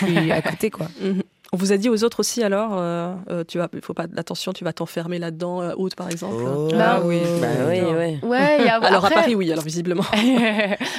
je 0.00 0.06
suis 0.06 0.32
à 0.32 0.42
côté, 0.42 0.70
quoi. 0.70 0.88
Mhm. 1.00 1.22
On 1.52 1.56
vous 1.56 1.70
a 1.70 1.76
dit 1.76 1.88
aux 1.88 2.02
autres 2.02 2.18
aussi 2.18 2.42
alors, 2.42 2.70
euh, 2.76 3.14
euh, 3.30 3.44
tu 3.46 3.58
vas, 3.58 3.68
il 3.74 3.80
faut 3.80 3.94
pas 3.94 4.06
attention, 4.16 4.52
tu 4.52 4.64
vas 4.64 4.72
t'enfermer 4.72 5.20
là-dedans, 5.20 5.62
euh, 5.62 5.72
haute 5.76 5.94
par 5.94 6.10
exemple. 6.10 6.42
Oh, 6.44 6.68
Bah 6.72 7.00
oui. 7.04 7.20
Bah 7.40 7.46
oui, 7.68 7.80
ouais. 7.80 8.18
Ouais, 8.24 8.56
il 8.58 8.64
y 8.64 8.68
a- 8.68 8.74
Alors 8.82 9.04
après- 9.04 9.14
à 9.18 9.22
Paris, 9.22 9.36
oui, 9.36 9.52
alors 9.52 9.62
visiblement. 9.62 10.02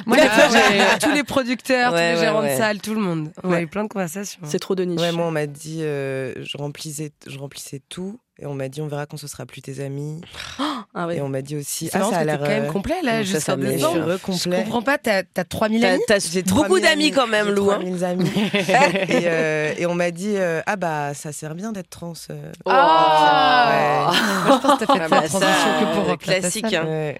Moi, 0.05 0.17
j'ai- 0.17 0.23
ouais, 0.23 0.97
tous 1.01 1.11
les 1.11 1.25
producteurs, 1.25 1.91
Ouais, 1.91 2.11
tous 2.11 2.15
les 2.15 2.19
ouais, 2.21 2.25
gérants 2.25 2.41
ouais. 2.41 2.53
de 2.53 2.57
salle, 2.57 2.79
tout 2.79 2.93
le 2.93 3.01
monde. 3.01 3.31
On 3.43 3.49
Ouais. 3.49 3.57
a 3.57 3.61
eu 3.63 3.67
plein 3.67 3.83
de 3.83 3.89
conversations. 3.89 4.39
C'est 4.45 4.59
trop 4.59 4.75
de 4.75 4.85
niche. 4.85 5.01
Ouais, 5.01 5.11
moi, 5.11 5.25
on 5.25 5.31
m'a 5.31 5.45
dit, 5.47 5.79
euh, 5.81 6.33
je, 6.41 6.57
remplissais, 6.57 7.11
je 7.27 7.37
remplissais 7.37 7.81
tout. 7.89 8.17
Et 8.39 8.45
on 8.45 8.53
m'a 8.53 8.69
dit, 8.69 8.79
on 8.81 8.87
verra 8.87 9.07
quand 9.07 9.17
ce 9.17 9.27
sera 9.27 9.45
plus 9.45 9.61
tes 9.61 9.81
amis. 9.83 10.21
Ah 10.97 11.07
ouais. 11.07 11.17
Et 11.17 11.21
on 11.21 11.27
m'a 11.27 11.41
dit 11.41 11.57
aussi, 11.57 11.89
ah, 11.93 12.03
ça 12.09 12.19
a 12.19 12.23
l'air. 12.23 12.39
quand 12.39 12.47
même 12.47 12.63
euh, 12.63 12.71
complet, 12.71 12.95
là, 13.03 13.19
me 13.19 13.23
deux 13.57 13.83
ans. 13.85 13.93
Je 13.95 14.49
comprends 14.49 14.81
pas, 14.81 14.97
t'as 14.97 15.23
t'as 15.23 15.43
3000 15.43 15.81
T'as 15.81 15.89
amis 15.91 16.01
t'as 16.07 16.19
J'ai 16.19 16.41
beaucoup 16.41 16.61
3000 16.79 16.83
d'amis 16.83 17.11
quand 17.11 17.27
même, 17.27 17.49
Lou. 17.49 17.69
hein. 17.69 17.79
3000 17.81 18.03
amis. 18.05 18.31
et, 18.53 19.23
euh, 19.25 19.73
et 19.77 19.85
on 19.85 19.93
m'a 19.93 20.11
dit, 20.11 20.35
euh, 20.37 20.61
ah 20.65 20.77
bah, 20.77 21.13
ça 21.13 21.33
sert 21.33 21.53
bien 21.53 21.73
d'être 21.73 21.89
trans. 21.89 22.13
euh. 22.29 22.51
Ah 22.65 24.11
Moi, 24.47 24.55
je 24.55 24.61
pense 24.67 24.79
que 24.79 24.85
t'as 24.85 24.93
fait 24.93 24.99
Ah 25.03 25.09
pas 25.09 25.21
bah 25.21 25.27
transition 25.27 25.69
que 25.81 25.95
pour 25.99 26.09
euh, 26.11 26.15
classique, 26.15 26.73
hein. 26.73 26.85
Ouais. 26.85 27.19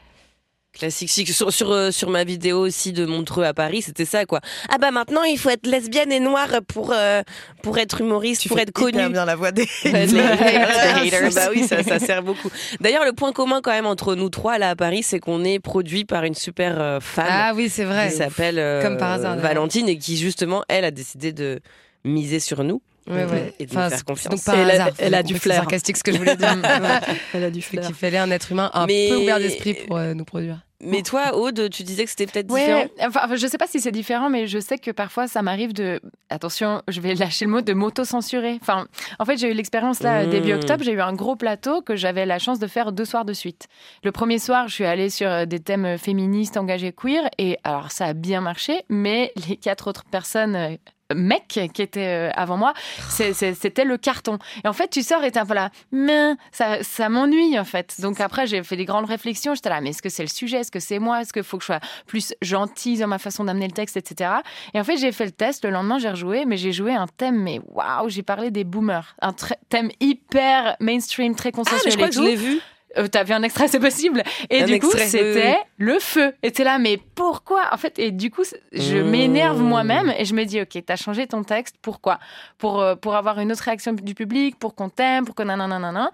Classique. 0.75 1.09
Si- 1.09 1.25
Sur, 1.25 1.51
sur, 1.51 1.71
euh, 1.71 1.89
sur 1.91 2.09
ma 2.09 2.23
vidéo 2.23 2.59
aussi 2.59 2.91
de 2.93 3.05
Montreux 3.05 3.43
à 3.45 3.53
Paris, 3.53 3.81
c'était 3.81 4.05
ça 4.05 4.25
quoi. 4.25 4.41
Ah 4.69 4.77
bah 4.77 4.91
maintenant 4.91 5.23
il 5.23 5.37
faut 5.39 5.49
être 5.49 5.65
lesbienne 5.65 6.11
et 6.11 6.19
noire 6.19 6.49
pour, 6.67 6.91
euh, 6.93 7.23
pour 7.63 7.77
être 7.77 8.01
humoriste, 8.01 8.41
Tu 8.41 8.49
pour 8.49 8.57
fais 8.57 8.63
être 8.63 8.71
connue. 8.71 9.09
bien 9.09 9.25
la 9.25 9.35
voix 9.35 9.51
des. 9.51 9.67
Ouais, 9.85 10.05
haters, 10.13 11.31
bah 11.33 11.47
oui, 11.51 11.63
ça, 11.67 11.81
ça 11.83 11.99
sert 11.99 12.21
beaucoup. 12.23 12.49
D'ailleurs, 12.81 13.05
le 13.05 13.13
point 13.13 13.31
commun 13.31 13.61
quand 13.63 13.71
même 13.71 13.85
entre 13.85 14.15
nous 14.15 14.29
trois 14.29 14.57
là 14.57 14.69
à 14.71 14.75
Paris, 14.75 15.01
c'est 15.03 15.19
qu'on 15.19 15.43
est 15.43 15.59
produit 15.59 16.05
par 16.05 16.23
une 16.25 16.35
super 16.35 16.79
euh, 16.79 16.99
femme 16.99 17.25
Ah 17.29 17.53
oui, 17.55 17.69
c'est 17.69 17.85
vrai. 17.85 18.09
qui 18.09 18.15
s'appelle 18.17 18.59
euh, 18.59 18.81
Comme 18.81 18.97
par 18.97 19.11
hasard, 19.13 19.35
d'ailleurs. 19.37 19.49
Valentine 19.53 19.89
et 19.89 19.97
qui 19.97 20.17
justement, 20.17 20.63
elle 20.67 20.85
a 20.85 20.91
décidé 20.91 21.31
de 21.31 21.59
miser 22.03 22.39
sur 22.39 22.63
nous 22.63 22.81
Ouais, 23.07 23.23
ouais. 23.25 23.53
et 23.59 23.65
de 23.67 23.71
Enfin, 23.71 23.89
faire 23.89 23.99
c'est- 23.99 24.03
confiance. 24.03 24.43
Donc 24.45 24.55
Elle 24.55 24.69
a- 24.71 24.73
hasard. 24.73 24.89
elle 24.97 25.13
a 25.13 25.17
J'ai 25.19 25.23
du 25.23 25.39
flair. 25.39 25.55
C'est 25.57 25.61
sarcastique 25.61 25.97
ce 25.97 26.03
que 26.03 26.11
je 26.11 26.17
voulais 26.17 26.35
dire. 26.35 26.57
Elle 27.33 27.43
a 27.43 27.51
du 27.51 27.61
flair. 27.61 27.85
qu'il 27.85 27.93
fallait 27.95 28.17
un 28.17 28.31
être 28.31 28.51
humain 28.51 28.71
un 28.73 28.87
Mais- 28.87 29.09
peu 29.09 29.17
ouvert 29.17 29.37
d'esprit 29.39 29.75
pour 29.75 29.97
euh, 29.97 30.13
nous 30.15 30.25
produire. 30.25 30.61
Mais 30.83 31.01
toi, 31.03 31.35
Aude, 31.35 31.69
tu 31.69 31.83
disais 31.83 32.03
que 32.03 32.09
c'était 32.09 32.25
peut-être 32.27 32.47
différent. 32.47 32.81
Ouais, 32.81 32.91
enfin, 33.07 33.21
enfin, 33.23 33.35
je 33.35 33.47
sais 33.47 33.57
pas 33.57 33.65
si 33.67 33.79
c'est 33.79 33.91
différent, 33.93 34.29
mais 34.29 34.45
je 34.45 34.59
sais 34.59 34.77
que 34.77 34.91
parfois 34.91 35.27
ça 35.27 35.41
m'arrive 35.41 35.73
de. 35.73 36.01
Attention, 36.29 36.81
je 36.89 36.99
vais 37.01 37.15
lâcher 37.15 37.45
le 37.45 37.51
mot 37.51 37.61
de 37.61 37.73
m'auto-censurer. 37.73 38.57
Enfin, 38.61 38.87
en 39.19 39.25
fait, 39.25 39.37
j'ai 39.37 39.49
eu 39.49 39.53
l'expérience 39.53 40.01
là 40.01 40.25
Mmh. 40.25 40.29
début 40.29 40.53
octobre. 40.53 40.83
J'ai 40.83 40.91
eu 40.91 41.01
un 41.01 41.13
gros 41.13 41.35
plateau 41.35 41.81
que 41.81 41.95
j'avais 41.95 42.25
la 42.25 42.39
chance 42.39 42.59
de 42.59 42.67
faire 42.67 42.91
deux 42.91 43.05
soirs 43.05 43.25
de 43.25 43.33
suite. 43.33 43.67
Le 44.03 44.11
premier 44.11 44.37
soir, 44.39 44.67
je 44.67 44.73
suis 44.73 44.85
allée 44.85 45.09
sur 45.09 45.29
euh, 45.29 45.45
des 45.45 45.59
thèmes 45.59 45.97
féministes, 45.97 46.57
engagés, 46.57 46.91
queer, 46.91 47.29
et 47.37 47.57
alors 47.63 47.91
ça 47.91 48.07
a 48.07 48.13
bien 48.13 48.41
marché, 48.41 48.83
mais 48.89 49.31
les 49.47 49.55
quatre 49.57 49.87
autres 49.87 50.03
personnes. 50.11 50.55
euh, 50.55 50.75
mecs 51.13 51.47
qui 51.71 51.81
étaient 51.83 52.29
euh, 52.29 52.31
avant 52.33 52.57
moi, 52.57 52.73
c'était 53.09 53.83
le 53.85 53.95
carton. 53.97 54.39
Et 54.63 54.67
en 54.67 54.73
fait, 54.73 54.89
tu 54.89 55.03
sors 55.03 55.23
et 55.23 55.31
t'es 55.31 55.37
un 55.39 55.45
peu 55.45 55.53
là, 55.53 55.69
mais 55.91 56.31
ça, 56.51 56.81
ça 56.83 57.09
m'ennuie 57.09 57.59
en 57.59 57.63
fait. 57.63 58.01
Donc 58.01 58.19
après, 58.19 58.47
j'ai 58.47 58.63
fait 58.63 58.75
des 58.75 58.85
grandes 58.85 59.05
réflexions. 59.05 59.53
J'étais 59.53 59.69
là, 59.69 59.81
mais 59.81 59.91
est-ce 59.91 60.01
que 60.01 60.09
c'est 60.09 60.23
le 60.23 60.29
sujet 60.29 60.63
Est-ce 60.65 60.71
que 60.71 60.79
c'est 60.79 60.99
moi? 60.99 61.21
Est-ce 61.21 61.31
qu'il 61.31 61.43
faut 61.43 61.57
que 61.57 61.63
je 61.63 61.67
sois 61.67 61.79
plus 62.07 62.33
gentille 62.41 62.97
dans 62.97 63.07
ma 63.07 63.19
façon 63.19 63.43
d'amener 63.43 63.67
le 63.67 63.73
texte, 63.73 63.97
etc. 63.97 64.31
Et 64.73 64.79
en 64.79 64.83
fait, 64.83 64.97
j'ai 64.97 65.11
fait 65.11 65.25
le 65.25 65.31
test. 65.31 65.63
Le 65.63 65.69
lendemain, 65.71 65.99
j'ai 65.99 66.09
rejoué, 66.09 66.45
mais 66.45 66.57
j'ai 66.57 66.71
joué 66.71 66.93
un 66.93 67.05
thème, 67.07 67.41
mais 67.41 67.59
waouh, 67.67 68.09
j'ai 68.09 68.23
parlé 68.23 68.49
des 68.51 68.63
boomers. 68.63 69.15
Un 69.21 69.33
thème 69.69 69.89
hyper 69.99 70.75
mainstream, 70.79 71.35
très 71.35 71.49
Ah, 71.49 71.51
consensuel 71.51 71.91
je 71.91 71.95
crois 71.97 72.07
et 72.07 72.09
que 72.09 72.15
je 72.15 72.21
l'ai 72.21 72.35
vu. 72.35 72.59
Euh, 72.97 73.07
T'as 73.07 73.23
vu 73.23 73.33
un 73.33 73.43
extrait, 73.43 73.67
c'est 73.67 73.79
possible. 73.81 74.23
Et 74.49 74.61
Un 74.63 74.65
du 74.65 74.79
coup, 74.79 74.89
c'était 74.95 75.57
le 75.77 75.99
feu. 75.99 76.33
Et 76.43 76.51
t'es 76.53 76.63
là, 76.63 76.77
mais 76.79 76.97
pourquoi? 77.13 77.63
En 77.73 77.77
fait, 77.77 77.99
et 77.99 78.11
du 78.11 78.31
coup, 78.31 78.43
je 78.71 78.95
Mmh. 78.99 79.09
m'énerve 79.09 79.61
moi-même 79.61 80.13
et 80.17 80.23
je 80.23 80.33
me 80.33 80.45
dis, 80.45 80.61
ok, 80.61 80.81
t'as 80.85 80.95
changé 80.95 81.27
ton 81.27 81.43
texte. 81.43 81.75
Pourquoi? 81.81 82.19
Pour, 82.57 82.79
euh, 82.81 82.95
pour 82.95 83.15
avoir 83.15 83.37
une 83.39 83.51
autre 83.51 83.63
réaction 83.63 83.91
du 83.91 84.15
public, 84.15 84.57
pour 84.57 84.75
qu'on 84.75 84.87
t'aime, 84.87 85.25
pour 85.25 85.35
que 85.35 85.43
nanana. 85.43 86.09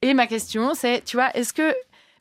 Et 0.00 0.14
ma 0.14 0.26
question, 0.26 0.72
c'est, 0.74 1.02
tu 1.04 1.18
vois, 1.18 1.28
est-ce 1.34 1.52
que 1.52 1.74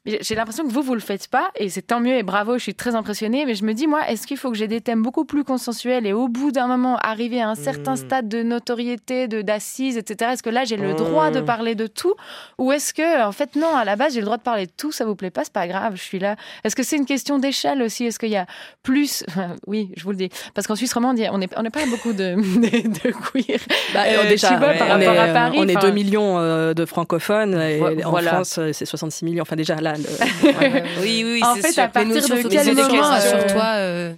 J'ai 0.05 0.33
l'impression 0.33 0.65
que 0.67 0.71
vous, 0.73 0.81
vous 0.81 0.95
le 0.95 0.99
faites 0.99 1.27
pas, 1.27 1.51
et 1.55 1.69
c'est 1.69 1.83
tant 1.83 1.99
mieux, 1.99 2.15
et 2.15 2.23
bravo, 2.23 2.57
je 2.57 2.63
suis 2.63 2.73
très 2.73 2.95
impressionnée, 2.95 3.45
mais 3.45 3.53
je 3.53 3.63
me 3.63 3.73
dis, 3.73 3.85
moi, 3.85 4.09
est-ce 4.09 4.25
qu'il 4.25 4.37
faut 4.37 4.49
que 4.49 4.57
j'ai 4.57 4.67
des 4.67 4.81
thèmes 4.81 5.03
beaucoup 5.03 5.25
plus 5.25 5.43
consensuels 5.43 6.07
et 6.07 6.13
au 6.13 6.27
bout 6.27 6.51
d'un 6.51 6.65
moment, 6.65 6.97
arriver 6.97 7.39
à 7.39 7.49
un 7.49 7.53
certain 7.55 7.93
Mm. 7.93 7.97
stade 7.97 8.27
de 8.27 8.41
notoriété, 8.41 9.27
de 9.27 9.43
d'assises, 9.43 9.97
etc. 9.97 10.31
Est-ce 10.33 10.41
que 10.41 10.49
là, 10.49 10.63
j'ai 10.63 10.75
le 10.77 10.95
droit 10.95 11.29
de 11.29 11.41
Mm. 11.41 11.45
parler 11.45 11.75
de 11.75 11.85
tout 11.85 12.15
Ou 12.57 12.71
est-ce 12.71 12.95
que, 12.95 13.23
en 13.23 13.31
fait, 13.31 13.55
non, 13.55 13.75
à 13.75 13.85
la 13.85 13.95
base, 13.95 14.13
j'ai 14.15 14.21
le 14.21 14.25
droit 14.25 14.37
de 14.37 14.41
parler 14.41 14.65
de 14.65 14.71
tout, 14.75 14.91
ça 14.91 15.05
vous 15.05 15.15
plaît 15.15 15.29
pas, 15.29 15.43
c'est 15.43 15.53
pas 15.53 15.67
grave, 15.67 15.93
je 15.95 16.01
suis 16.01 16.17
là. 16.17 16.35
Est-ce 16.63 16.75
que 16.75 16.81
c'est 16.81 16.97
une 16.97 17.05
question 17.05 17.37
d'échelle 17.37 17.83
aussi 17.83 18.05
Est-ce 18.05 18.17
qu'il 18.17 18.29
y 18.29 18.37
a 18.37 18.47
plus 18.81 19.23
Oui, 19.67 19.91
je 19.95 20.03
vous 20.03 20.11
le 20.11 20.17
dis. 20.17 20.29
Parce 20.55 20.65
qu'en 20.65 20.75
Suisse 20.75 20.93
romande, 20.93 21.19
on 21.31 21.37
n'est 21.37 21.49
on 21.57 21.61
n'est 21.61 21.69
pas 21.69 21.85
beaucoup 21.85 22.13
de, 22.13 22.33
de, 22.35 22.87
de 22.87 23.11
queer. 23.11 23.59
Bah, 23.93 24.01
Euh, 24.07 24.27
déjà, 24.27 24.47
je 24.49 24.53
sais 24.55 24.59
pas, 24.59 24.73
on, 24.73 24.77
par 24.79 24.99
est, 24.99 25.07
rapport 25.07 25.21
à 25.23 25.27
Paris, 25.27 25.57
on 25.59 25.67
est 25.67 25.77
enfin- 25.77 25.87
2 25.89 25.93
millions 25.93 26.39
euh, 26.39 26.73
de 26.73 26.85
francophones 26.85 27.53
et 27.61 28.03
en. 28.03 28.15
France 28.17 28.57
euh, 28.57 28.71
c'est 28.73 28.85
66 28.85 29.25
millions. 29.25 29.43
Enfin 29.43 29.55
déjà 29.55 29.75
là, 29.75 29.90
le- 29.97 30.83
Oui, 31.01 31.23
oui, 31.25 31.41
En 31.43 31.55
c'est 31.55 31.61
fait, 31.61 31.71
sûr. 31.73 31.83
à 31.83 31.87
partir 31.87 32.13
de 32.13 32.47
quel 32.49 32.75
moment, 32.75 32.87
questions 32.89 33.03
euh, 33.13 33.19
sur 33.43 33.53
toi. 33.53 34.15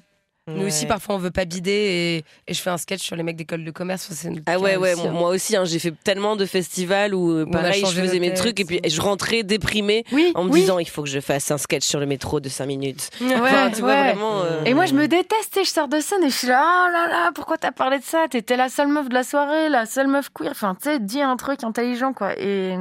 Nous 0.47 0.67
aussi, 0.67 0.86
parfois, 0.86 1.15
on 1.15 1.19
veut 1.19 1.32
pas 1.32 1.45
bider 1.45 1.71
et, 1.71 2.51
et 2.51 2.53
je 2.53 2.62
fais 2.62 2.69
un 2.69 2.77
sketch 2.77 3.01
sur 3.01 3.15
les 3.15 3.23
mecs 3.23 3.38
d'école 3.38 3.63
de 3.63 3.71
commerce. 3.71 4.10
Ah 4.45 4.60
ouais, 4.60 4.75
ouais, 4.75 4.93
aussi, 4.93 5.08
hein. 5.08 5.12
moi 5.12 5.29
aussi, 5.29 5.56
hein, 5.56 5.63
j'ai 5.63 5.79
fait 5.79 5.93
tellement 6.03 6.36
de 6.36 6.45
festivals 6.45 7.15
où, 7.15 7.32
euh, 7.32 7.45
pareil, 7.45 7.82
je 7.89 8.01
faisais 8.01 8.19
mes 8.19 8.34
trucs 8.34 8.60
et 8.60 8.65
puis 8.65 8.82
je 8.86 8.99
rentrais 8.99 9.43
déprimée 9.43 10.03
Oui, 10.12 10.34
en 10.36 10.43
me 10.43 10.49
oui. 10.51 10.60
disant 10.60 10.79
il 10.79 10.89
faut 10.89 11.01
que 11.01 11.08
je 11.08 11.21
fasse 11.21 11.49
un 11.51 11.58
sketch 11.58 11.86
sur 11.86 12.01
le 12.01 12.06
métro 12.08 12.41
de 12.41 12.49
5 12.49 12.65
minutes. 12.65 13.10
Ouais, 13.21 13.36
Enfin, 13.36 13.71
tu 13.73 13.79
vois, 13.79 13.91
ouais. 13.93 14.12
vraiment. 14.12 14.41
euh, 14.43 14.65
Et 14.65 14.73
moi, 14.73 14.86
je 14.86 14.95
me 14.95 15.08
déteste, 15.08 15.53
sais, 15.53 15.63
je 15.63 15.69
sors 15.69 15.88
de 15.88 16.01
scène 16.01 16.23
et 16.25 16.29
je 16.29 16.36
suis 16.36 16.47
là, 16.49 16.88
oh 16.88 16.91
là 16.91 17.08
là, 17.08 17.32
pourquoi 17.34 17.58
t'as 17.58 17.71
parlé 17.71 17.99
de 17.99 18.03
ça? 18.03 18.25
T'étais 18.29 18.58
la 18.58 18.67
seule 18.67 18.89
meuf 18.89 19.08
de 19.08 19.13
la 19.13 19.23
soirée, 19.23 19.69
la 19.69 19.86
seule 19.86 20.08
meuf 20.08 20.27
queer. 20.34 20.49
Enfin, 20.51 20.75
tu 20.75 20.89
sais, 20.89 20.99
dis 20.99 21.21
un 21.21 21.38
truc 21.38 21.63
intelligent, 21.63 22.12
quoi. 22.12 22.38
Et. 22.38 22.75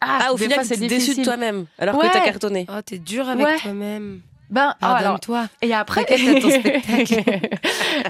Ah, 0.00 0.26
Ah, 0.28 0.32
au 0.32 0.36
final, 0.36 0.60
c'est 0.64 0.76
déçu 0.76 0.88
de 0.90 0.94
difficile. 1.00 1.24
toi-même 1.24 1.66
alors 1.76 1.96
Ouais. 1.96 2.06
que 2.06 2.12
t'as 2.12 2.20
cartonné. 2.20 2.66
Oh, 2.68 2.80
t'es 2.86 2.98
dur 2.98 3.28
avec 3.28 3.44
Ouais. 3.44 3.58
toi-même. 3.58 4.20
Ben, 4.54 4.74
alors, 4.80 4.98
Pardonne-toi. 5.02 5.46
et 5.62 5.74
après, 5.74 6.04
ton 6.04 6.50
spectacle. 6.60 7.22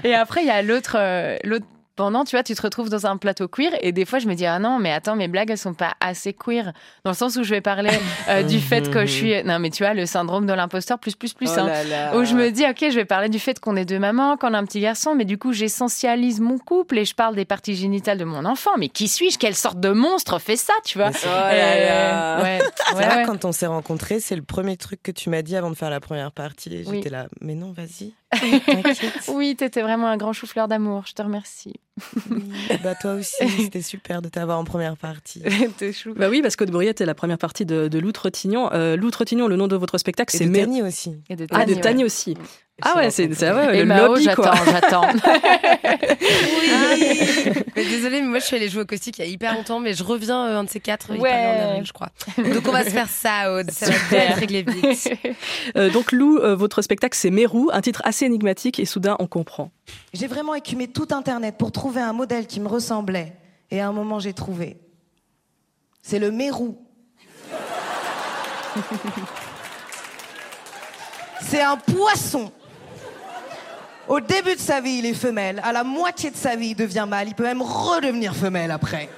et 0.03 0.13
après, 0.13 0.41
il 0.43 0.47
y 0.47 0.51
a 0.51 0.61
l'autre, 0.61 0.95
euh, 0.99 1.37
l'autre. 1.43 1.65
Pendant, 1.95 2.25
tu 2.25 2.35
vois, 2.35 2.43
tu 2.43 2.53
te 2.55 2.61
retrouves 2.61 2.89
dans 2.89 3.05
un 3.05 3.17
plateau 3.17 3.47
queer 3.47 3.71
et 3.81 3.91
des 3.91 4.05
fois 4.05 4.19
je 4.19 4.27
me 4.27 4.33
dis 4.35 4.45
ah 4.45 4.59
non 4.59 4.79
mais 4.79 4.91
attends 4.91 5.15
mes 5.15 5.27
blagues 5.27 5.49
elles 5.51 5.57
sont 5.57 5.73
pas 5.73 5.93
assez 5.99 6.33
queer 6.33 6.73
dans 7.03 7.11
le 7.11 7.15
sens 7.15 7.35
où 7.37 7.43
je 7.43 7.49
vais 7.51 7.61
parler 7.61 7.91
euh, 8.29 8.43
du 8.47 8.59
fait 8.59 8.89
que 8.91 9.05
je 9.05 9.11
suis 9.11 9.43
non 9.43 9.59
mais 9.59 9.69
tu 9.69 9.83
vois 9.83 9.93
le 9.93 10.05
syndrome 10.05 10.45
de 10.45 10.53
l'imposteur 10.53 10.99
plus 10.99 11.15
plus 11.15 11.33
plus 11.33 11.49
Oh 11.55 11.59
hein. 11.59 11.67
là 11.67 11.83
là. 11.83 12.17
Où 12.17 12.25
je 12.25 12.33
me 12.35 12.49
dis, 12.51 12.63
ok, 12.63 12.77
je 12.89 12.95
vais 12.95 13.05
parler 13.05 13.29
du 13.29 13.39
fait 13.39 13.59
qu'on 13.59 13.75
est 13.75 13.85
deux 13.85 13.99
mamans, 13.99 14.35
qu'on 14.37 14.53
a 14.53 14.57
un 14.57 14.65
petit 14.65 14.79
garçon, 14.79 15.15
mais 15.15 15.25
du 15.25 15.37
coup, 15.37 15.53
j'essentialise 15.53 16.39
mon 16.41 16.57
couple 16.57 16.97
et 16.97 17.05
je 17.05 17.13
parle 17.15 17.35
des 17.35 17.45
parties 17.45 17.75
génitales 17.75 18.17
de 18.17 18.25
mon 18.25 18.45
enfant. 18.45 18.71
Mais 18.77 18.89
qui 18.89 19.07
suis-je? 19.07 19.37
Quelle 19.37 19.55
sorte 19.55 19.79
de 19.79 19.89
monstre 19.89 20.39
fait 20.39 20.57
ça, 20.57 20.73
tu 20.83 20.97
vois? 20.97 21.11
Oh 21.13 21.27
là 21.27 21.53
là. 21.53 22.39
Euh, 22.39 22.41
Ouais, 22.43 22.61
ouais, 22.95 23.07
ouais. 23.15 23.23
quand 23.25 23.45
on 23.45 23.51
s'est 23.51 23.67
rencontrés, 23.67 24.19
c'est 24.19 24.35
le 24.35 24.41
premier 24.41 24.75
truc 24.77 25.01
que 25.03 25.11
tu 25.11 25.29
m'as 25.29 25.41
dit 25.41 25.55
avant 25.55 25.69
de 25.69 25.75
faire 25.75 25.89
la 25.89 25.99
première 25.99 26.31
partie. 26.31 26.83
Oui. 26.87 26.97
J'étais 26.97 27.09
là, 27.09 27.27
mais 27.41 27.55
non, 27.55 27.71
vas-y. 27.71 28.13
Oui, 29.29 29.55
t'étais 29.55 29.81
vraiment 29.81 30.07
un 30.07 30.17
grand 30.17 30.33
chou-fleur 30.33 30.67
d'amour, 30.67 31.03
je 31.07 31.13
te 31.13 31.21
remercie. 31.21 31.73
Oui. 32.29 32.43
Bah, 32.83 32.95
toi 32.95 33.13
aussi, 33.13 33.47
c'était 33.57 33.81
super 33.81 34.21
de 34.21 34.29
t'avoir 34.29 34.59
en 34.59 34.63
première 34.65 34.97
partie. 34.97 35.41
T'es 35.77 35.93
chou. 35.93 36.13
Bah 36.15 36.27
oui, 36.29 36.41
parce 36.41 36.55
que 36.55 36.63
de 36.65 36.71
Bruyette 36.71 37.01
est 37.01 37.05
la 37.05 37.15
première 37.15 37.37
partie 37.37 37.65
de, 37.65 37.87
de 37.87 37.99
Loutre-Tignon. 37.99 38.69
Euh, 38.73 38.95
Loutre-Tignon, 38.97 39.47
le 39.47 39.55
nom 39.55 39.67
de 39.67 39.75
votre 39.75 39.97
spectacle, 39.97 40.35
c'est 40.35 40.45
de 40.45 40.51
Mé- 40.51 40.61
Tani 40.61 40.81
aussi. 40.81 41.15
Et 41.29 41.35
de 41.35 41.47
Ah, 41.51 41.65
de 41.65 41.71
Tani, 41.73 41.81
Tani 41.81 41.97
ouais. 41.99 42.03
aussi. 42.05 42.37
Ah 42.81 42.97
ouais, 42.97 43.09
c'est 43.09 43.23
Et 43.23 43.27
le 43.27 43.85
Mao, 43.85 44.07
lobby, 44.15 44.25
quoi. 44.35 44.51
j'attends, 44.53 45.05
j'attends. 45.11 45.29
Mais 47.75 47.83
désolée, 47.85 48.21
mais 48.21 48.27
moi 48.27 48.39
je 48.39 48.45
suis 48.45 48.55
allée 48.55 48.69
jouer 48.69 48.81
au 48.83 48.85
caustique 48.85 49.17
il 49.17 49.21
y 49.25 49.27
a 49.27 49.31
hyper 49.31 49.53
longtemps, 49.53 49.79
mais 49.79 49.93
je 49.93 50.03
reviens 50.03 50.45
euh, 50.47 50.59
un 50.59 50.63
de 50.63 50.69
ces 50.69 50.79
quatre, 50.79 51.11
Ouais. 51.17 51.29
en 51.29 51.69
avril, 51.69 51.85
je 51.85 51.93
crois. 51.93 52.09
Donc 52.37 52.67
on 52.67 52.71
va 52.71 52.83
se 52.83 52.89
faire 52.89 53.09
ça, 53.09 53.53
Aude. 53.53 53.69
Ça 53.71 53.87
va 53.87 54.17
être 54.17 54.37
réglé 54.39 54.63
vite. 54.63 55.09
Euh, 55.77 55.89
donc 55.89 56.11
Lou, 56.11 56.37
euh, 56.37 56.55
votre 56.55 56.81
spectacle, 56.81 57.17
c'est 57.17 57.31
Mérou, 57.31 57.69
un 57.73 57.81
titre 57.81 58.01
assez 58.05 58.25
énigmatique 58.25 58.79
et 58.79 58.85
soudain 58.85 59.15
on 59.19 59.27
comprend. 59.27 59.71
J'ai 60.13 60.27
vraiment 60.27 60.53
écumé 60.55 60.87
tout 60.87 61.07
Internet 61.11 61.55
pour 61.57 61.71
trouver 61.71 62.01
un 62.01 62.13
modèle 62.13 62.45
qui 62.47 62.59
me 62.59 62.67
ressemblait. 62.67 63.33
Et 63.71 63.81
à 63.81 63.87
un 63.87 63.91
moment, 63.91 64.19
j'ai 64.19 64.33
trouvé. 64.33 64.77
C'est 66.01 66.19
le 66.19 66.31
mérou. 66.31 66.77
C'est 71.41 71.61
un 71.61 71.77
poisson. 71.77 72.51
Au 74.07 74.19
début 74.19 74.55
de 74.55 74.59
sa 74.59 74.81
vie, 74.81 74.99
il 74.99 75.05
est 75.05 75.13
femelle. 75.13 75.59
À 75.63 75.71
la 75.71 75.83
moitié 75.83 76.29
de 76.29 76.35
sa 76.35 76.55
vie, 76.55 76.69
il 76.69 76.75
devient 76.75 77.05
mâle. 77.07 77.27
Il 77.27 77.35
peut 77.35 77.43
même 77.43 77.61
redevenir 77.61 78.35
femelle 78.35 78.71
après. 78.71 79.09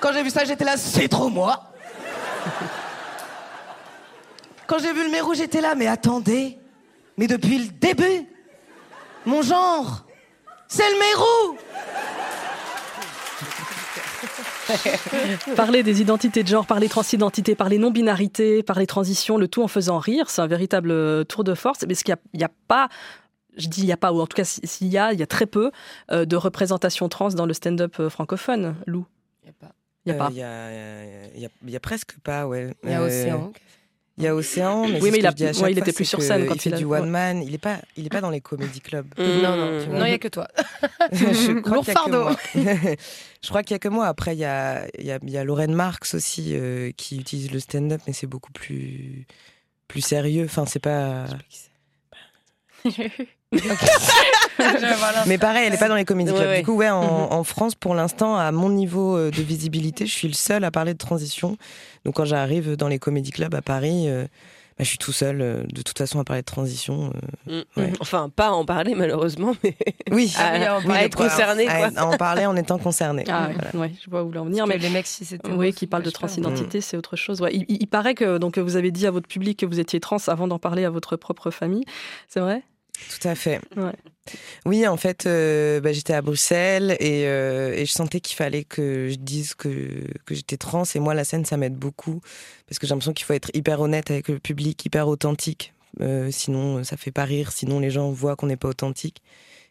Quand 0.00 0.12
j'ai 0.12 0.22
vu 0.22 0.30
ça, 0.30 0.44
j'étais 0.44 0.64
là, 0.64 0.76
c'est 0.76 1.08
trop 1.08 1.28
moi. 1.28 1.62
Quand 4.66 4.78
j'ai 4.78 4.92
vu 4.92 5.04
le 5.04 5.10
mérou, 5.10 5.34
j'étais 5.34 5.60
là, 5.60 5.74
mais 5.74 5.86
attendez. 5.86 6.58
Mais 7.16 7.26
depuis 7.26 7.58
le 7.58 7.68
début, 7.68 8.26
mon 9.24 9.42
genre, 9.42 10.04
c'est 10.66 10.90
le 10.90 10.98
mérou. 10.98 11.58
Parler 15.56 15.82
des 15.82 16.00
identités 16.00 16.42
de 16.42 16.48
genre, 16.48 16.66
parler 16.66 16.88
transidentité, 16.88 17.54
parler 17.54 17.78
non-binarité, 17.78 18.62
parler 18.62 18.86
transition, 18.86 19.36
le 19.36 19.48
tout 19.48 19.62
en 19.62 19.68
faisant 19.68 19.98
rire, 19.98 20.30
c'est 20.30 20.40
un 20.42 20.46
véritable 20.46 20.90
euh, 20.90 21.24
tour 21.24 21.44
de 21.44 21.54
force. 21.54 21.84
Mais 21.86 21.94
ce 21.94 22.04
qu'il 22.04 22.16
n'y 22.34 22.44
a, 22.44 22.50
pas, 22.66 22.88
je 23.56 23.68
dis 23.68 23.80
il 23.82 23.86
n'y 23.86 23.92
a 23.92 23.96
pas, 23.96 24.12
ou 24.12 24.20
en 24.20 24.26
tout 24.26 24.36
cas 24.36 24.44
s'il 24.44 24.88
y 24.88 24.98
a, 24.98 25.12
il 25.12 25.18
y 25.20 25.22
a 25.22 25.26
très 25.26 25.46
peu 25.46 25.70
euh, 26.10 26.24
de 26.24 26.36
représentation 26.36 27.08
trans 27.08 27.28
dans 27.28 27.46
le 27.46 27.54
stand-up 27.54 27.96
euh, 28.00 28.10
francophone, 28.10 28.76
Lou. 28.86 29.06
Il 29.42 29.46
n'y 29.46 29.50
a 29.50 29.54
pas. 29.68 29.72
Il 30.06 30.12
n'y 30.12 30.18
a 30.18 30.24
pas. 30.24 30.30
Il 30.30 30.36
y 31.40 31.44
a, 31.46 31.48
y 31.68 31.72
y 31.74 31.78
presque 31.78 32.18
pas, 32.22 32.46
ouais. 32.46 32.74
Il 32.84 32.90
y 32.90 32.92
a 32.94 33.00
Euh, 33.00 33.06
Océan. 33.06 33.52
Il 34.16 34.22
y 34.22 34.28
a 34.28 34.34
Océan, 34.36 34.86
mais 34.86 35.00
Oui, 35.00 35.06
c'est 35.06 35.10
mais 35.10 35.18
il 35.18 35.26
a- 35.26 35.30
ouais, 35.30 35.36
chaque 35.38 35.54
il 35.54 35.58
fois, 35.58 35.70
était 35.70 35.92
plus 35.92 36.04
sur 36.04 36.18
que 36.20 36.24
scène 36.24 36.46
quand 36.46 36.54
il 36.54 36.60
fait 36.60 36.70
il 36.70 36.74
a- 36.74 36.78
du 36.78 36.84
one 36.84 37.10
man. 37.10 37.42
Il 37.42 37.52
est 37.52 37.58
pas, 37.58 37.78
il 37.96 38.06
est 38.06 38.10
pas 38.10 38.20
dans 38.20 38.30
les 38.30 38.40
comédie 38.40 38.80
clubs. 38.80 39.06
Mm. 39.18 39.22
Non, 39.42 39.56
non, 39.56 39.80
il 40.04 40.08
n'y 40.08 40.12
a 40.12 40.18
que 40.18 40.28
toi. 40.28 40.46
je 41.10 41.58
crois 41.60 41.74
Lourd 41.76 41.84
qu'il 41.84 41.94
y 41.94 41.96
a 41.96 42.04
que 42.04 42.10
fardeau. 42.10 42.22
moi. 42.22 42.36
je 43.42 43.48
crois 43.48 43.62
qu'il 43.64 43.74
y 43.74 43.76
a 43.76 43.78
que 43.80 43.88
moi. 43.88 44.06
Après, 44.06 44.36
il 44.36 44.38
y 44.38 44.44
a, 44.44 44.86
il 44.98 45.04
y 45.04 45.10
a, 45.10 45.18
il 45.20 45.30
y 45.30 45.36
a 45.36 45.42
Lorraine 45.42 45.74
Marx 45.74 46.14
aussi 46.14 46.50
euh, 46.54 46.92
qui 46.96 47.18
utilise 47.18 47.50
le 47.50 47.58
stand-up, 47.58 48.02
mais 48.06 48.12
c'est 48.12 48.28
beaucoup 48.28 48.52
plus, 48.52 49.26
plus 49.88 50.00
sérieux. 50.00 50.44
Enfin, 50.44 50.64
c'est 50.66 50.78
pas. 50.78 51.24
Mais 55.26 55.38
pareil, 55.38 55.64
elle 55.66 55.74
est 55.74 55.78
pas 55.78 55.88
dans 55.88 55.94
les 55.94 56.04
comédie 56.04 56.30
Ouais, 56.30 56.36
clubs. 56.38 56.48
ouais. 56.50 56.58
Du 56.60 56.64
coup, 56.64 56.74
ouais, 56.76 56.90
en, 56.90 57.00
en 57.32 57.44
France, 57.44 57.74
pour 57.74 57.94
l'instant, 57.94 58.36
à 58.36 58.50
mon 58.52 58.68
niveau 58.70 59.16
euh, 59.16 59.30
de 59.30 59.42
visibilité, 59.42 60.06
je 60.06 60.12
suis 60.12 60.28
le 60.28 60.34
seul 60.34 60.64
à 60.64 60.70
parler 60.70 60.92
de 60.92 60.98
transition. 60.98 61.56
Donc, 62.04 62.14
quand 62.16 62.24
j'arrive 62.24 62.76
dans 62.76 62.88
les 62.88 62.98
comédie 62.98 63.30
clubs 63.30 63.54
à 63.54 63.62
Paris, 63.62 64.08
euh, 64.08 64.24
bah, 64.78 64.82
je 64.84 64.88
suis 64.88 64.98
tout 64.98 65.12
seul, 65.12 65.40
euh, 65.40 65.62
de 65.72 65.82
toute 65.82 65.96
façon, 65.98 66.18
à 66.20 66.24
parler 66.24 66.42
de 66.42 66.46
transition. 66.46 67.12
euh. 67.48 67.62
Mm. 67.76 67.80
Ouais. 67.80 67.92
Enfin, 68.00 68.28
pas 68.34 68.48
à 68.48 68.50
en 68.52 68.64
parler 68.64 68.94
malheureusement, 68.94 69.54
mais 69.62 69.76
Oui, 70.10 70.32
à, 70.38 70.52
oui, 70.58 70.68
en 70.68 70.78
à 70.78 70.82
parler, 70.82 71.04
être 71.04 71.16
quoi. 71.16 71.28
concerné. 71.28 71.68
à, 71.68 71.88
Quoi. 71.90 72.00
à 72.00 72.06
en 72.06 72.16
parler 72.16 72.46
en 72.46 72.56
étant 72.56 72.78
concerné. 72.78 73.24
Ah, 73.28 73.50
Voilà. 73.72 73.86
ouais, 73.86 73.92
je 74.04 74.10
vois 74.10 74.20
où 74.20 74.24
vous 74.24 74.28
voulez 74.30 74.40
en 74.40 74.44
venir. 74.46 74.66
Mais 74.66 74.78
les 74.78 74.90
mecs, 74.90 75.06
si 75.06 75.24
c'était. 75.24 75.50
oui, 75.50 75.72
qui 75.72 75.86
parle 75.86 76.02
de 76.02 76.10
transidentité, 76.10 76.80
c'est 76.80 76.96
autre 76.96 77.16
chose. 77.16 77.40
Ouais. 77.40 77.50
Il, 77.54 77.64
il- 77.68 77.78
il 77.82 77.86
paraît 77.86 78.14
que 78.14 78.38
donc 78.38 78.58
vous 78.58 78.76
avez 78.76 78.90
dit 78.90 79.06
à 79.06 79.10
votre 79.10 79.28
public 79.28 79.58
que 79.60 79.66
vous 79.66 79.78
étiez 79.80 80.00
trans 80.00 80.16
avant 80.28 80.48
d'en 80.48 80.58
parler 80.58 80.84
à 80.84 80.90
votre 80.90 81.16
propre 81.16 81.50
famille. 81.50 81.84
C'est 82.28 82.40
vrai? 82.40 82.62
Tout 83.20 83.28
à 83.28 83.34
fait. 83.34 83.60
Ouais. 83.76 83.92
Oui, 84.64 84.86
en 84.86 84.96
fait, 84.96 85.26
euh, 85.26 85.80
bah, 85.80 85.92
j'étais 85.92 86.14
à 86.14 86.22
Bruxelles 86.22 86.96
et, 87.00 87.26
euh, 87.26 87.74
et 87.74 87.84
je 87.84 87.92
sentais 87.92 88.20
qu'il 88.20 88.36
fallait 88.36 88.64
que 88.64 89.08
je 89.10 89.16
dise 89.16 89.54
que, 89.54 90.06
que 90.24 90.34
j'étais 90.34 90.56
trans. 90.56 90.84
Et 90.94 90.98
moi, 91.00 91.12
la 91.14 91.24
scène, 91.24 91.44
ça 91.44 91.56
m'aide 91.56 91.74
beaucoup 91.74 92.20
parce 92.66 92.78
que 92.78 92.86
j'ai 92.86 92.92
l'impression 92.94 93.12
qu'il 93.12 93.26
faut 93.26 93.34
être 93.34 93.50
hyper 93.52 93.80
honnête 93.80 94.10
avec 94.10 94.28
le 94.28 94.38
public, 94.38 94.82
hyper 94.84 95.08
authentique. 95.08 95.74
Euh, 96.00 96.30
sinon, 96.30 96.82
ça 96.84 96.96
fait 96.96 97.10
pas 97.10 97.24
rire. 97.24 97.52
Sinon, 97.52 97.80
les 97.80 97.90
gens 97.90 98.10
voient 98.10 98.36
qu'on 98.36 98.46
n'est 98.46 98.56
pas 98.56 98.68
authentique. 98.68 99.20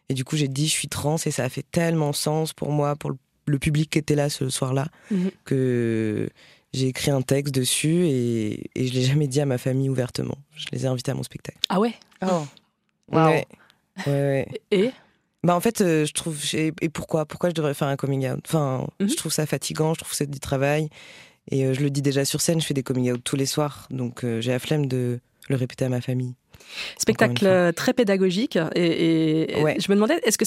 Et 0.08 0.14
du 0.14 0.24
coup, 0.24 0.36
j'ai 0.36 0.48
dit 0.48 0.68
je 0.68 0.72
suis 0.72 0.88
trans 0.88 1.16
et 1.16 1.30
ça 1.30 1.44
a 1.44 1.48
fait 1.48 1.64
tellement 1.70 2.12
sens 2.12 2.52
pour 2.52 2.70
moi, 2.70 2.94
pour 2.94 3.10
le, 3.46 3.58
public 3.58 3.90
qui 3.90 3.98
était 3.98 4.14
là 4.14 4.28
ce 4.28 4.48
soir-là, 4.50 4.88
Mhm. 5.10 5.30
que 5.44 6.28
j'ai 6.72 6.88
écrit 6.88 7.10
un 7.10 7.22
texte 7.22 7.54
dessus 7.54 8.06
et, 8.06 8.70
et 8.74 8.86
je 8.86 8.92
l'ai 8.94 9.02
jamais 9.02 9.26
dit 9.28 9.40
à 9.40 9.46
ma 9.46 9.58
famille 9.58 9.88
ouvertement. 9.88 10.36
Je 10.56 10.66
les 10.72 10.84
ai 10.84 10.88
invités 10.88 11.10
à 11.10 11.14
mon 11.14 11.22
spectacle. 11.22 11.58
Ah 11.68 11.80
ouais? 11.80 11.94
Oh. 12.22 12.44
Wow. 13.12 13.26
Ouais. 13.26 13.46
Ouais, 14.06 14.12
ouais. 14.12 14.46
Et 14.70 14.90
Bah 15.42 15.54
en 15.54 15.60
fait, 15.60 15.80
euh, 15.82 16.04
je 16.06 16.12
trouve 16.12 16.38
et, 16.54 16.72
pourquoi? 16.88 17.26
Pourquoi 17.26 17.50
je 17.50 17.54
devrais 17.54 17.74
faire 17.74 17.88
un 17.88 17.96
coming 17.96 18.28
out? 18.30 18.40
Enfin, 18.46 18.86
Mhm. 19.00 19.08
je 19.08 19.14
trouve 19.16 19.32
ça 19.32 19.44
fatigant, 19.46 19.92
je 19.94 20.00
trouve 20.00 20.10
que 20.10 20.16
c'est 20.16 20.30
du 20.30 20.40
travail 20.40 20.88
et 21.50 21.66
euh, 21.66 21.74
je 21.74 21.80
le 21.82 21.90
dis 21.90 22.00
déjà 22.02 22.24
sur 22.24 22.40
scène, 22.40 22.60
je 22.60 22.66
fais 22.66 22.74
des 22.74 22.82
coming 22.82 23.12
out 23.12 23.20
tous 23.22 23.36
les 23.36 23.46
soirs, 23.46 23.86
donc 23.90 24.24
euh, 24.24 24.40
j'ai 24.40 24.52
la 24.52 24.58
flemme 24.58 24.86
de 24.86 25.20
le 25.48 25.56
répéter 25.56 25.84
à 25.84 25.90
ma 25.90 26.00
famille. 26.00 26.34
spectacle 26.96 27.72
très 27.74 27.92
pédagogique. 27.92 28.58
Et, 28.74 29.58
et- 29.58 29.62
Ouais. 29.62 29.76
je 29.78 29.90
me 29.90 29.96
demandais, 29.96 30.18
est-ce 30.24 30.38
que 30.38 30.44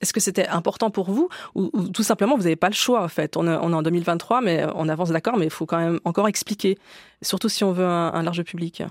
est-ce 0.00 0.12
que 0.12 0.20
c'était 0.20 0.46
important 0.46 0.90
pour 0.90 1.10
vous? 1.10 1.28
Ou, 1.54 1.70
ou 1.74 1.88
tout 1.88 2.02
simplement 2.04 2.36
vous 2.36 2.44
n'avez 2.44 2.56
pas 2.56 2.68
le 2.68 2.74
choix 2.74 3.02
en 3.02 3.08
fait 3.08 3.36
on, 3.36 3.46
est- 3.46 3.58
on 3.60 3.70
est 3.72 3.74
en 3.74 3.82
2023, 3.82 4.40
mais 4.40 4.64
on 4.74 4.88
avance 4.88 5.10
d'accord, 5.10 5.36
mais 5.36 5.44
il 5.44 5.50
faut 5.50 5.66
quand 5.66 5.78
même 5.78 6.00
encore 6.04 6.26
expliquer, 6.28 6.78
surtout 7.20 7.48
si 7.50 7.64
on 7.64 7.72
veut 7.72 7.84
un, 7.84 8.12
un 8.14 8.22
large 8.22 8.42
public. 8.44 8.82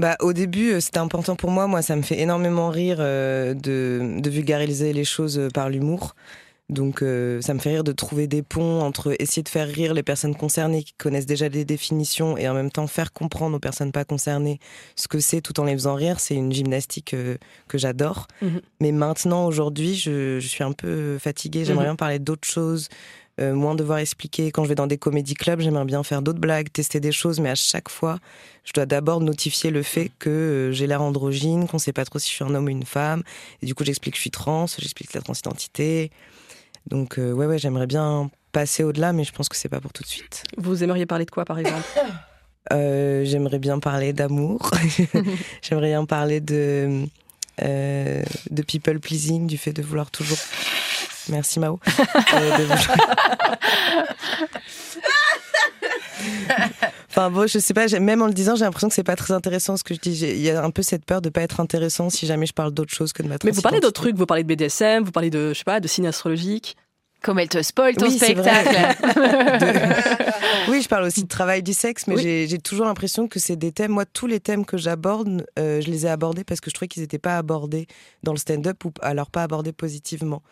Bah 0.00 0.16
au 0.20 0.32
début, 0.32 0.72
euh, 0.72 0.80
c'était 0.80 0.98
important 0.98 1.36
pour 1.36 1.50
moi. 1.50 1.66
Moi, 1.66 1.82
ça 1.82 1.94
me 1.94 2.02
fait 2.02 2.18
énormément 2.20 2.70
rire 2.70 2.96
euh, 3.00 3.52
de, 3.54 4.18
de 4.18 4.30
vulgariser 4.30 4.92
les 4.94 5.04
choses 5.04 5.38
euh, 5.38 5.48
par 5.50 5.68
l'humour. 5.68 6.14
Donc 6.70 7.02
euh, 7.02 7.40
ça 7.42 7.52
me 7.52 7.58
fait 7.58 7.70
rire 7.70 7.82
de 7.84 7.90
trouver 7.92 8.28
des 8.28 8.42
ponts 8.42 8.80
entre 8.80 9.14
essayer 9.20 9.42
de 9.42 9.48
faire 9.48 9.66
rire 9.68 9.92
les 9.92 10.04
personnes 10.04 10.36
concernées 10.36 10.84
qui 10.84 10.92
connaissent 10.96 11.26
déjà 11.26 11.48
les 11.48 11.64
définitions 11.64 12.36
et 12.38 12.48
en 12.48 12.54
même 12.54 12.70
temps 12.70 12.86
faire 12.86 13.12
comprendre 13.12 13.56
aux 13.56 13.60
personnes 13.60 13.90
pas 13.90 14.04
concernées 14.04 14.60
ce 14.94 15.08
que 15.08 15.18
c'est 15.18 15.40
tout 15.40 15.58
en 15.58 15.64
les 15.64 15.72
faisant 15.74 15.96
rire. 15.96 16.20
C'est 16.20 16.36
une 16.36 16.52
gymnastique 16.52 17.12
euh, 17.12 17.36
que 17.68 17.76
j'adore. 17.76 18.28
Mhm. 18.40 18.60
Mais 18.80 18.92
maintenant, 18.92 19.46
aujourd'hui, 19.46 19.96
je, 19.96 20.38
je 20.40 20.46
suis 20.48 20.62
un 20.64 20.72
peu 20.72 21.18
fatiguée. 21.18 21.64
J'aimerais 21.64 21.86
Mhm. 21.86 21.90
bien 21.90 21.96
parler 21.96 22.18
d'autres 22.20 22.48
choses. 22.48 22.88
Euh, 23.40 23.54
moins 23.54 23.74
devoir 23.74 23.98
expliquer. 23.98 24.50
Quand 24.50 24.64
je 24.64 24.68
vais 24.68 24.74
dans 24.74 24.86
des 24.86 24.98
comédie 24.98 25.34
clubs, 25.34 25.60
j'aimerais 25.60 25.84
bien 25.84 26.02
faire 26.02 26.22
d'autres 26.22 26.40
blagues, 26.40 26.70
tester 26.72 27.00
des 27.00 27.12
choses, 27.12 27.40
mais 27.40 27.50
à 27.50 27.54
chaque 27.54 27.88
fois, 27.88 28.18
je 28.64 28.72
dois 28.72 28.86
d'abord 28.86 29.20
notifier 29.20 29.70
le 29.70 29.82
fait 29.82 30.10
que 30.18 30.30
euh, 30.30 30.72
j'ai 30.72 30.86
l'air 30.86 31.02
androgyne, 31.02 31.66
qu'on 31.66 31.78
sait 31.78 31.92
pas 31.92 32.04
trop 32.04 32.18
si 32.18 32.28
je 32.28 32.34
suis 32.34 32.44
un 32.44 32.54
homme 32.54 32.66
ou 32.66 32.70
une 32.70 32.84
femme. 32.84 33.22
Et 33.62 33.66
du 33.66 33.74
coup, 33.74 33.84
j'explique 33.84 34.14
que 34.14 34.18
je 34.18 34.22
suis 34.22 34.30
trans, 34.30 34.66
j'explique 34.66 35.12
la 35.14 35.22
transidentité. 35.22 36.10
Donc, 36.86 37.18
euh, 37.18 37.32
ouais, 37.32 37.46
ouais, 37.46 37.58
j'aimerais 37.58 37.86
bien 37.86 38.30
passer 38.52 38.82
au-delà, 38.82 39.12
mais 39.12 39.24
je 39.24 39.32
pense 39.32 39.48
que 39.48 39.56
c'est 39.56 39.68
pas 39.68 39.80
pour 39.80 39.92
tout 39.92 40.02
de 40.02 40.08
suite. 40.08 40.44
Vous 40.56 40.82
aimeriez 40.82 41.06
parler 41.06 41.24
de 41.24 41.30
quoi 41.30 41.44
par 41.44 41.58
exemple 41.58 41.86
Euh, 42.72 43.24
j'aimerais 43.24 43.58
bien 43.58 43.80
parler 43.80 44.12
d'amour. 44.12 44.70
j'aimerais 45.62 45.88
bien 45.88 46.04
parler 46.04 46.40
de, 46.40 47.06
euh, 47.62 48.22
de 48.50 48.62
people 48.62 49.00
pleasing, 49.00 49.46
du 49.46 49.58
fait 49.58 49.72
de 49.72 49.82
vouloir 49.82 50.10
toujours. 50.10 50.38
Merci 51.30 51.60
Mao. 51.60 51.78
Euh, 52.34 52.66
Enfin 57.08 57.30
bon, 57.30 57.46
je 57.48 57.58
sais 57.58 57.74
pas, 57.74 57.86
même 57.98 58.22
en 58.22 58.26
le 58.26 58.32
disant, 58.32 58.54
j'ai 58.54 58.64
l'impression 58.64 58.88
que 58.88 58.94
c'est 58.94 59.02
pas 59.02 59.16
très 59.16 59.32
intéressant 59.34 59.76
ce 59.76 59.82
que 59.84 59.94
je 59.94 60.00
dis. 60.00 60.12
Il 60.22 60.40
y 60.40 60.50
a 60.50 60.62
un 60.62 60.70
peu 60.70 60.82
cette 60.82 61.04
peur 61.04 61.20
de 61.22 61.28
pas 61.28 61.40
être 61.42 61.60
intéressant 61.60 62.08
si 62.10 62.26
jamais 62.26 62.46
je 62.46 62.52
parle 62.52 62.72
d'autre 62.72 62.92
chose 62.94 63.12
que 63.12 63.22
de 63.22 63.28
ma 63.28 63.36
Mais 63.44 63.50
vous 63.50 63.62
parlez 63.62 63.80
d'autres 63.80 64.00
trucs, 64.00 64.16
vous 64.16 64.26
parlez 64.26 64.44
de 64.44 64.48
BDSM, 64.54 65.02
vous 65.04 65.10
parlez 65.10 65.30
de, 65.30 65.48
je 65.52 65.58
sais 65.58 65.64
pas, 65.64 65.80
de 65.80 65.88
signes 65.88 66.06
astrologiques. 66.06 66.76
Comme 67.22 67.38
elle 67.38 67.48
te 67.48 67.60
spoil 67.62 67.94
ton 67.96 68.06
Oui, 68.06 68.16
spectacle. 68.16 68.74
De- 69.04 70.70
Oui, 70.70 70.80
je 70.82 70.88
parle 70.88 71.04
aussi 71.04 71.22
de 71.24 71.28
travail 71.28 71.62
du 71.62 71.74
sexe, 71.74 72.06
mais 72.06 72.14
Oui. 72.16 72.46
j'ai 72.48 72.58
toujours 72.58 72.86
l'impression 72.86 73.28
que 73.28 73.38
c'est 73.38 73.56
des 73.56 73.72
thèmes. 73.72 73.90
Moi, 73.92 74.04
tous 74.06 74.26
les 74.26 74.40
thèmes 74.40 74.64
que 74.64 74.78
j'aborde, 74.78 75.44
euh, 75.58 75.80
je 75.82 75.90
les 75.90 76.06
ai 76.06 76.08
abordés 76.08 76.44
parce 76.44 76.60
que 76.60 76.70
je 76.70 76.74
trouvais 76.74 76.88
qu'ils 76.88 77.02
n'étaient 77.02 77.18
pas 77.18 77.36
abordés 77.36 77.86
dans 78.22 78.32
le 78.32 78.38
stand-up 78.38 78.84
ou 78.84 78.92
alors 79.02 79.30
pas 79.30 79.42
abordés 79.42 79.72
positivement. 79.72 80.42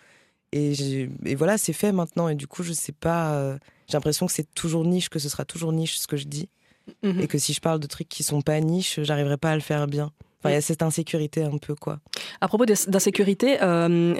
Et, 0.52 1.08
voilà, 1.34 1.58
c'est 1.58 1.72
fait 1.72 1.92
maintenant. 1.92 2.28
Et 2.28 2.34
du 2.34 2.46
coup, 2.46 2.62
je 2.62 2.72
sais 2.72 2.92
pas. 2.92 3.34
euh, 3.34 3.58
j'ai 3.88 3.96
l'impression 3.96 4.26
que 4.26 4.32
c'est 4.32 4.52
toujours 4.54 4.84
niche, 4.84 5.08
que 5.08 5.18
ce 5.18 5.28
sera 5.28 5.44
toujours 5.44 5.72
niche 5.72 5.98
ce 5.98 6.06
que 6.06 6.16
je 6.16 6.26
dis. 6.26 6.48
Mhm. 7.02 7.20
Et 7.20 7.26
que 7.26 7.38
si 7.38 7.52
je 7.52 7.60
parle 7.60 7.80
de 7.80 7.86
trucs 7.86 8.08
qui 8.08 8.22
sont 8.22 8.40
pas 8.40 8.58
niche, 8.60 9.00
j'arriverai 9.02 9.36
pas 9.36 9.50
à 9.50 9.54
le 9.54 9.60
faire 9.60 9.86
bien. 9.86 10.12
Enfin, 10.40 10.50
il 10.50 10.54
y 10.54 10.56
a 10.56 10.60
cette 10.60 10.82
insécurité 10.82 11.42
un 11.42 11.58
peu, 11.58 11.74
quoi. 11.74 11.98
À 12.40 12.46
propos 12.46 12.64
de- 12.64 12.74
d'insécurité, 12.90 13.56
euh, 13.60 14.14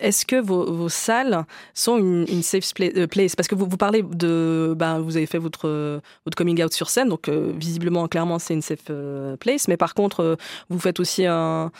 est-ce 0.00 0.26
que 0.26 0.34
vos, 0.40 0.72
vos 0.72 0.88
salles 0.88 1.44
sont 1.74 1.96
une, 1.96 2.24
une 2.28 2.42
safe 2.42 2.68
euh, 2.80 3.06
place? 3.06 3.36
Parce 3.36 3.46
que 3.46 3.54
vous, 3.54 3.66
vous 3.66 3.76
parlez 3.76 4.02
de. 4.02 4.74
Ben, 4.76 4.98
vous 4.98 5.16
avez 5.16 5.26
fait 5.26 5.38
votre, 5.38 5.68
euh, 5.68 6.00
votre 6.24 6.36
coming 6.36 6.60
out 6.64 6.72
sur 6.72 6.90
scène, 6.90 7.08
donc 7.08 7.28
euh, 7.28 7.52
visiblement, 7.56 8.08
clairement, 8.08 8.40
c'est 8.40 8.54
une 8.54 8.62
safe 8.62 8.90
place. 9.38 9.68
Mais 9.68 9.76
par 9.76 9.94
contre, 9.94 10.20
euh, 10.24 10.36
vous 10.70 10.80
faites 10.80 10.98
aussi 10.98 11.24
un 11.24 11.70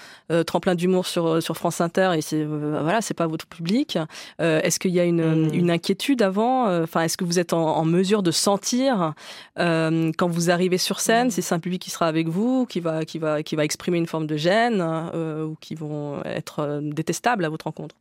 tremplin 0.47 0.77
d'humour 0.77 1.07
sur, 1.07 1.43
sur 1.43 1.57
France 1.57 1.81
Inter 1.81 2.13
et 2.17 2.21
c'est 2.21 2.45
euh, 2.45 2.79
voilà, 2.83 3.01
c'est 3.01 3.15
pas 3.15 3.27
votre 3.27 3.47
public. 3.49 3.99
Est-ce 4.39 4.79
qu'il 4.79 4.93
y 4.93 5.01
a 5.01 5.05
une, 5.05 5.51
une 5.53 5.71
inquiétude 5.71 6.23
avant? 6.23 6.83
Enfin, 6.83 7.03
est-ce 7.03 7.17
que 7.17 7.25
vous 7.25 7.41
êtes 7.41 7.53
en, 7.53 7.77
en 7.77 7.85
mesure 7.85 8.23
de 8.23 8.31
sentir 8.31 9.15
quand 9.57 10.29
vous 10.29 10.51
arrivez 10.51 10.79
sur 10.79 11.01
scène 11.01 11.33
si 11.33 11.43
c'est 11.43 11.55
un 11.57 11.59
public 11.59 11.83
qui 11.83 11.91
sera 11.91 12.07
avec 12.07 12.29
vous, 12.29 12.67
qui 12.67 12.79
va, 12.79 13.05
qui 13.05 13.19
va, 13.19 13.43
qui 13.43 13.57
va 13.57 13.65
exprimer 13.65 13.80
une 13.89 14.07
forme 14.07 14.27
de 14.27 14.37
gêne 14.37 14.81
euh, 14.83 15.45
ou 15.45 15.57
qui 15.61 15.75
vont 15.75 16.23
être 16.25 16.61
euh, 16.61 16.81
détestables 16.83 17.45
à 17.45 17.49
votre 17.49 17.65
rencontre? 17.67 17.97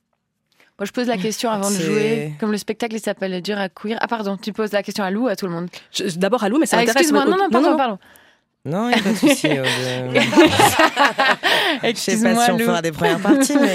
Moi, 0.80 0.86
je 0.86 0.92
pose 0.94 1.08
la 1.08 1.18
question 1.18 1.50
avant 1.50 1.70
de 1.70 1.76
jouer. 1.76 2.34
Comme 2.40 2.52
le 2.52 2.58
spectacle, 2.58 2.96
il 2.96 3.02
s'appelle 3.02 3.42
Dur 3.42 3.58
à 3.58 3.68
queer. 3.68 3.98
Ah, 4.00 4.08
pardon, 4.08 4.38
tu 4.38 4.54
poses 4.54 4.72
la 4.72 4.82
question 4.82 5.04
à 5.04 5.12
Lou 5.12 5.26
ou 5.26 5.28
à 5.28 5.36
tout 5.36 5.46
le 5.46 5.52
monde 5.52 5.68
D'abord 6.16 6.44
à 6.46 6.48
Lou, 6.50 6.58
mais 6.58 6.66
ça 6.66 6.78
Ah, 6.78 6.80
m'intéresse. 6.80 7.02
Excuse-moi, 7.02 7.26
non, 7.26 7.32
non, 7.32 7.44
non, 7.46 7.50
pardon, 7.50 7.76
pardon. 7.78 8.00
Non, 8.66 8.90
il 8.90 8.94
n'y 8.96 9.00
a 9.00 9.04
pas 9.04 9.12
de 9.12 9.16
souci. 9.16 9.48
euh, 9.48 9.64
de- 10.12 10.20
Je 11.90 11.94
sais 11.96 12.22
pas 12.22 12.46
si 12.46 12.52
on 12.52 12.58
Lou. 12.58 12.66
fera 12.66 12.82
des 12.82 12.92
premières 12.92 13.20
parties, 13.20 13.56
mais. 13.60 13.74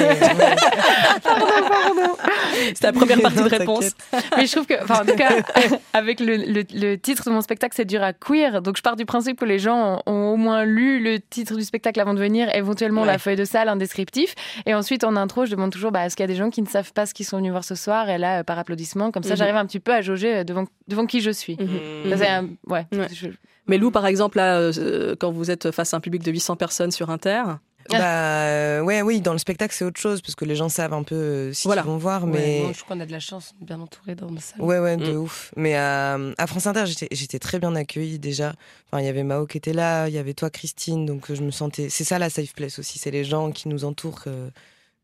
C'était 2.75 2.87
la 2.89 2.93
première 2.93 3.21
partie 3.21 3.43
de 3.43 3.49
réponse. 3.49 3.91
Mais 4.37 4.47
je 4.47 4.53
trouve 4.53 4.67
que, 4.67 4.83
enfin, 4.83 5.03
en 5.03 5.07
tout 5.07 5.17
cas, 5.17 5.31
avec 5.93 6.21
le, 6.21 6.37
le- 6.37 6.65
le 6.73 6.97
titre 6.97 7.25
de 7.25 7.31
mon 7.31 7.41
spectacle, 7.41 7.75
c'est 7.77 7.85
dur 7.85 8.03
à 8.03 8.13
queer. 8.13 8.63
Donc, 8.63 8.77
je 8.77 8.83
pars 8.83 8.97
du 8.97 9.05
principe 9.07 9.39
que 9.41 9.45
les 9.45 9.59
gens 9.59 10.03
ont, 10.07 10.33
au 10.33 10.37
moins 10.37 10.65
lu 10.65 11.03
le 11.03 11.19
titre 11.19 11.57
du 11.57 11.63
spectacle 11.63 11.99
avant 12.01 12.15
de 12.15 12.21
venir, 12.21 12.55
éventuellement 12.55 13.03
Ouais. 13.03 13.07
la 13.09 13.19
feuille 13.19 13.37
de 13.37 13.45
salle, 13.45 13.69
un 13.69 13.77
descriptif. 13.77 14.35
Et 14.67 14.75
ensuite, 14.75 15.03
en 15.05 15.17
intro, 15.17 15.47
je 15.47 15.51
demande 15.51 15.73
toujours 15.73 15.93
bah, 15.93 16.05
est-ce 16.07 16.15
qu'il 16.17 16.23
y 16.23 16.29
a 16.29 16.33
des 16.33 16.37
gens 16.37 16.51
qui 16.51 16.63
ne 16.63 16.69
savent 16.69 16.93
pas 16.93 17.07
ce 17.07 17.15
qu'ils 17.15 17.27
sont 17.27 17.39
venus 17.39 17.51
voir 17.53 17.65
ce 17.65 17.75
soir? 17.75 18.09
Et 18.11 18.19
là, 18.19 18.41
euh, 18.41 18.43
par 18.45 18.59
applaudissement, 18.59 19.11
comme 19.11 19.23
ça, 19.23 19.31
Mhm. 19.31 19.37
j'arrive 19.37 19.57
un 19.57 19.67
petit 19.67 19.81
peu 19.81 19.93
à 19.93 20.03
jauger 20.03 20.37
euh, 20.37 20.45
devant, 20.45 20.65
devant 20.89 21.07
qui 21.07 21.21
je 21.21 21.31
suis. 21.31 21.57
Mhm. 21.59 22.11
Ça, 22.11 22.17
c'est 22.19 22.29
un- 22.29 22.45
ouais. 22.69 22.87
Ouais. 22.93 23.09
Je- 23.13 23.29
Mais 23.67 23.79
Lou, 23.79 23.91
par 23.91 24.07
exemple, 24.07 24.37
là, 24.39 24.59
euh, 24.59 25.17
quand 25.19 25.33
vous 25.33 25.51
êtes 25.51 25.71
face 25.71 25.95
à 25.95 25.97
un 25.97 26.01
public 26.01 26.23
de 26.23 26.31
800 26.31 26.57
personnes 26.57 26.91
sur 26.91 27.11
Inter, 27.11 27.43
Bah, 27.91 27.99
euh, 28.01 28.81
ouais, 28.81 29.03
oui, 29.03 29.21
dans 29.21 29.33
le 29.33 29.39
spectacle, 29.39 29.75
c'est 29.77 29.85
autre 29.85 30.01
chose, 30.01 30.23
parce 30.23 30.35
que 30.35 30.47
les 30.47 30.57
gens 30.57 30.71
savent 30.71 30.95
un 30.95 31.03
peu 31.03 31.15
euh, 31.15 31.53
Voilà. 31.65 31.83
qu'ils 31.83 31.91
vont 31.91 31.99
voir, 31.99 32.25
Ouais, 32.25 32.31
mais. 32.33 32.61
moi, 32.63 32.73
je 32.73 32.79
trouve 32.79 32.97
qu'on 32.97 33.01
a 33.01 33.05
de 33.07 33.13
la 33.13 33.21
chance, 33.21 33.53
bien 33.61 33.79
entouré 33.79 34.15
dans 34.15 34.31
nos 34.31 34.41
salles. 34.41 34.61
Ouais, 34.63 34.79
ouais, 34.79 34.97
de 34.97 35.13
Mm. 35.13 35.17
ouf. 35.17 35.53
Mais 35.57 35.75
à, 35.77 36.19
à 36.39 36.47
France 36.47 36.67
Inter, 36.67 36.85
j'étais- 36.87 37.39
très 37.39 37.59
bien 37.59 37.75
accueillie 37.77 38.19
déjà. 38.19 38.55
Enfin, 38.91 39.03
il 39.03 39.07
y 39.07 39.09
avait 39.09 39.23
Mao 39.23 39.47
qui 39.47 39.59
était 39.59 39.75
là, 39.75 40.09
il 40.09 40.15
y 40.15 40.19
avait 40.19 40.33
toi, 40.35 40.49
Christine, 40.49 41.05
donc 41.05 41.31
euh, 41.31 41.35
je 41.35 41.43
me 41.43 41.51
sentais. 41.51 41.89
C'est 41.91 42.05
ça 42.05 42.19
la 42.19 42.31
safe 42.31 42.55
place 42.55 42.79
aussi, 42.79 42.99
c'est 42.99 43.11
les 43.11 43.25
gens 43.25 43.51
qui 43.53 43.69
nous 43.69 43.85
entourent, 43.85 44.23
euh, 44.29 44.49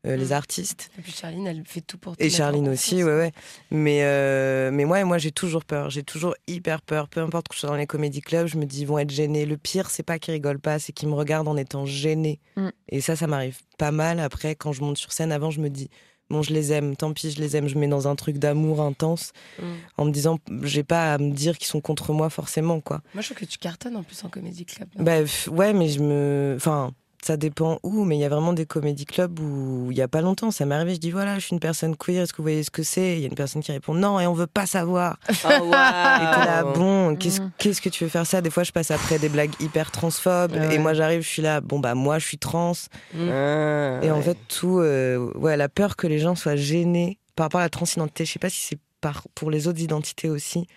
euh, 0.07 0.15
les 0.15 0.27
Mm. 0.29 0.31
artistes. 0.33 0.89
Et 0.97 1.01
puis 1.01 1.11
Charline, 1.11 1.45
elle 1.47 1.63
fait 1.65 1.81
tout 1.81 1.97
pour 1.97 2.17
te 2.17 2.23
Et 2.23 2.29
Charline 2.29 2.67
aussi, 2.69 3.03
ouais, 3.03 3.11
ouais. 3.17 3.31
Mais, 3.69 3.99
euh, 4.03 4.71
mais 4.71 4.85
moi, 4.85 5.03
moi 5.05 5.17
j'ai 5.17 5.31
toujours 5.31 5.63
peur. 5.65 5.89
J'ai 5.89 6.03
toujours 6.03 6.35
hyper 6.47 6.81
peur. 6.81 7.07
Peu 7.07 7.19
importe 7.21 7.47
que 7.49 7.55
je 7.55 7.59
sois 7.59 7.69
dans 7.69 7.75
les 7.75 7.87
comédie 7.87 8.21
clubs, 8.21 8.47
je 8.47 8.57
me 8.57 8.65
dis, 8.65 8.81
ils 8.81 8.87
vont 8.87 8.97
être 8.99 9.11
gênés. 9.11 9.45
Le 9.45 9.57
pire, 9.57 9.89
c'est 9.89 10.03
pas 10.03 10.17
qu'ils 10.19 10.33
rigolent 10.33 10.59
pas, 10.59 10.79
c'est 10.79 10.91
qu'ils 10.91 11.09
me 11.09 11.13
regardent 11.15 11.47
en 11.47 11.57
étant 11.57 11.85
gênés. 11.85 12.39
Mm. 12.55 12.69
Et 12.89 13.01
ça, 13.01 13.15
ça 13.15 13.27
m'arrive 13.27 13.59
pas 13.77 13.91
mal. 13.91 14.19
Après, 14.19 14.55
quand 14.55 14.73
je 14.73 14.81
monte 14.81 14.97
sur 14.97 15.11
scène, 15.11 15.31
avant, 15.31 15.51
je 15.51 15.59
me 15.61 15.69
dis, 15.69 15.89
bon, 16.29 16.41
je 16.41 16.53
les 16.53 16.71
aime, 16.71 16.95
tant 16.95 17.11
pis, 17.13 17.29
je 17.31 17.39
les 17.39 17.55
aime. 17.55 17.67
Je 17.67 17.77
mets 17.77 17.87
dans 17.87 18.07
un 18.07 18.15
truc 18.15 18.37
d'amour 18.37 18.81
intense 18.81 19.33
Mm. 19.59 19.63
en 19.97 20.05
me 20.05 20.11
disant, 20.11 20.39
j'ai 20.63 20.83
pas 20.83 21.13
à 21.13 21.17
me 21.19 21.31
dire 21.31 21.57
qu'ils 21.57 21.67
sont 21.67 21.81
contre 21.81 22.11
moi 22.13 22.29
forcément, 22.29 22.79
quoi. 22.81 23.01
Moi, 23.13 23.21
je 23.21 23.27
trouve 23.27 23.37
que 23.37 23.45
tu 23.45 23.57
cartonnes 23.59 23.97
en 23.97 24.03
plus 24.03 24.23
en 24.23 24.29
comédie 24.29 24.65
club. 24.65 24.87
Bah, 24.95 25.21
f- 25.23 25.49
ouais, 25.49 25.73
mais 25.73 25.89
je 25.89 25.99
me. 25.99 26.53
Enfin, 26.57 26.91
ça 27.23 27.37
dépend 27.37 27.79
où, 27.83 28.03
mais 28.03 28.17
il 28.17 28.19
y 28.19 28.25
a 28.25 28.29
vraiment 28.29 28.53
des 28.53 28.65
comédie 28.65 29.05
clubs 29.05 29.39
où 29.39 29.87
il 29.91 29.97
y 29.97 30.01
a 30.01 30.07
pas 30.07 30.21
longtemps, 30.21 30.49
ça 30.51 30.65
m'est 30.65 30.75
arrivé, 30.75 30.95
je 30.95 30.99
dis 30.99 31.11
voilà, 31.11 31.35
je 31.35 31.45
suis 31.45 31.53
une 31.53 31.59
personne 31.59 31.95
queer, 31.95 32.23
est-ce 32.23 32.33
que 32.33 32.37
vous 32.37 32.43
voyez 32.43 32.63
ce 32.63 32.71
que 32.71 32.83
c'est? 32.83 33.13
Il 33.17 33.19
y 33.21 33.23
a 33.25 33.27
une 33.27 33.35
personne 33.35 33.61
qui 33.61 33.71
répond 33.71 33.93
non, 33.93 34.19
et 34.19 34.25
on 34.27 34.33
veut 34.33 34.47
pas 34.47 34.65
savoir. 34.65 35.17
Oh, 35.29 35.33
Et 35.45 35.65
t'es 35.69 36.45
là, 36.45 36.63
wow. 36.65 36.73
bon, 36.73 37.15
qu'est-ce 37.15 37.41
Mm. 37.41 37.51
qu'est-ce 37.57 37.81
que 37.81 37.89
tu 37.89 38.03
veux 38.03 38.09
faire 38.09 38.25
ça? 38.25 38.41
Des 38.41 38.49
fois, 38.49 38.63
je 38.63 38.71
passe 38.71 38.91
après 38.91 39.19
des 39.19 39.29
blagues 39.29 39.51
hyper 39.59 39.91
transphobes, 39.91 40.53
Ouais. 40.53 40.75
et 40.75 40.77
moi 40.79 40.93
j'arrive, 40.93 41.21
je 41.21 41.27
suis 41.29 41.41
là, 41.41 41.61
bon 41.61 41.79
bah 41.79 41.93
moi 41.95 42.17
je 42.19 42.25
suis 42.25 42.37
trans, 42.37 42.73
Ah, 43.13 43.99
et 44.01 44.11
en 44.11 44.17
ouais. 44.17 44.21
fait, 44.21 44.37
tout, 44.47 44.79
euh, 44.79 45.31
ouais, 45.35 45.57
la 45.57 45.69
peur 45.69 45.95
que 45.95 46.07
les 46.07 46.19
gens 46.19 46.35
soient 46.35 46.55
gênés 46.55 47.19
par 47.35 47.45
rapport 47.45 47.59
à 47.61 47.63
la 47.63 47.69
transidentité, 47.69 48.25
je 48.25 48.31
sais 48.33 48.39
pas 48.39 48.49
si 48.49 48.61
c'est 48.61 48.79
par, 48.99 49.23
pour 49.35 49.49
les 49.51 49.67
autres 49.67 49.81
identités 49.81 50.29
aussi. 50.29 50.67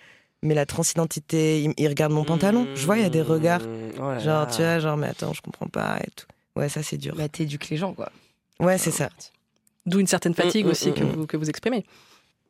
Mais 0.45 0.55
la 0.55 0.67
transidentité, 0.67 1.63
ils, 1.63 1.73
ils 1.79 1.89
regardent 1.89 2.13
mon 2.13 2.23
pantalon. 2.25 2.69
Je 2.77 2.85
vois, 2.87 2.99
il 2.99 3.03
y 3.03 3.07
a 3.07 3.11
des 3.11 3.23
regards. 3.23 3.63
Oh 3.99 4.03
là 4.13 4.19
Genre, 4.21 4.41
là. 4.43 4.47
tu 4.47 4.63
vois, 4.63 4.79
genre, 4.79 4.97
mais 4.97 5.09
attends, 5.09 5.33
je 5.33 5.41
comprends 5.41 5.67
pas 5.67 5.99
et 6.07 6.11
tout. 6.15 6.27
Ouais, 6.55 6.69
ça 6.69 6.83
c'est 6.85 6.99
dur. 6.99 7.15
Bah, 7.17 7.29
t'éduques 7.29 7.71
les 7.71 7.77
gens, 7.79 7.95
quoi. 7.95 8.13
Ouais, 8.61 8.79
c'est 8.79 8.91
ça. 8.93 9.09
d'où 9.87 9.99
une 9.99 10.07
certaine 10.07 10.35
fatigue 10.35 10.65
Mm, 10.67 10.69
mm, 10.69 10.71
aussi 10.71 10.93
que, 10.93 11.03
mm, 11.03 11.09
vous, 11.13 11.27
que 11.27 11.37
vous 11.37 11.49
exprimez. 11.49 11.85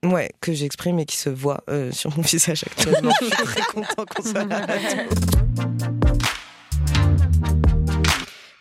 Ouais, 0.04 0.30
que 0.40 0.52
j'exprime 0.52 0.98
et 0.98 1.06
qui 1.06 1.16
se 1.16 1.30
voit 1.30 1.62
euh, 1.70 1.90
sur 1.92 2.14
mon 2.16 2.22
visage 2.30 2.64
actuellement. 2.66 3.12
je 3.20 3.26
suis 3.26 3.34
très 3.44 3.62
content 3.62 4.04
qu'on 4.04 4.22
soit 4.22 4.44
là. 4.44 4.66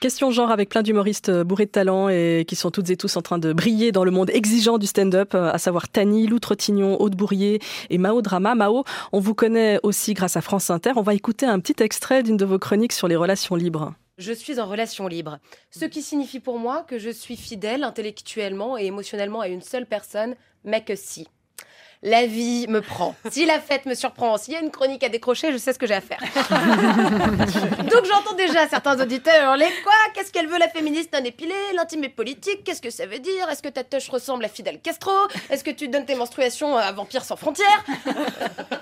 Question 0.04 0.32
genre 0.32 0.52
avec 0.52 0.68
plein 0.68 0.82
d'humoristes 0.82 1.30
euh, 1.30 1.46
bourrés 1.46 1.66
de 1.66 1.72
talent 1.72 2.10
et 2.10 2.44
qui 2.46 2.58
sont 2.58 2.72
toutes 2.72 2.90
et 2.90 2.98
tous 2.98 3.16
en 3.16 3.22
train 3.22 3.38
de 3.38 3.54
briller 3.54 3.94
dans 3.94 4.04
le 4.04 4.12
monde 4.12 4.30
exigeant 4.32 4.78
du 4.78 4.86
stand-up, 4.86 5.34
euh, 5.34 5.50
à 5.50 5.58
savoir 5.58 5.88
Tani, 5.88 6.28
Lou 6.28 6.40
Trottignon, 6.40 7.00
Aude 7.00 7.16
Bourrier 7.16 7.62
et 7.90 7.98
Mao 7.98 8.22
Drama. 8.22 8.54
Mao, 8.54 8.84
on 9.14 9.22
vous 9.22 9.34
connaît 9.34 9.80
aussi 9.82 10.14
grâce 10.14 10.36
à 10.36 10.42
France 10.42 10.70
Inter. 10.70 10.92
On 10.98 11.04
va 11.04 11.14
écouter 11.14 11.46
un 11.46 11.58
petit 11.62 11.82
extrait 11.82 12.22
d'une 12.22 12.36
de 12.36 12.44
vos 12.44 12.60
chroniques 12.60 12.92
sur 12.92 13.08
les 13.08 13.16
relations 13.16 13.56
libres. 13.56 13.94
Je 14.18 14.34
suis 14.34 14.60
en 14.60 14.66
relation 14.66 15.08
libre, 15.08 15.40
ce 15.72 15.86
qui 15.86 16.02
signifie 16.02 16.42
pour 16.42 16.60
moi 16.60 16.84
que 16.86 17.00
je 17.00 17.10
suis 17.10 17.38
fidèle 17.38 17.86
intellectuellement 17.86 18.78
et 18.78 18.88
émotionnellement 18.88 19.40
à 19.40 19.48
une 19.48 19.62
seule 19.62 19.86
personne, 19.86 20.36
mais 20.66 20.84
que 20.84 20.98
si. 20.98 21.30
La 22.06 22.26
vie 22.26 22.68
me 22.68 22.82
prend. 22.82 23.16
Si 23.32 23.46
la 23.46 23.62
fête 23.62 23.86
me 23.86 23.96
surprend, 23.96 24.38
s'il 24.38 24.54
y 24.54 24.58
a 24.58 24.60
une 24.60 24.72
chronique 24.72 25.04
à 25.06 25.10
décrocher, 25.10 25.54
je 25.54 25.58
sais 25.58 25.72
ce 25.72 25.80
que 25.80 25.88
j'ai 25.88 25.94
à 25.94 26.02
faire. 26.02 26.20
Donc 26.20 28.06
j'entends 28.06 28.36
déjà 28.36 28.68
certains 28.68 29.00
auditeurs 29.02 29.56
les 29.56 29.70
quoi? 29.84 29.94
Qu'est-ce 30.14 30.32
qu'elle 30.32 30.48
veut 30.48 30.58
la 30.60 30.68
féministe 30.68 31.14
non 31.14 31.24
épilée? 31.24 31.54
L'intime 31.76 32.04
est 32.04 32.10
politique 32.10 32.66
Qu'est-ce 32.66 32.82
que 32.82 32.90
ça 32.90 33.06
veut 33.06 33.20
dire? 33.20 33.50
Est-ce 33.50 33.62
que 33.62 33.70
ta 33.70 33.86
touche 33.86 34.10
ressemble 34.10 34.44
à 34.44 34.50
Fidel 34.50 34.80
Castro? 34.82 35.14
Est-ce 35.50 35.64
que 35.64 35.72
tu 35.72 35.88
donnes 35.88 36.06
tes 36.06 36.16
menstruations 36.16 36.76
à 36.76 36.92
Vampire 36.92 37.24
sans 37.24 37.38
frontières? 37.38 37.86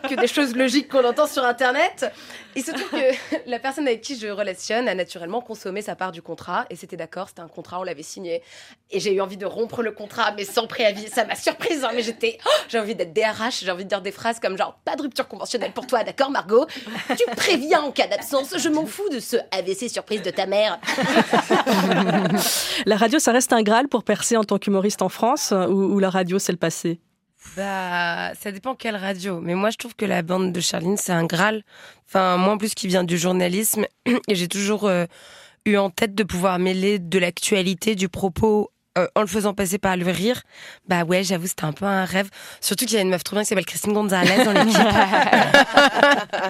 Que 0.09 0.19
des 0.19 0.27
choses 0.27 0.55
logiques 0.55 0.89
qu'on 0.89 1.05
entend 1.05 1.27
sur 1.27 1.45
Internet. 1.45 2.11
Il 2.55 2.65
se 2.65 2.71
trouve 2.71 2.89
que 2.89 3.49
la 3.49 3.59
personne 3.59 3.87
avec 3.87 4.01
qui 4.01 4.19
je 4.19 4.27
relationne 4.27 4.89
a 4.89 4.95
naturellement 4.95 5.41
consommé 5.41 5.81
sa 5.81 5.95
part 5.95 6.11
du 6.11 6.21
contrat 6.21 6.65
et 6.69 6.75
c'était 6.75 6.97
d'accord, 6.97 7.29
c'était 7.29 7.41
un 7.41 7.47
contrat, 7.47 7.79
on 7.79 7.83
l'avait 7.83 8.03
signé. 8.03 8.41
Et 8.89 8.99
j'ai 8.99 9.13
eu 9.13 9.21
envie 9.21 9.37
de 9.37 9.45
rompre 9.45 9.83
le 9.83 9.91
contrat, 9.91 10.33
mais 10.35 10.43
sans 10.43 10.67
préavis. 10.67 11.07
Ça 11.07 11.23
m'a 11.23 11.35
surprise, 11.35 11.85
hein, 11.85 11.91
mais 11.95 12.01
j'étais. 12.01 12.39
oh, 12.45 12.49
j'ai 12.67 12.79
envie 12.79 12.95
d'être 12.95 13.10
DRH, 13.11 13.63
j'ai 13.63 13.71
envie 13.71 13.83
de 13.83 13.89
dire 13.89 14.01
des 14.01 14.11
phrases 14.11 14.39
comme 14.39 14.57
genre 14.57 14.79
pas 14.85 14.95
de 14.95 15.01
rupture 15.01 15.27
conventionnelle 15.27 15.73
pour 15.73 15.87
toi, 15.87 16.03
d'accord, 16.03 16.31
Margot? 16.31 16.65
Tu 17.09 17.23
préviens 17.35 17.81
en 17.81 17.91
cas 17.91 18.07
d'absence, 18.07 18.55
je 18.57 18.69
m'en 18.69 18.85
fous 18.85 19.09
de 19.09 19.19
ce 19.19 19.37
AVC 19.51 19.89
surprise 19.89 20.21
de 20.21 20.31
ta 20.31 20.45
mère. 20.45 20.79
La 22.85 22.97
radio, 22.97 23.19
ça 23.19 23.31
reste 23.31 23.53
un 23.53 23.61
graal 23.61 23.87
pour 23.87 24.03
percer 24.03 24.37
en 24.37 24.43
tant 24.43 24.57
qu'humoriste 24.57 25.01
en 25.01 25.09
France 25.09 25.51
euh, 25.51 25.67
ou, 25.67 25.93
ou 25.93 25.99
la 25.99 26.09
radio, 26.09 26.39
c'est 26.39 26.51
le 26.51 26.57
passé? 26.57 26.99
Bah, 27.57 28.33
ça 28.35 28.51
dépend 28.51 28.75
quelle 28.75 28.95
radio. 28.95 29.39
Mais 29.41 29.55
moi, 29.55 29.71
je 29.71 29.77
trouve 29.77 29.95
que 29.95 30.05
la 30.05 30.21
bande 30.21 30.51
de 30.51 30.59
Charline, 30.59 30.97
c'est 30.97 31.11
un 31.11 31.25
Graal. 31.25 31.63
Enfin, 32.07 32.37
moi, 32.37 32.53
en 32.53 32.57
plus, 32.57 32.75
qui 32.75 32.87
vient 32.87 33.03
du 33.03 33.17
journalisme. 33.17 33.85
Et 34.27 34.35
j'ai 34.35 34.47
toujours 34.47 34.85
euh, 34.85 35.05
eu 35.65 35.77
en 35.77 35.89
tête 35.89 36.15
de 36.15 36.23
pouvoir 36.23 36.59
mêler 36.59 36.99
de 36.99 37.19
l'actualité, 37.19 37.95
du 37.95 38.09
propos, 38.09 38.70
euh, 38.97 39.07
en 39.15 39.21
le 39.21 39.27
faisant 39.27 39.53
passer 39.53 39.77
par 39.77 39.95
le 39.97 40.05
rire. 40.09 40.41
Bah 40.87 41.03
ouais, 41.03 41.23
j'avoue, 41.23 41.47
c'était 41.47 41.65
un 41.65 41.71
peu 41.73 41.85
un 41.85 42.05
rêve. 42.05 42.29
Surtout 42.59 42.85
qu'il 42.85 42.95
y 42.95 42.97
a 42.97 43.01
une 43.01 43.09
meuf 43.09 43.23
trop 43.23 43.35
bien 43.35 43.43
qui 43.43 43.49
s'appelle 43.49 43.65
Christine 43.65 43.93
Gonzalez 43.93 44.43
dans 44.43 44.51
l'équipe. 44.53 44.77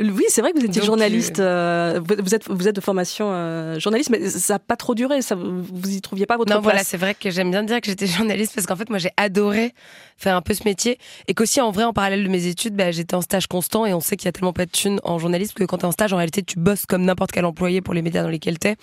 Oui, 0.00 0.24
c'est 0.28 0.40
vrai 0.40 0.52
que 0.52 0.58
vous 0.58 0.64
étiez 0.64 0.80
Donc, 0.80 0.86
journaliste. 0.86 1.40
euh, 1.40 2.00
vous 2.04 2.14
vous 2.22 2.34
êtes, 2.34 2.48
vous 2.48 2.68
êtes 2.68 2.76
de 2.76 2.80
formation 2.80 3.30
euh, 3.32 3.78
journaliste, 3.78 4.10
mais 4.10 4.28
ça 4.28 4.54
n'a 4.54 4.58
pas 4.58 4.76
trop 4.76 4.94
duré. 4.94 5.22
Ça, 5.22 5.34
vous 5.34 5.90
y 5.90 6.00
trouviez 6.00 6.26
pas 6.26 6.36
votre 6.36 6.52
Non, 6.52 6.60
voilà, 6.60 6.78
place. 6.78 6.88
c'est 6.88 6.96
vrai 6.96 7.14
que 7.14 7.30
j'aime 7.30 7.50
bien 7.50 7.62
dire 7.62 7.80
que 7.80 7.86
j'étais 7.86 8.06
journaliste 8.18 8.54
parce 8.54 8.66
qu'en 8.66 8.76
fait, 8.76 8.88
moi, 8.90 8.98
j'ai 8.98 9.10
adoré 9.16 9.74
faire 10.16 10.36
un 10.36 10.42
peu 10.42 10.54
ce 10.54 10.64
métier 10.64 10.98
et 11.26 11.34
qu'aussi, 11.34 11.60
en 11.60 11.70
vrai, 11.70 11.84
en 11.84 11.92
parallèle 11.92 12.22
de 12.24 12.28
mes 12.28 12.46
études, 12.46 12.74
bah, 12.74 12.90
j'étais 12.90 13.14
en 13.14 13.20
stage 13.22 13.46
constant 13.46 13.86
et 13.86 13.94
on 13.94 14.00
sait 14.00 14.16
qu'il 14.16 14.26
y 14.26 14.28
a 14.28 14.32
tellement 14.32 14.52
pas 14.52 14.66
de 14.66 14.70
thunes 14.70 15.00
en 15.04 15.18
journalisme 15.18 15.54
que 15.54 15.64
quand 15.64 15.78
t'es 15.78 15.84
en 15.84 15.92
stage, 15.92 16.12
en 16.12 16.16
réalité, 16.16 16.42
tu 16.42 16.58
bosses 16.58 16.86
comme 16.86 17.02
n'importe 17.04 17.32
quel 17.32 17.44
employé 17.44 17.80
pour 17.80 17.94
les 17.94 18.02
médias 18.02 18.22
dans 18.22 18.28
lesquels 18.28 18.58
t'es. 18.58 18.76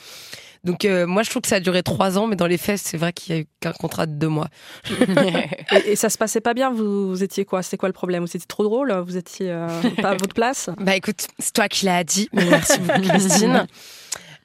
Donc, 0.66 0.84
euh, 0.84 1.05
moi, 1.07 1.24
je 1.24 1.30
trouve 1.30 1.41
que 1.43 1.47
ça 1.47 1.57
a 1.57 1.59
duré 1.59 1.84
trois 1.84 2.18
ans, 2.18 2.28
mais 2.28 2.36
dans 2.36 2.47
les 2.47 2.57
faits, 2.57 2.80
c'est 2.84 2.97
vrai 2.97 3.13
qu'il 3.13 3.36
y 3.36 3.38
a 3.38 3.41
eu 3.41 3.45
qu'un 3.61 3.72
contrat 3.72 4.05
de 4.07 4.13
deux 4.13 4.28
mois. 4.28 4.47
et, 5.72 5.91
et 5.91 5.95
ça 5.95 6.09
se 6.09 6.18
passait 6.18 6.41
pas 6.41 6.53
bien? 6.53 6.72
Vous, 6.72 7.09
vous 7.09 7.24
étiez 7.24 7.45
quoi? 7.45 7.63
C'était 7.63 7.78
quoi 7.78 7.88
le 7.89 7.93
problème? 7.93 8.24
Vous 8.24 8.36
étiez 8.36 8.47
trop 8.47 8.63
drôle? 8.63 8.91
Vous 9.05 9.16
étiez 9.16 9.51
euh, 9.51 9.68
pas 10.01 10.09
à 10.09 10.16
votre 10.16 10.34
place? 10.34 10.70
Bah 10.80 10.95
écoute, 10.95 11.28
c'est 11.39 11.53
toi 11.53 11.68
qui 11.68 11.86
l'as 11.86 12.03
dit, 12.03 12.30
mais 12.34 12.45
merci 12.45 12.80
beaucoup 12.80 13.01
Christine. 13.01 13.66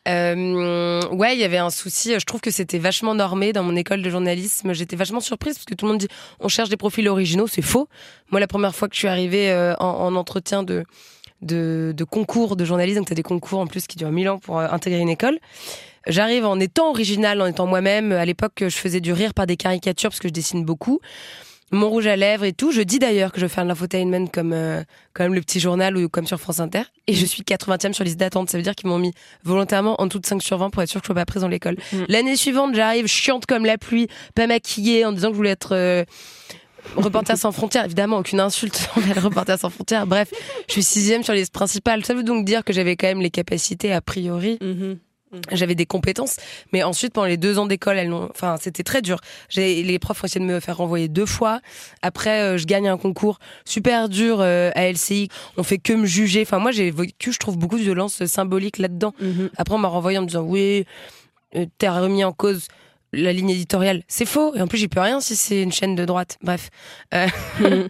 Euh, 0.09 1.03
ouais, 1.11 1.37
il 1.37 1.41
y 1.41 1.45
avait 1.45 1.59
un 1.59 1.69
souci. 1.69 2.19
Je 2.19 2.25
trouve 2.25 2.41
que 2.41 2.51
c'était 2.51 2.79
vachement 2.79 3.15
normé 3.15 3.53
dans 3.53 3.63
mon 3.63 3.77
école 3.77 4.01
de 4.01 4.09
journalisme. 4.09 4.73
J'étais 4.73 4.97
vachement 4.97 5.21
surprise 5.21 5.57
parce 5.57 5.67
que 5.67 5.75
tout 5.75 5.85
le 5.85 5.93
monde 5.93 6.01
dit 6.01 6.09
on 6.41 6.49
cherche 6.49 6.71
des 6.71 6.79
profils 6.79 7.07
originaux, 7.07 7.47
c'est 7.47 7.63
faux. 7.63 7.87
Moi, 8.31 8.41
la 8.41 8.47
première 8.47 8.75
fois 8.75 8.89
que 8.89 8.95
je 8.95 9.01
suis 9.01 9.09
arrivée 9.09 9.51
euh, 9.51 9.75
en, 9.79 10.07
en 10.07 10.17
entretien 10.17 10.63
de, 10.63 10.85
de, 11.43 11.93
de 11.95 12.05
concours 12.05 12.57
de 12.57 12.65
journalisme, 12.65 13.01
donc 13.01 13.09
t'as 13.09 13.15
des 13.15 13.23
concours 13.23 13.61
en 13.61 13.67
plus 13.67 13.87
qui 13.87 13.97
durent 13.97 14.11
mille 14.11 14.29
ans 14.29 14.39
pour 14.39 14.59
euh, 14.59 14.69
intégrer 14.71 15.01
une 15.01 15.09
école. 15.09 15.39
J'arrive 16.07 16.47
en 16.47 16.59
étant 16.59 16.91
originale, 16.91 17.41
en 17.43 17.47
étant 17.47 17.67
moi-même. 17.67 18.13
À 18.13 18.25
l'époque, 18.25 18.59
je 18.63 18.77
faisais 18.77 19.01
du 19.01 19.13
rire 19.13 19.35
par 19.35 19.47
des 19.47 19.57
caricatures 19.57 20.11
parce 20.11 20.21
que 20.21 20.29
je 20.29 20.33
dessine 20.33 20.65
beaucoup. 20.65 21.01
Mon 21.73 21.89
rouge 21.89 22.09
à 22.09 22.17
lèvres 22.17 22.45
et 22.45 22.53
tout. 22.53 22.73
Je 22.73 22.81
dis 22.81 22.99
d'ailleurs 22.99 23.31
que 23.31 23.39
je 23.39 23.45
veux 23.45 23.49
faire 23.49 23.63
de 23.63 23.69
l'infotainment 23.69 24.27
comme, 24.27 24.53
euh, 24.53 24.83
comme 25.13 25.35
le 25.35 25.41
petit 25.41 25.61
journal 25.61 25.97
ou 25.97 26.09
comme 26.09 26.27
sur 26.27 26.41
France 26.41 26.59
Inter. 26.59 26.83
Et 27.07 27.15
je 27.15 27.25
suis 27.25 27.43
80e 27.43 27.93
sur 27.93 28.03
liste 28.03 28.19
d'attente. 28.19 28.51
Ça 28.51 28.57
veut 28.59 28.65
dire 28.65 28.75
qu'ils 28.75 28.89
m'ont 28.89 28.99
mis 28.99 29.13
volontairement 29.45 30.01
en 30.01 30.07
dessous 30.07 30.19
de 30.19 30.27
5 30.27 30.43
sur 30.43 30.59
20 30.59 30.71
pour 30.71 30.83
être 30.83 30.89
sûr 30.89 31.01
que 31.01 31.05
je 31.05 31.09
sois 31.09 31.15
pas 31.15 31.27
prise 31.27 31.43
dans 31.43 31.49
l'école. 31.49 31.77
Mm. 31.93 31.97
L'année 32.09 32.35
suivante, 32.37 32.75
j'arrive 32.75 33.07
chiante 33.07 33.47
comme 33.47 33.65
la 33.65 33.79
pluie, 33.79 34.09
pas 34.35 34.49
maquillée, 34.49 35.05
en 35.05 35.13
disant 35.13 35.29
que 35.29 35.35
je 35.35 35.37
voulais 35.37 35.51
être 35.51 35.77
euh, 35.77 36.05
reporter 36.97 37.37
sans 37.37 37.53
frontières. 37.53 37.85
Évidemment, 37.85 38.19
aucune 38.19 38.41
insulte 38.41 38.89
envers 38.97 39.15
le 39.15 39.21
reporter 39.21 39.57
sans 39.57 39.71
frontières. 39.71 40.09
Bref, 40.09 40.33
je 40.67 40.73
suis 40.73 40.83
sixième 40.83 41.23
sur 41.23 41.35
les 41.35 41.41
listes 41.41 41.53
principales. 41.55 42.05
Ça 42.05 42.15
veut 42.15 42.25
donc 42.25 42.45
dire 42.45 42.65
que 42.65 42.73
j'avais 42.73 42.97
quand 42.97 43.07
même 43.07 43.21
les 43.21 43.31
capacités 43.31 43.93
a 43.93 44.01
priori 44.01 44.59
Mhm. 44.61 44.99
J'avais 45.53 45.77
des 45.77 45.87
compétences, 45.87 46.37
mais 46.73 46.83
ensuite 46.83 47.13
pendant 47.13 47.29
les 47.29 47.37
deux 47.37 47.59
ans 47.59 47.67
d'école, 47.67 47.99
elles 47.99 48.09
n'ont, 48.09 48.29
enfin 48.31 48.57
c'était 48.61 48.83
très 48.83 49.01
dur. 49.01 49.21
J'ai 49.49 49.83
les 49.85 49.99
profs 50.01 50.25
ont 50.25 50.27
essayé 50.27 50.45
de 50.45 50.51
me 50.51 50.59
faire 50.59 50.77
renvoyer 50.79 51.07
deux 51.07 51.27
fois. 51.27 51.61
Après, 52.03 52.43
euh, 52.43 52.59
je 52.59 52.67
gagne 52.67 52.89
un 52.89 52.97
concours 52.97 53.39
super 53.65 54.09
dur 54.09 54.41
euh, 54.41 54.73
à 54.75 54.91
LCI. 54.91 55.29
On 55.57 55.63
fait 55.63 55.79
que 55.79 55.93
me 55.93 56.05
juger. 56.05 56.43
Enfin 56.43 56.59
moi 56.59 56.73
j'ai 56.73 56.91
vécu, 56.91 57.33
je 57.33 57.39
trouve 57.39 57.57
beaucoup 57.57 57.79
de 57.79 57.83
violence 57.83 58.25
symbolique 58.27 58.79
là-dedans. 58.79 59.15
Mhm. 59.21 59.51
Après 59.57 59.75
on 59.75 59.79
m'a 59.79 59.89
renvoyé 59.89 60.19
en 60.19 60.23
me 60.23 60.27
disant 60.27 60.43
oui, 60.43 60.85
euh, 61.55 61.67
t'as 61.79 62.01
remis 62.01 62.25
en 62.25 62.33
cause 62.33 62.67
la 63.13 63.33
ligne 63.33 63.51
éditoriale. 63.51 64.03
C'est 64.09 64.27
faux. 64.27 64.55
Et 64.57 64.61
en 64.61 64.67
plus 64.67 64.79
j'y 64.79 64.89
peux 64.89 65.01
rien 65.01 65.21
si 65.21 65.37
c'est 65.37 65.63
une 65.63 65.73
chaîne 65.73 65.95
de 65.95 66.05
droite. 66.05 66.39
Bref. 66.43 66.71
Euh, 67.15 67.29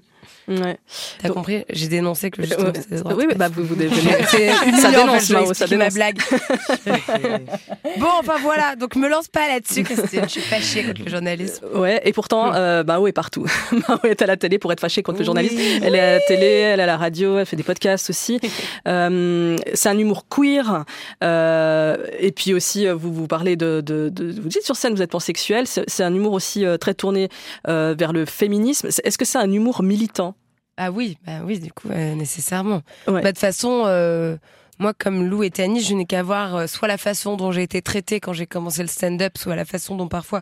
Ouais. 0.50 0.78
T'as 1.22 1.28
Donc- 1.28 1.36
compris? 1.36 1.64
J'ai 1.70 1.86
dénoncé 1.88 2.30
que 2.30 2.42
de 2.42 2.46
droite. 2.46 2.86
Oui, 3.16 3.24
oui, 3.28 3.34
bah 3.36 3.48
vous, 3.48 3.62
vous 3.64 3.76
devez. 3.76 3.88
C'est 4.28 4.50
ça 4.80 4.88
en 4.88 4.90
dénonce, 4.90 5.26
fait, 5.28 5.32
Mao, 5.34 5.44
ça 5.54 5.64
expliquer 5.64 5.76
ma 5.76 5.88
dénonce. 5.88 5.94
blague. 5.94 6.18
Bon, 7.98 8.06
enfin 8.18 8.34
voilà, 8.42 8.76
donc 8.76 8.96
me 8.96 9.08
lance 9.08 9.28
pas 9.28 9.48
là-dessus, 9.48 9.82
Christine. 9.82 10.22
Je 10.24 10.28
suis 10.28 10.40
fâchée 10.40 10.84
contre 10.84 11.02
le 11.04 11.10
journalisme. 11.10 11.66
Ouais, 11.74 12.00
et 12.04 12.12
pourtant, 12.12 12.54
euh, 12.54 12.84
Mao 12.84 13.06
est 13.06 13.12
partout. 13.12 13.46
Mao 13.88 13.98
est 14.04 14.22
à 14.22 14.26
la 14.26 14.36
télé 14.36 14.58
pour 14.58 14.72
être 14.72 14.80
fâchée 14.80 15.02
contre 15.02 15.18
le 15.20 15.24
journaliste. 15.24 15.56
Elle 15.82 15.94
est 15.94 16.00
à 16.00 16.12
la 16.14 16.20
télé, 16.20 16.46
elle 16.46 16.80
est 16.80 16.84
à 16.84 16.86
la 16.86 16.96
radio, 16.96 17.38
elle 17.38 17.46
fait 17.46 17.56
des 17.56 17.62
podcasts 17.62 18.10
aussi. 18.10 18.40
Euh, 18.88 19.56
c'est 19.74 19.88
un 19.88 19.98
humour 19.98 20.26
queer. 20.28 20.84
euh, 21.22 21.96
et 22.18 22.32
puis 22.32 22.54
aussi, 22.54 22.86
euh, 22.86 22.94
vous 22.94 23.12
vous 23.12 23.26
parlez 23.26 23.56
de, 23.56 23.80
de, 23.84 24.08
de- 24.10 24.40
vous 24.40 24.48
dites 24.48 24.62
sur 24.64 24.76
scène, 24.76 24.94
vous 24.94 25.02
êtes 25.02 25.10
pansexuel. 25.10 25.66
C'est 25.66 26.02
un 26.02 26.14
humour 26.14 26.32
aussi 26.32 26.64
euh, 26.64 26.76
très 26.76 26.94
tourné 26.94 27.28
euh, 27.68 27.94
vers 27.98 28.12
le 28.12 28.24
féminisme. 28.24 28.88
Est-ce 29.04 29.18
que 29.18 29.24
c'est 29.24 29.38
un 29.38 29.50
humour 29.50 29.82
militant? 29.82 30.34
Ah 30.82 30.90
oui, 30.90 31.18
bah 31.26 31.40
oui, 31.44 31.58
du 31.58 31.70
coup, 31.72 31.88
euh, 31.90 32.14
nécessairement. 32.14 32.80
Ouais. 33.06 33.14
Bah, 33.14 33.20
de 33.20 33.26
toute 33.28 33.38
façon, 33.38 33.82
euh, 33.86 34.36
moi, 34.78 34.94
comme 34.94 35.26
Lou 35.28 35.42
et 35.42 35.50
Tani, 35.50 35.82
je 35.82 35.92
n'ai 35.94 36.06
qu'à 36.06 36.22
voir 36.22 36.56
euh, 36.56 36.66
soit 36.66 36.88
la 36.88 36.96
façon 36.96 37.36
dont 37.36 37.52
j'ai 37.52 37.62
été 37.62 37.82
traitée 37.82 38.18
quand 38.18 38.32
j'ai 38.32 38.46
commencé 38.46 38.80
le 38.80 38.88
stand-up, 38.88 39.36
soit 39.36 39.56
la 39.56 39.66
façon 39.66 39.94
dont 39.94 40.08
parfois 40.08 40.40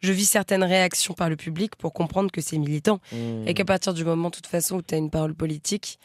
je 0.00 0.12
vis 0.12 0.26
certaines 0.26 0.62
réactions 0.62 1.12
par 1.12 1.28
le 1.28 1.34
public 1.34 1.74
pour 1.74 1.92
comprendre 1.92 2.30
que 2.30 2.40
c'est 2.40 2.56
militant. 2.56 3.00
Mmh. 3.12 3.48
Et 3.48 3.54
qu'à 3.54 3.64
partir 3.64 3.92
du 3.92 4.04
moment, 4.04 4.28
de 4.30 4.34
toute 4.36 4.46
façon, 4.46 4.76
où 4.76 4.82
tu 4.82 4.94
as 4.94 4.98
une 4.98 5.10
parole 5.10 5.34
politique, 5.34 5.98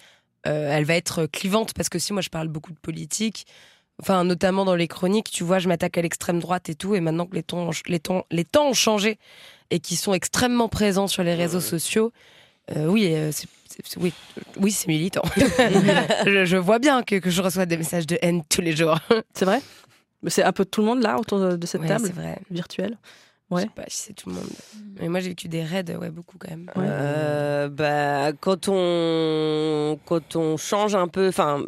euh, 0.47 0.75
elle 0.75 0.85
va 0.85 0.95
être 0.95 1.27
clivante. 1.27 1.73
Parce 1.75 1.89
que 1.89 1.99
si 1.99 2.11
moi, 2.11 2.23
je 2.23 2.29
parle 2.29 2.47
beaucoup 2.47 2.71
de 2.71 2.79
politique, 2.79 3.45
enfin, 4.01 4.23
notamment 4.23 4.65
dans 4.65 4.75
les 4.75 4.87
chroniques, 4.87 5.29
tu 5.29 5.43
vois, 5.43 5.59
je 5.59 5.67
m'attaque 5.67 5.97
à 5.99 6.01
l'extrême 6.01 6.39
droite 6.39 6.69
et 6.69 6.75
tout. 6.75 6.95
Et 6.95 7.01
maintenant 7.01 7.27
que 7.27 7.35
les, 7.35 7.43
ont- 7.53 7.69
les, 7.87 8.01
les 8.31 8.45
temps 8.45 8.67
ont 8.67 8.73
changé 8.73 9.19
et 9.69 9.79
qui 9.79 9.95
sont 9.95 10.13
extrêmement 10.15 10.69
présents 10.69 11.07
sur 11.07 11.21
les 11.23 11.35
réseaux 11.35 11.61
sociaux, 11.61 12.11
euh, 12.75 12.87
oui, 12.87 13.11
euh, 13.13 13.31
c'est- 13.31 13.47
oui, 13.97 14.13
oui, 14.57 14.71
c'est 14.71 14.87
militant. 14.87 15.21
je, 15.37 16.45
je 16.45 16.57
vois 16.57 16.79
bien 16.79 17.03
que, 17.03 17.15
que 17.15 17.29
je 17.29 17.41
reçois 17.41 17.65
des 17.65 17.77
messages 17.77 18.07
de 18.07 18.17
haine 18.21 18.43
tous 18.49 18.61
les 18.61 18.75
jours. 18.75 18.97
C'est 19.33 19.45
vrai? 19.45 19.61
C'est 20.27 20.43
un 20.43 20.51
peu 20.53 20.65
tout 20.65 20.81
le 20.81 20.87
monde 20.87 21.03
là 21.03 21.19
autour 21.19 21.39
de 21.39 21.55
de 21.55 21.65
cette 21.67 21.81
Ouais, 21.81 21.87
table 21.87 22.05
c'est 22.07 22.13
vrai. 22.13 22.39
virtuelle? 22.49 22.97
Je 23.51 23.55
Ouais. 23.55 23.61
sais 23.63 23.69
pas 23.75 23.83
si 23.87 23.97
c'est 23.97 24.13
tout 24.13 24.29
le 24.29 24.35
monde. 24.35 24.49
Mais 24.99 25.07
moi, 25.07 25.19
j'ai 25.19 25.29
vécu 25.29 25.47
des 25.47 25.63
raids, 25.63 25.95
ouais, 25.95 26.09
beaucoup 26.09 26.37
quand 26.39 26.49
même. 26.49 26.67
Euh, 26.77 27.69
bah, 27.69 28.31
quand 28.39 28.67
on 28.69 29.99
quand 30.03 30.35
on 30.35 30.57
change 30.57 30.95
un 30.95 31.07
peu, 31.07 31.27
enfin, 31.27 31.63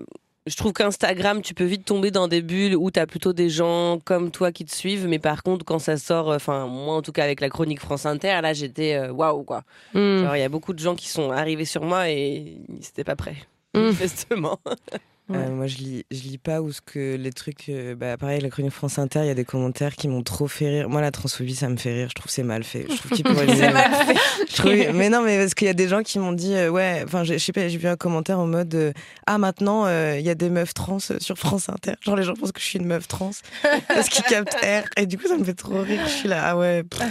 je 0.48 0.56
trouve 0.56 0.74
qu'Instagram, 0.74 1.42
tu 1.42 1.54
peux 1.54 1.64
vite 1.66 1.86
tomber 1.86 2.10
dans 2.12 2.28
des 2.28 2.42
bulles 2.42 2.76
où 2.76 2.90
tu 2.92 3.00
as 3.00 3.06
plutôt 3.08 3.34
des 3.34 3.50
gens 3.50 4.00
comme 4.04 4.32
toi 4.32 4.52
qui 4.52 4.66
te 4.66 4.74
suivent, 4.74 5.08
mais 5.08 5.20
par 5.20 5.44
contre, 5.44 5.66
quand 5.66 5.80
ça 5.80 5.98
sort, 5.98 6.30
enfin, 6.30 6.68
moi 6.68 6.96
en 6.96 7.02
tout 7.02 7.12
cas 7.12 7.24
avec 7.24 7.42
la 7.42 7.50
chronique 7.50 7.80
France 7.82 8.06
Inter, 8.06 8.40
là, 8.42 8.54
j'étais 8.54 8.96
euh, 8.96 9.12
waouh 9.12 9.44
quoi. 9.44 9.64
Hmm. 9.94 10.24
Genre, 10.24 10.36
il 10.36 10.40
y 10.40 10.44
a 10.44 10.50
beaucoup 10.50 10.74
de 10.74 10.80
gens 10.80 10.96
qui 10.96 11.10
sont 11.10 11.32
arrivés 11.32 11.66
sur 11.66 11.84
moi 11.84 12.10
et 12.10 12.58
ils 12.70 12.74
n'étaient 12.76 13.04
pas 13.04 13.16
prêts, 13.16 13.36
Mm. 13.74 13.80
manifestement. 13.82 14.60
Euh, 15.30 15.50
moi, 15.52 15.68
je 15.68 15.78
lis, 15.78 16.06
je 16.10 16.22
lis 16.22 16.38
pas 16.38 16.62
où 16.62 16.72
ce 16.72 16.80
que 16.80 17.16
les 17.18 17.32
trucs. 17.34 17.68
euh, 17.68 17.96
bah, 17.96 18.16
pareil, 18.18 18.40
la 18.40 18.50
chronique 18.50 18.72
France 18.72 18.98
Inter, 18.98 19.20
il 19.24 19.28
y 19.28 19.30
a 19.30 19.34
des 19.34 19.44
commentaires 19.44 19.96
qui 19.96 20.08
m'ont 20.08 20.24
trop 20.24 20.48
fait 20.48 20.70
rire. 20.70 20.90
Moi, 20.90 21.02
la 21.02 21.12
transphobie, 21.12 21.54
ça 21.56 21.68
me 21.68 21.76
fait 21.76 21.94
rire. 21.94 22.08
Je 22.10 22.14
trouve 22.14 22.28
que 22.28 22.32
c'est 22.32 22.44
mal 22.44 22.64
fait. 22.64 22.86
Je 22.90 22.96
trouve 22.96 23.12
qu'il 23.12 23.26
pourrait 23.26 23.46
C'est 23.56 23.68
le- 23.68 23.74
mal 23.74 23.92
fait. 24.06 24.16
Je 24.50 24.56
trouve- 24.56 24.96
Mais 24.96 25.10
non, 25.10 25.22
mais 25.24 25.38
parce 25.38 25.54
qu'il 25.54 25.68
y 25.68 25.70
a 25.70 25.74
des 25.74 25.90
gens 25.90 26.02
qui 26.02 26.18
m'ont 26.20 26.32
dit, 26.32 26.54
euh, 26.54 26.70
ouais, 26.70 27.02
enfin, 27.04 27.26
je 27.26 27.38
sais 27.38 27.52
pas, 27.52 27.68
j'ai 27.68 27.78
vu 27.78 27.88
un 27.88 27.98
commentaire 27.98 28.40
en 28.40 28.48
mode, 28.48 28.94
ah, 29.26 29.38
maintenant, 29.38 29.86
il 30.16 30.22
y 30.22 30.30
a 30.30 30.36
des 30.36 30.50
meufs 30.50 30.74
trans 30.74 31.00
sur 31.00 31.38
France 31.38 31.68
Inter. 31.68 31.94
Genre, 32.02 32.16
les 32.16 32.24
gens 32.24 32.34
pensent 32.34 32.54
que 32.54 32.62
je 32.62 32.66
suis 32.66 32.80
une 32.80 32.86
meuf 32.88 33.08
trans 33.10 33.32
parce 33.90 34.08
qu'ils 34.10 34.24
captent 34.24 34.56
R. 34.64 34.86
Et 34.96 35.06
du 35.08 35.18
coup, 35.18 35.28
ça 35.28 35.38
me 35.38 35.44
fait 35.44 35.54
trop 35.56 35.82
rire. 35.82 36.00
Je 36.06 36.12
suis 36.12 36.30
là, 36.30 36.42
ah 36.46 36.58
ouais. 36.58 36.84
pff. 36.84 37.02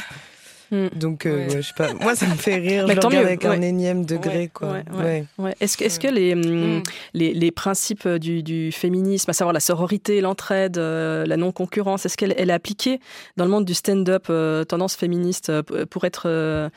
Hmm. 0.71 0.89
Donc, 0.97 1.27
euh, 1.27 1.37
Ouais. 1.47 1.55
ouais, 1.55 1.63
je 1.63 1.69
sais 1.69 1.75
pas. 1.77 1.93
Moi, 1.95 2.15
ça 2.17 2.27
me 2.27 2.35
fait 2.35 2.57
rire. 2.57 2.85
Mais 2.89 2.93
je 2.93 2.97
le 2.97 3.01
tant 3.03 3.09
regarde 3.09 3.25
mieux, 3.25 3.29
avec 3.31 3.45
un 3.45 3.61
énième 3.63 4.05
degré, 4.05 4.39
Ouais, 4.39 4.51
quoi. 4.53 4.69
ouais, 4.73 4.85
ouais. 4.93 5.03
Ouais. 5.05 5.25
Ouais. 5.39 5.55
Est-ce 5.61 5.77
que, 5.77 5.85
est-ce 5.85 6.01
que 6.01 6.09
les, 6.09 6.33
hum, 6.33 6.79
Mm. 6.79 6.83
les, 7.15 7.35
les 7.35 7.51
principes 7.51 8.09
du, 8.09 8.43
du 8.43 8.73
féminisme, 8.73 9.31
à 9.31 9.33
savoir 9.33 9.53
la 9.53 9.61
sororité, 9.61 10.21
l'entraide, 10.21 10.79
euh, 10.79 11.25
la 11.27 11.37
non-concurrence, 11.37 12.05
est-ce 12.07 12.17
qu'elle 12.17 12.35
elle 12.37 12.51
est 12.51 12.53
appliquée 12.53 13.01
dans 13.37 13.45
le 13.45 13.51
monde 13.51 13.65
du 13.65 13.75
stand-up 13.75 14.27
euh, 14.31 14.65
tendance 14.65 14.97
féministe 14.97 15.51
euh, 15.51 15.63
pour 15.89 16.05
être 16.05 16.25
euh, 16.27 16.69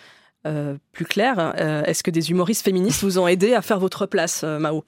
euh, 0.45 0.75
plus 0.91 1.05
clair 1.05 1.53
euh, 1.59 1.83
Est-ce 1.83 2.03
que 2.03 2.11
des 2.11 2.31
humoristes 2.31 2.63
féministes 2.63 3.01
vous 3.03 3.17
ont 3.19 3.27
aidé 3.27 3.53
à 3.53 3.61
faire 3.61 3.79
votre 3.79 4.05
place, 4.05 4.41
euh, 4.43 4.59
Mao? 4.59 4.83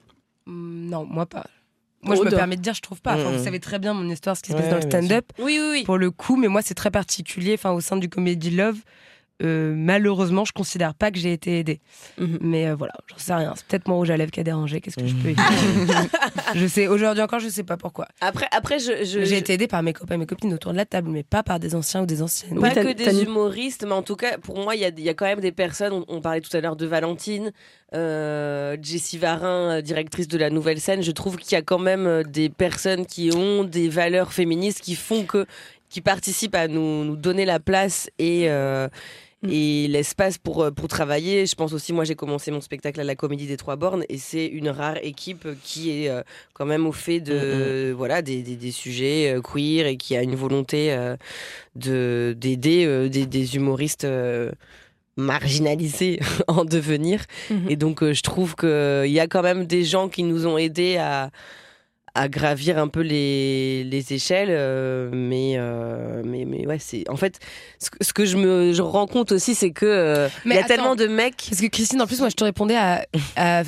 Hmm, 0.46 0.88
Non, 0.90 1.04
moi 1.04 1.26
pas. 1.26 1.44
Moi, 2.02 2.16
je 2.16 2.22
me 2.22 2.30
permets 2.30 2.56
de 2.56 2.62
dire, 2.62 2.74
je 2.74 2.80
trouve 2.80 3.00
pas. 3.00 3.14
Enfin. 3.14 3.30
Vous 3.30 3.44
savez 3.44 3.60
très 3.60 3.78
bien 3.78 3.94
mon 3.94 4.08
histoire, 4.08 4.36
ce 4.36 4.42
qui 4.42 4.50
se 4.50 4.56
passe 4.56 4.64
Ouais, 4.64 4.70
dans 4.70 4.76
le 4.76 4.82
stand-up. 4.82 5.32
Oui, 5.38 5.58
oui, 5.60 5.68
oui. 5.70 5.82
Pour 5.84 5.98
le 5.98 6.10
coup, 6.10 6.36
mais 6.36 6.48
moi, 6.48 6.62
c'est 6.62 6.74
très 6.74 6.90
particulier. 6.90 7.54
Enfin, 7.54 7.70
au 7.70 7.80
sein 7.80 7.96
du 7.96 8.08
Comedy 8.08 8.50
Love, 8.50 8.78
euh, 9.42 9.74
malheureusement, 9.76 10.44
je 10.44 10.52
considère 10.52 10.94
pas 10.94 11.10
que 11.10 11.18
j'ai 11.18 11.32
été 11.32 11.58
aidée. 11.58 11.80
Mhm. 12.18 12.38
Mais 12.40 12.68
euh, 12.68 12.74
voilà, 12.74 12.94
j'en 13.08 13.18
sais 13.18 13.34
rien. 13.34 13.52
C'est 13.56 13.66
peut-être 13.66 13.88
mon 13.88 13.96
rouge 13.96 14.10
à 14.10 14.16
lèvres 14.16 14.30
qui 14.30 14.40
a 14.40 14.44
dérangé. 14.44 14.80
Qu'est-ce 14.80 14.96
que 14.96 15.06
je 15.06 15.14
peux. 15.14 15.34
Je 16.54 16.66
sais, 16.66 16.86
aujourd'hui 16.86 17.22
encore, 17.22 17.38
je 17.40 17.48
sais 17.48 17.62
pas 17.62 17.76
pourquoi. 17.78 18.08
Après, 18.20 18.46
après, 18.52 18.78
je, 18.78 19.04
je- 19.04 19.20
J'ai 19.20 19.24
je- 19.26 19.34
été 19.36 19.54
aidée 19.54 19.68
par 19.68 19.82
mes 19.82 19.92
copains 19.94 20.16
et 20.16 20.18
mes 20.18 20.26
copines 20.26 20.52
autour 20.52 20.72
de 20.72 20.76
la 20.76 20.84
table, 20.84 21.08
mais 21.08 21.22
pas 21.22 21.42
par 21.42 21.58
des 21.58 21.74
anciens 21.74 22.02
ou 22.02 22.06
des 22.06 22.20
anciennes. 22.20 22.52
Oui, 22.54 22.60
pas 22.60 22.70
t'as- 22.74 22.82
que 22.84 22.92
t'as 22.92 23.10
des 23.10 23.22
humoristes, 23.22 23.84
mais 23.86 23.92
en 23.94 24.02
tout 24.02 24.16
cas, 24.16 24.36
pour 24.38 24.58
moi, 24.58 24.74
il 24.74 24.82
y 24.82 24.84
a, 24.84 24.88
il 24.88 25.00
y 25.00 25.08
a 25.08 25.14
quand 25.14 25.24
même 25.24 25.40
des 25.40 25.52
personnes. 25.52 25.92
On, 25.94 26.04
on 26.08 26.20
parlait 26.20 26.40
tout 26.42 26.54
à 26.54 26.60
l'heure 26.60 26.76
de 26.76 26.84
Valentine, 26.86 27.52
euh, 27.94 28.76
Jessie 28.82 29.16
Varin, 29.18 29.80
directrice 29.80 30.28
de 30.28 30.36
la 30.38 30.50
Nouvelle 30.50 30.80
Scène. 30.80 31.02
Je 31.02 31.10
trouve 31.12 31.36
qu'il 31.36 31.52
y 31.52 31.58
a 31.58 31.62
quand 31.62 31.78
même 31.78 32.22
des 32.24 32.48
personnes 32.50 33.06
qui 33.06 33.30
ont 33.34 33.64
des 33.64 33.88
valeurs 33.88 34.32
féministes 34.32 34.80
qui 34.80 34.94
font 34.94 35.24
que, 35.24 35.46
qui 35.88 36.00
participent 36.02 36.54
à 36.54 36.68
nous, 36.68 37.04
nous 37.04 37.16
donner 37.16 37.44
la 37.46 37.60
place 37.60 38.10
et 38.18 38.50
euh. 38.50 38.88
Et 39.48 39.88
l'espace 39.88 40.38
pour 40.38 40.62
euh, 40.62 40.70
pour 40.70 40.88
travailler. 40.88 41.46
Je 41.46 41.54
pense 41.54 41.72
aussi, 41.72 41.92
moi, 41.92 42.04
j'ai 42.04 42.14
commencé 42.14 42.50
mon 42.50 42.60
spectacle 42.60 43.00
à 43.00 43.04
la 43.04 43.14
Comédie 43.14 43.46
des 43.46 43.56
Trois 43.56 43.76
Bornes 43.76 44.04
et 44.08 44.18
c'est 44.18 44.46
une 44.46 44.68
rare 44.68 44.98
équipe 45.02 45.48
qui 45.62 45.90
est 45.90 46.08
euh, 46.08 46.22
quand 46.54 46.66
même 46.66 46.86
au 46.86 46.92
fait 46.92 47.20
de 47.20 47.92
voilà 47.96 48.22
des, 48.22 48.42
des, 48.42 48.56
des 48.56 48.70
sujets 48.70 49.34
euh, 49.34 49.40
queer 49.40 49.86
et 49.86 49.96
qui 49.96 50.16
a 50.16 50.22
une 50.22 50.36
volonté 50.36 50.92
euh, 50.92 51.16
de 51.74 52.34
d'aider 52.38 53.08
des, 53.08 53.26
des 53.26 53.56
humoristes 53.56 54.06
marginalisés 55.16 56.20
en 56.46 56.64
devenir. 56.64 57.24
Mhm. 57.50 57.70
Et 57.70 57.76
donc, 57.76 58.04
je 58.04 58.22
trouve 58.22 58.54
qu'il 58.54 59.10
y 59.10 59.20
a 59.20 59.26
quand 59.26 59.42
même 59.42 59.66
des 59.66 59.84
gens 59.84 60.08
qui 60.08 60.22
nous 60.22 60.46
ont 60.46 60.58
aidés 60.58 60.96
à, 60.98 61.30
à 62.14 62.28
gravir 62.28 62.78
un 62.78 62.88
peu 62.88 63.00
les, 63.00 63.84
les 63.84 64.12
échelles. 64.12 64.48
euh, 64.50 65.08
mais, 65.12 65.54
euh, 65.56 66.22
mais, 66.24 66.44
mais 66.44 66.66
ouais, 66.66 66.76
c'est. 66.78 67.08
En 67.08 67.16
fait, 67.16 67.38
ce, 67.78 67.90
que- 67.90 68.04
ce 68.04 68.12
que 68.12 68.24
je 68.26 68.36
me 68.36 68.72
je 68.72 68.82
rends 68.82 69.06
compte 69.06 69.32
aussi, 69.32 69.54
c'est 69.54 69.70
que 69.70 69.86
euh, 69.86 70.28
il 70.44 70.52
y 70.52 70.54
a 70.54 70.58
attends. 70.58 70.66
tellement 70.68 70.94
de 70.96 71.06
mecs. 71.06 71.46
Parce 71.48 71.60
que 71.62 71.66
Christine, 71.68 72.02
en 72.02 72.06
plus, 72.06 72.20
moi, 72.20 72.28
je 72.28 72.34
te 72.34 72.44
répondais 72.44 72.76
à, 72.76 73.06
à 73.36 73.62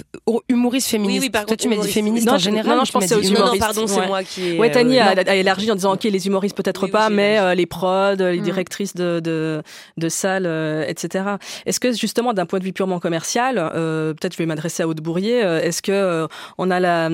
humoriste 0.48 0.88
féministe. 0.88 1.20
Oui, 1.20 1.26
oui, 1.26 1.30
par 1.30 1.42
Toi, 1.46 1.56
contre, 1.56 1.62
tu 1.62 1.68
m'as 1.68 1.82
dit 1.82 1.90
féministe 1.92 2.26
Non, 2.26 2.34
en 2.34 2.38
général. 2.38 2.72
non, 2.72 2.76
non, 2.78 2.84
je 2.84 2.92
pensais 2.92 3.14
aux 3.14 3.22
Non, 3.22 3.30
non, 3.30 3.36
humoristes, 3.36 3.60
pardon, 3.64 3.86
c'est 3.86 4.00
ouais. 4.00 4.06
moi 4.06 4.22
qui. 4.22 4.42
ai, 4.56 4.58
Ouais, 4.58 4.70
Tani 4.70 4.98
euh, 4.98 5.02
a, 5.04 5.30
a 5.30 5.34
élargi 5.34 5.70
en 5.70 5.74
disant 5.74 5.94
ok 5.94 6.04
les 6.04 6.26
humoristes 6.26 6.56
peut-être 6.56 6.84
Oui, 6.84 6.90
pas, 6.90 7.08
mais 7.10 7.38
euh, 7.38 7.54
les 7.54 7.66
prods, 7.66 8.14
les 8.18 8.38
Mm. 8.40 8.42
directrices 8.42 8.94
de, 8.94 9.20
de, 9.20 9.62
de 9.96 10.08
salles, 10.08 10.44
euh, 10.46 10.84
etc. 10.86 11.24
Est-ce 11.66 11.80
que 11.80 11.92
justement 11.92 12.32
d'un 12.34 12.46
point 12.46 12.58
de 12.58 12.64
vue 12.64 12.72
purement 12.72 12.98
commercial, 13.00 13.54
peut-être 13.56 14.32
je 14.34 14.38
vais 14.38 14.46
m'adresser 14.46 14.82
à 14.82 14.88
Haute 14.88 15.00
Bourrier, 15.00 15.38
est-ce 15.38 15.80
que 15.82 16.26
on 16.58 16.70
a 16.70 16.80
la 16.80 17.08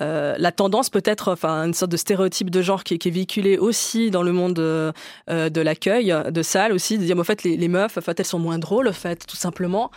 euh, 0.00 0.34
la 0.38 0.52
tendance 0.52 0.88
peut-être, 0.90 1.30
enfin 1.32 1.64
une 1.66 1.74
sorte 1.74 1.92
de 1.92 1.96
stéréotype 1.96 2.48
de 2.50 2.62
genre 2.62 2.82
qui, 2.84 2.94
est- 2.94 2.98
qui 2.98 3.08
est 3.08 3.12
véhiculé 3.12 3.58
aussi 3.58 4.10
dans 4.10 4.22
le 4.22 4.32
monde 4.32 4.58
euh, 4.58 4.90
euh, 5.28 5.50
de 5.50 5.60
l'accueil 5.60 6.14
de 6.30 6.42
salles 6.42 6.72
aussi, 6.72 6.96
de 6.98 7.04
dire 7.04 7.14
mais 7.16 7.20
en 7.20 7.24
fait 7.24 7.42
les, 7.42 7.56
les 7.56 7.68
meufs, 7.68 7.98
en 7.98 8.00
fait 8.00 8.18
elles 8.18 8.26
sont 8.26 8.38
moins 8.38 8.58
drôles, 8.58 8.88
en 8.88 8.92
fait 8.92 9.26
tout 9.26 9.36
simplement. 9.36 9.90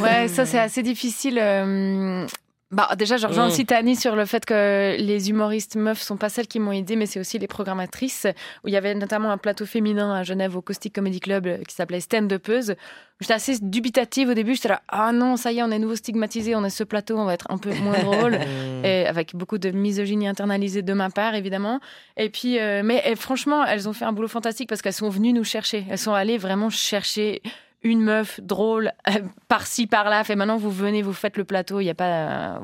Ouais, 0.00 0.28
ça 0.28 0.46
c'est 0.46 0.58
assez 0.60 0.82
difficile. 0.82 1.38
euh, 1.40 2.26
Bah, 2.74 2.88
déjà, 2.98 3.16
je 3.16 3.26
rejoins 3.28 3.44
Mm. 3.46 3.50
aussi 3.50 3.66
Tani 3.66 3.94
sur 3.94 4.16
le 4.16 4.24
fait 4.24 4.44
que 4.44 4.96
les 4.98 5.30
humoristes 5.30 5.76
meufs 5.76 6.02
sont 6.02 6.16
pas 6.16 6.28
celles 6.28 6.48
qui 6.48 6.58
m'ont 6.58 6.72
aidé, 6.72 6.96
mais 6.96 7.06
c'est 7.06 7.20
aussi 7.20 7.38
les 7.38 7.46
programmatrices. 7.46 8.26
Où 8.64 8.68
il 8.68 8.74
y 8.74 8.76
avait 8.76 8.94
notamment 8.96 9.30
un 9.30 9.38
plateau 9.38 9.64
féminin 9.64 10.12
à 10.12 10.24
Genève 10.24 10.56
au 10.56 10.60
Caustic 10.62 10.92
Comedy 10.92 11.20
Club 11.20 11.46
euh, 11.46 11.58
qui 11.68 11.74
s'appelait 11.74 12.00
Stand 12.00 12.30
Upeuse. 12.32 12.74
J'étais 13.20 13.34
assez 13.34 13.58
dubitative 13.62 14.30
au 14.30 14.34
début. 14.34 14.56
J'étais 14.56 14.70
là, 14.70 14.82
ah 14.88 15.12
non, 15.12 15.36
ça 15.36 15.52
y 15.52 15.58
est, 15.60 15.62
on 15.62 15.70
est 15.70 15.78
nouveau 15.78 15.94
stigmatisé, 15.94 16.56
on 16.56 16.64
est 16.64 16.70
ce 16.70 16.82
plateau, 16.82 17.16
on 17.16 17.24
va 17.24 17.34
être 17.34 17.46
un 17.48 17.58
peu 17.58 17.72
moins 17.74 17.98
drôle. 18.02 18.38
Et 18.82 19.06
avec 19.06 19.36
beaucoup 19.36 19.58
de 19.58 19.70
misogynie 19.70 20.26
internalisée 20.26 20.82
de 20.82 20.92
ma 20.94 21.10
part, 21.10 21.36
évidemment. 21.36 21.78
Et 22.16 22.28
puis, 22.28 22.58
euh, 22.58 22.82
mais 22.84 23.14
franchement, 23.14 23.64
elles 23.64 23.88
ont 23.88 23.92
fait 23.92 24.04
un 24.04 24.12
boulot 24.12 24.26
fantastique 24.28 24.68
parce 24.68 24.82
qu'elles 24.82 24.92
sont 24.92 25.10
venues 25.10 25.32
nous 25.32 25.44
chercher. 25.44 25.84
Elles 25.88 25.98
sont 25.98 26.12
allées 26.12 26.38
vraiment 26.38 26.70
chercher 26.70 27.40
une 27.84 28.00
meuf 28.00 28.40
drôle 28.40 28.92
euh, 29.08 29.20
par-ci 29.46 29.86
par-là 29.86 30.24
fait 30.24 30.34
maintenant 30.34 30.56
vous 30.56 30.70
venez 30.70 31.02
vous 31.02 31.12
faites 31.12 31.36
le 31.36 31.44
plateau 31.44 31.80
il 31.80 31.84
y 31.84 31.90
a 31.90 31.94
pas 31.94 32.04
a, 32.54 32.60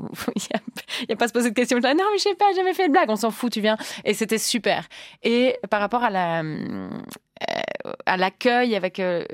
il 1.03 1.11
y 1.11 1.13
a 1.13 1.17
pas 1.17 1.29
se 1.29 1.33
poser 1.33 1.51
de 1.51 1.55
questions. 1.55 1.79
Non 1.79 1.91
mais 1.93 2.19
je 2.19 2.23
sais 2.23 2.35
pas 2.35 2.47
j'ai 2.51 2.57
jamais 2.57 2.75
fait 2.75 2.89
de 2.89 2.93
blague. 2.93 3.11
On 3.11 3.17
s'en 3.17 3.31
fout 3.31 3.53
tu 3.53 3.61
viens. 3.61 3.77
Et 4.05 4.15
c'était 4.15 4.39
super. 4.39 4.89
Et 5.23 5.57
par 5.69 5.81
rapport 5.81 6.03
à 6.03 6.11
la 6.11 6.43
euh, 6.43 7.93
à 8.07 8.17
l'accueil 8.17 8.75
avec 8.75 8.99
euh, 8.99 9.25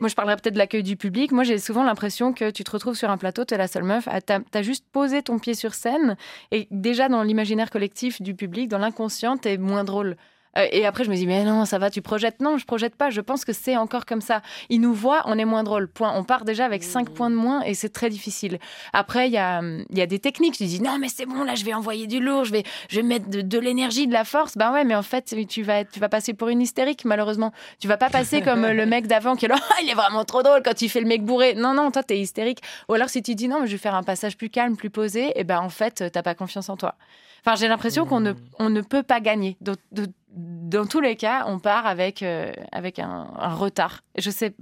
moi 0.00 0.08
je 0.08 0.14
parlerais 0.14 0.36
peut-être 0.36 0.54
de 0.54 0.58
l'accueil 0.58 0.82
du 0.82 0.96
public. 0.96 1.32
Moi 1.32 1.44
j'ai 1.44 1.58
souvent 1.58 1.84
l'impression 1.84 2.32
que 2.32 2.50
tu 2.50 2.64
te 2.64 2.70
retrouves 2.70 2.96
sur 2.96 3.10
un 3.10 3.16
plateau 3.16 3.44
tu 3.44 3.54
es 3.54 3.56
la 3.56 3.68
seule 3.68 3.84
meuf 3.84 4.08
ah, 4.10 4.20
t'as 4.20 4.40
as 4.52 4.62
juste 4.62 4.84
posé 4.92 5.22
ton 5.22 5.38
pied 5.38 5.54
sur 5.54 5.74
scène. 5.74 6.16
Et 6.50 6.66
déjà 6.70 7.08
dans 7.08 7.22
l'imaginaire 7.22 7.70
collectif 7.70 8.20
du 8.20 8.34
public 8.34 8.68
dans 8.68 8.78
l'inconscient 8.78 9.36
t'es 9.36 9.58
moins 9.58 9.84
drôle. 9.84 10.10
Euh, 10.10 10.16
et 10.56 10.84
après, 10.84 11.04
je 11.04 11.10
me 11.10 11.14
dis, 11.16 11.26
mais 11.26 11.44
non, 11.44 11.64
ça 11.64 11.78
va, 11.78 11.90
tu 11.90 12.02
projettes. 12.02 12.40
Non, 12.40 12.58
je 12.58 12.64
projette 12.64 12.96
pas. 12.96 13.10
Je 13.10 13.20
pense 13.20 13.44
que 13.44 13.52
c'est 13.52 13.76
encore 13.76 14.04
comme 14.04 14.20
ça. 14.20 14.42
Ils 14.68 14.80
nous 14.80 14.92
voient, 14.92 15.22
on 15.26 15.38
est 15.38 15.44
moins 15.44 15.62
drôle. 15.62 15.88
Point. 15.88 16.12
On 16.16 16.24
part 16.24 16.44
déjà 16.44 16.64
avec 16.64 16.82
5 16.82 17.10
points 17.10 17.30
de 17.30 17.36
moins 17.36 17.62
et 17.62 17.74
c'est 17.74 17.88
très 17.88 18.10
difficile. 18.10 18.58
Après, 18.92 19.28
il 19.28 19.32
y 19.32 19.38
a, 19.38 19.62
y 19.92 20.00
a 20.00 20.06
des 20.06 20.18
techniques. 20.18 20.56
Je 20.58 20.64
dis, 20.64 20.82
non, 20.82 20.98
mais 20.98 21.08
c'est 21.08 21.26
bon, 21.26 21.44
là, 21.44 21.54
je 21.54 21.64
vais 21.64 21.72
envoyer 21.74 22.06
du 22.06 22.20
lourd, 22.20 22.44
je 22.44 22.52
vais, 22.52 22.64
je 22.88 22.96
vais 22.96 23.02
mettre 23.02 23.28
de, 23.30 23.42
de 23.42 23.58
l'énergie, 23.58 24.06
de 24.08 24.12
la 24.12 24.24
force. 24.24 24.56
Ben 24.56 24.72
ouais, 24.72 24.84
mais 24.84 24.94
en 24.96 25.02
fait, 25.02 25.34
tu 25.48 25.62
vas, 25.62 25.84
tu 25.84 26.00
vas 26.00 26.08
passer 26.08 26.34
pour 26.34 26.48
une 26.48 26.60
hystérique, 26.60 27.04
malheureusement. 27.04 27.52
Tu 27.78 27.86
vas 27.86 27.96
pas 27.96 28.10
passer 28.10 28.42
comme 28.42 28.66
le 28.66 28.86
mec 28.86 29.06
d'avant 29.06 29.36
qui 29.36 29.44
est 29.44 29.48
là, 29.48 29.56
Ah, 29.70 29.76
il 29.82 29.88
est 29.90 29.94
vraiment 29.94 30.24
trop 30.24 30.42
drôle 30.42 30.62
quand 30.64 30.82
il 30.82 30.88
fait 30.88 31.00
le 31.00 31.06
mec 31.06 31.24
bourré. 31.24 31.54
Non, 31.54 31.74
non, 31.74 31.90
toi, 31.90 32.02
t'es 32.02 32.18
hystérique. 32.18 32.60
Ou 32.88 32.94
alors, 32.94 33.08
si 33.08 33.22
tu 33.22 33.34
dis, 33.36 33.46
non, 33.46 33.60
mais 33.60 33.66
je 33.66 33.72
vais 33.72 33.78
faire 33.78 33.94
un 33.94 34.02
passage 34.02 34.36
plus 34.36 34.50
calme, 34.50 34.76
plus 34.76 34.90
posé, 34.90 35.32
et 35.38 35.44
ben 35.44 35.60
en 35.60 35.68
fait, 35.68 36.10
t'as 36.12 36.22
pas 36.22 36.34
confiance 36.34 36.68
en 36.68 36.76
toi. 36.76 36.96
Enfin, 37.44 37.56
j'ai 37.56 37.68
l'impression 37.68 38.04
qu'on 38.04 38.20
ne, 38.20 38.32
on 38.58 38.68
ne 38.68 38.80
peut 38.82 39.02
pas 39.02 39.20
gagner. 39.20 39.56
De- 39.60 39.76
dans 40.32 40.86
tous 40.86 41.00
les 41.00 41.16
cas, 41.16 41.44
on 41.46 41.58
part 41.58 41.86
avec, 41.86 42.22
euh, 42.22 42.52
un, 42.98 43.28
un 43.36 43.54
retard. 43.54 44.02
Et 44.14 44.22
Je 44.22 44.30
sais, 44.30 44.54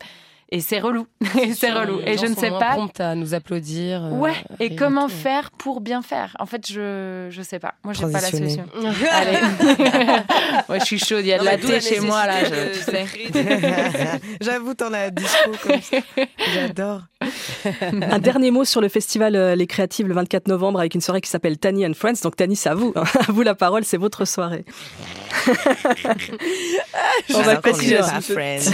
et 0.51 0.61
c'est 0.61 0.78
relou. 0.80 1.07
Et 1.42 1.53
c'est 1.55 1.70
relou. 1.70 2.01
Et 2.07 2.16
je 2.18 2.26
ne 2.26 2.34
sais 2.34 2.51
pas. 2.51 2.72
promptes 2.72 3.01
à 3.01 3.14
nous 3.14 3.34
applaudir. 3.34 4.05
euh, 4.05 4.11
Ouais. 4.11 4.32
Et 4.61 4.74
comment 4.76 5.07
tout. 5.09 5.14
faire 5.14 5.51
pour 5.51 5.80
bien 5.80 6.01
faire? 6.03 6.34
En 6.40 6.46
fait, 6.46 6.66
je 6.70 7.26
je 7.30 7.42
sais 7.42 7.59
pas. 7.59 7.74
Moi, 7.84 7.92
j'ai 7.92 8.03
pas 8.03 8.20
la 8.20 8.30
solution. 8.30 8.64
Allez. 9.12 9.38
ouais, 10.68 10.80
je 10.80 10.84
suis 10.84 10.99
chaude. 10.99 11.20
Il 11.20 11.26
y 11.28 11.32
a 11.32 11.38
de 11.38 11.44
Non, 11.44 11.51
la 11.51 11.59
thé 11.59 11.80
chez 11.80 12.01
moi 12.01 12.26
là. 12.26 12.44
je- 12.44 12.78
tu 12.78 12.80
sais. 12.80 13.07
J'avoue, 14.40 14.74
t'en 14.74 14.92
as 14.92 14.99
à 14.99 15.11
dispo 15.11 15.51
comme 15.62 15.80
ça. 15.82 15.96
J'adore. 16.55 17.03
Un 17.82 18.18
dernier 18.18 18.51
mot 18.51 18.64
sur 18.64 18.80
le 18.80 18.88
festival 18.88 19.34
euh, 19.36 19.55
Les 19.57 19.66
Créatives 19.66 20.07
le 20.09 20.14
24 20.14 20.49
novembre 20.49 20.78
avec 20.80 20.94
une 20.94 21.01
soirée 21.01 21.20
qui 21.20 21.28
s'appelle 21.28 21.59
Tani 21.59 21.86
and 21.86 21.94
Friends. 21.94 22.20
Donc 22.22 22.36
Tani, 22.36 22.57
c'est 22.57 22.68
à 22.70 22.74
vous. 22.74 22.92
hein. 22.96 23.03
À 23.28 23.32
vous 23.32 23.42
la 23.42 23.55
parole, 23.55 23.84
c'est 23.84 23.96
votre 23.96 24.24
soirée. 24.24 24.64
On 27.34 27.40
va 27.42 27.57
pas 27.57 27.72
friends. 27.74 28.72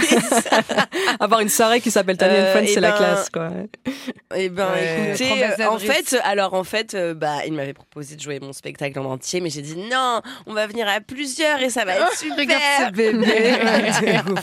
Avoir 1.19 1.39
une 1.41 1.49
soirée 1.49 1.64
qui 1.81 1.91
s'appelle 1.91 2.17
Tani 2.17 2.33
and 2.33 2.37
Euh, 2.37 2.51
Friends, 2.51 2.65
eh 2.67 2.73
c'est 2.73 2.79
la 2.79 2.91
ben, 2.91 2.97
classe, 2.97 3.29
quoi. 3.29 3.49
Eh 4.35 4.49
ben, 4.49 4.67
Ouais. 4.73 5.09
écoutez, 5.09 5.43
euh, 5.63 5.67
en 5.69 5.77
fait, 5.79 6.15
alors 6.23 6.53
en 6.53 6.63
fait, 6.63 6.93
euh, 6.93 7.13
bah, 7.13 7.45
il 7.45 7.53
m'avait 7.53 7.73
proposé 7.73 8.15
de 8.15 8.21
jouer 8.21 8.39
mon 8.39 8.53
spectacle 8.53 8.97
en 8.99 9.05
entier, 9.05 9.41
mais 9.41 9.49
j'ai 9.49 9.61
dit 9.61 9.75
non, 9.75 10.21
on 10.47 10.53
va 10.53 10.67
venir 10.67 10.87
à 10.87 10.99
plusieurs 11.01 11.61
et 11.61 11.69
ça 11.69 11.85
va 11.85 11.95
être 11.95 12.17
super. 12.17 12.37
Regarde 12.37 12.61
ce 12.87 12.91
bébé. 12.91 13.55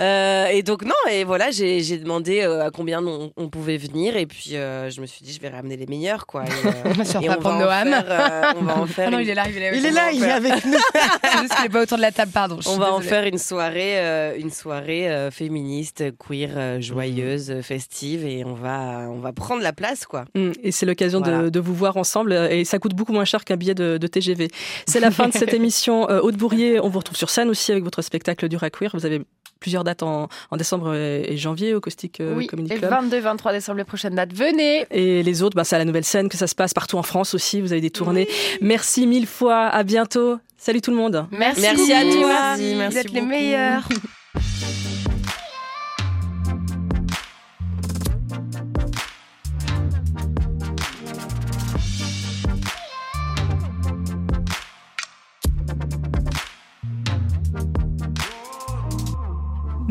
Euh, 0.00 0.46
et 0.46 0.62
donc 0.62 0.84
non, 0.84 0.94
et 1.10 1.24
voilà, 1.24 1.50
j'ai 1.50 1.80
j'ai 1.82 1.98
demandé 1.98 2.40
euh, 2.42 2.64
à 2.66 2.70
combien 2.70 3.04
on, 3.04 3.30
on 3.36 3.48
pouvait 3.48 3.76
venir, 3.76 4.16
et 4.16 4.26
puis 4.26 4.56
euh, 4.56 4.90
je 4.90 5.00
me 5.00 5.06
suis 5.06 5.24
dit 5.24 5.32
je 5.32 5.40
vais 5.40 5.48
ramener 5.48 5.76
les 5.76 5.86
meilleurs, 5.86 6.26
quoi. 6.26 6.44
Et, 6.44 6.66
euh, 7.00 7.04
Sur 7.04 7.22
et 7.22 7.26
pas 7.26 7.32
on 7.32 7.34
va 7.34 7.36
prendre 7.36 7.56
en 7.56 7.84
Noam. 7.84 7.88
faire, 7.88 8.04
euh, 8.08 8.52
on 8.60 8.62
va 8.64 8.78
en 8.78 8.86
faire 8.86 9.08
Ah 9.08 9.10
non, 9.10 9.18
une- 9.18 9.24
il 9.26 9.30
est 9.30 9.34
là, 9.34 9.44
il 9.48 9.56
est 9.58 9.70
là. 9.70 9.76
Il 9.76 9.86
est 9.86 9.90
là, 9.90 10.12
il 10.12 10.24
est 10.24 10.30
avec 10.30 10.64
nous. 10.64 10.72
Juste 11.40 11.54
qu'il 11.56 11.66
est 11.66 11.68
pas 11.68 11.82
autour 11.82 11.96
de 11.98 12.02
la 12.02 12.12
table, 12.12 12.32
pardon. 12.32 12.58
On 12.66 12.76
va 12.78 12.92
en 12.92 12.98
désolée. 13.00 13.08
faire 13.08 13.24
une 13.26 13.38
soirée, 13.38 13.98
euh, 13.98 14.34
une 14.38 14.50
soirée 14.50 15.10
euh, 15.10 15.30
féministe, 15.30 16.04
queer, 16.18 16.41
euh, 16.56 16.80
joyeuse, 16.80 17.50
euh, 17.50 17.62
festive, 17.62 18.24
et 18.26 18.44
on 18.44 18.54
va, 18.54 19.06
on 19.10 19.18
va 19.20 19.32
prendre 19.32 19.62
la 19.62 19.72
place, 19.72 20.04
quoi. 20.06 20.24
Mm, 20.34 20.50
Et 20.62 20.72
c'est 20.72 20.86
l'occasion 20.86 21.20
de- 21.20 21.30
Voilà. 21.30 21.50
de, 21.50 21.60
vous 21.60 21.74
voir 21.74 21.96
ensemble 21.96 22.32
euh, 22.32 22.48
et 22.50 22.64
ça 22.64 22.78
coûte 22.78 22.94
beaucoup 22.94 23.12
moins 23.12 23.24
cher 23.24 23.44
qu'un 23.44 23.56
billet 23.56 23.74
de, 23.74 23.98
de 23.98 24.06
TGV. 24.06 24.48
C'est 24.86 25.00
la 25.00 25.10
fin 25.10 25.28
de 25.28 25.32
cette 25.32 25.54
émission. 25.54 26.02
Aude 26.04 26.36
Bourrier, 26.36 26.80
on 26.80 26.88
vous 26.88 26.98
retrouve 26.98 27.16
sur 27.16 27.30
scène 27.30 27.48
aussi 27.48 27.70
avec 27.72 27.84
votre 27.84 28.02
spectacle 28.02 28.48
du 28.48 28.58
Queer. 28.58 28.90
Vous 28.94 29.06
avez 29.06 29.22
plusieurs 29.60 29.84
dates 29.84 30.02
en, 30.02 30.28
en 30.50 30.56
décembre 30.56 30.92
et 30.94 31.36
janvier 31.36 31.72
au 31.74 31.80
Caustic 31.80 32.20
Oui. 32.20 32.48
Comedy 32.48 32.72
Et 32.72 32.78
Club. 32.78 32.90
22-23 32.92 33.52
décembre, 33.52 33.78
les 33.78 33.84
prochaines 33.84 34.16
dates. 34.16 34.32
Venez. 34.34 34.86
Et 34.90 35.22
les 35.22 35.42
autres, 35.42 35.54
bah, 35.54 35.62
c'est 35.62 35.76
à 35.76 35.78
la 35.78 35.84
nouvelle 35.84 36.04
scène 36.04 36.28
que 36.28 36.36
ça 36.36 36.48
se 36.48 36.54
passe 36.56 36.74
partout 36.74 36.96
en 36.98 37.04
France 37.04 37.32
aussi. 37.34 37.60
Vous 37.60 37.70
avez 37.72 37.80
des 37.80 37.90
tournées. 37.90 38.26
Merci 38.60 39.06
mille 39.06 39.26
fois. 39.28 39.66
À 39.66 39.84
bientôt. 39.84 40.38
Salut 40.56 40.80
tout 40.80 40.90
le 40.90 40.96
monde. 40.96 41.26
Merci. 41.30 41.60
Merci 41.60 41.92
à 41.92 42.02
toi. 42.02 42.12
Merci, 42.56 42.74
Merci 42.76 42.92
vous 42.94 42.98
êtes 42.98 43.12
les 43.12 43.20
meilleurs. 43.20 43.88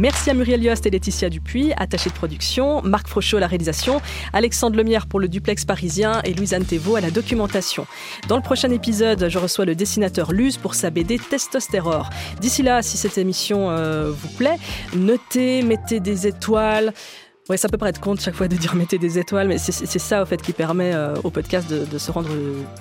Merci 0.02 0.32
à 0.32 0.34
Muriel 0.34 0.64
Yost 0.64 0.84
et 0.88 0.90
Laetitia 0.90 1.30
Dupuis, 1.30 1.74
attachée 1.78 2.10
de 2.10 2.16
production, 2.16 2.82
Marc 2.82 3.08
Frochot 3.08 3.38
à 3.38 3.40
la 3.40 3.46
réalisation, 3.46 4.02
Alexandre 4.34 4.76
Lemierre 4.76 5.06
pour 5.06 5.20
le 5.20 5.28
duplex 5.28 5.64
parisien 5.64 6.22
et 6.24 6.34
Louise 6.34 6.56
Anne 6.56 6.66
Thévaux 6.66 6.96
à 6.96 7.02
la 7.02 7.12
documentation. 7.12 7.86
Dans 8.28 8.36
le 8.36 8.42
prochain 8.42 8.72
épisode, 8.72 9.30
je 9.30 9.38
reçois 9.38 9.64
le 9.66 9.76
dessinateur 9.76 10.32
Luz 10.32 10.58
pour 10.58 10.74
sa 10.74 10.90
BD 10.90 11.20
Testostérore. 11.20 12.10
D'ici 12.40 12.64
là, 12.64 12.82
si 12.82 12.98
cette 12.98 13.20
émission 13.20 13.70
euh, 13.70 14.10
vous 14.10 14.30
plaît, 14.30 14.58
notez, 14.96 15.62
mettez 15.62 16.00
des 16.00 16.26
étoiles. 16.26 16.94
Ouais, 17.48 17.58
ça 17.58 17.70
peut 17.70 17.78
paraître 17.78 18.02
con 18.02 18.16
chaque 18.18 18.34
fois 18.34 18.48
de 18.48 18.56
dire 18.56 18.74
mettez 18.74 18.98
des 18.98 19.20
étoiles, 19.20 19.50
mais 19.50 19.60
c'est 19.60 20.00
ça 20.00 20.24
au 20.24 20.26
fait 20.26 20.42
qui 20.42 20.54
permet 20.54 20.96
euh, 20.96 21.14
au 21.24 21.30
podcast 21.30 21.72
de, 21.72 21.98
se 22.00 22.12
rendre 22.12 22.32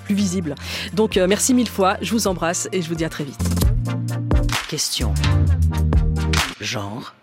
plus 0.06 0.14
visible. 0.14 0.54
Donc 0.94 1.18
euh, 1.18 1.26
merci 1.28 1.52
mille 1.52 1.68
fois, 1.68 1.98
je 2.00 2.12
vous 2.12 2.28
embrasse 2.28 2.66
et 2.72 2.80
je 2.80 2.88
vous 2.88 2.94
dis 2.94 3.04
à 3.04 3.10
très 3.10 3.24
vite. 3.24 3.42
Question. 4.70 5.12
Genre. 6.60 7.14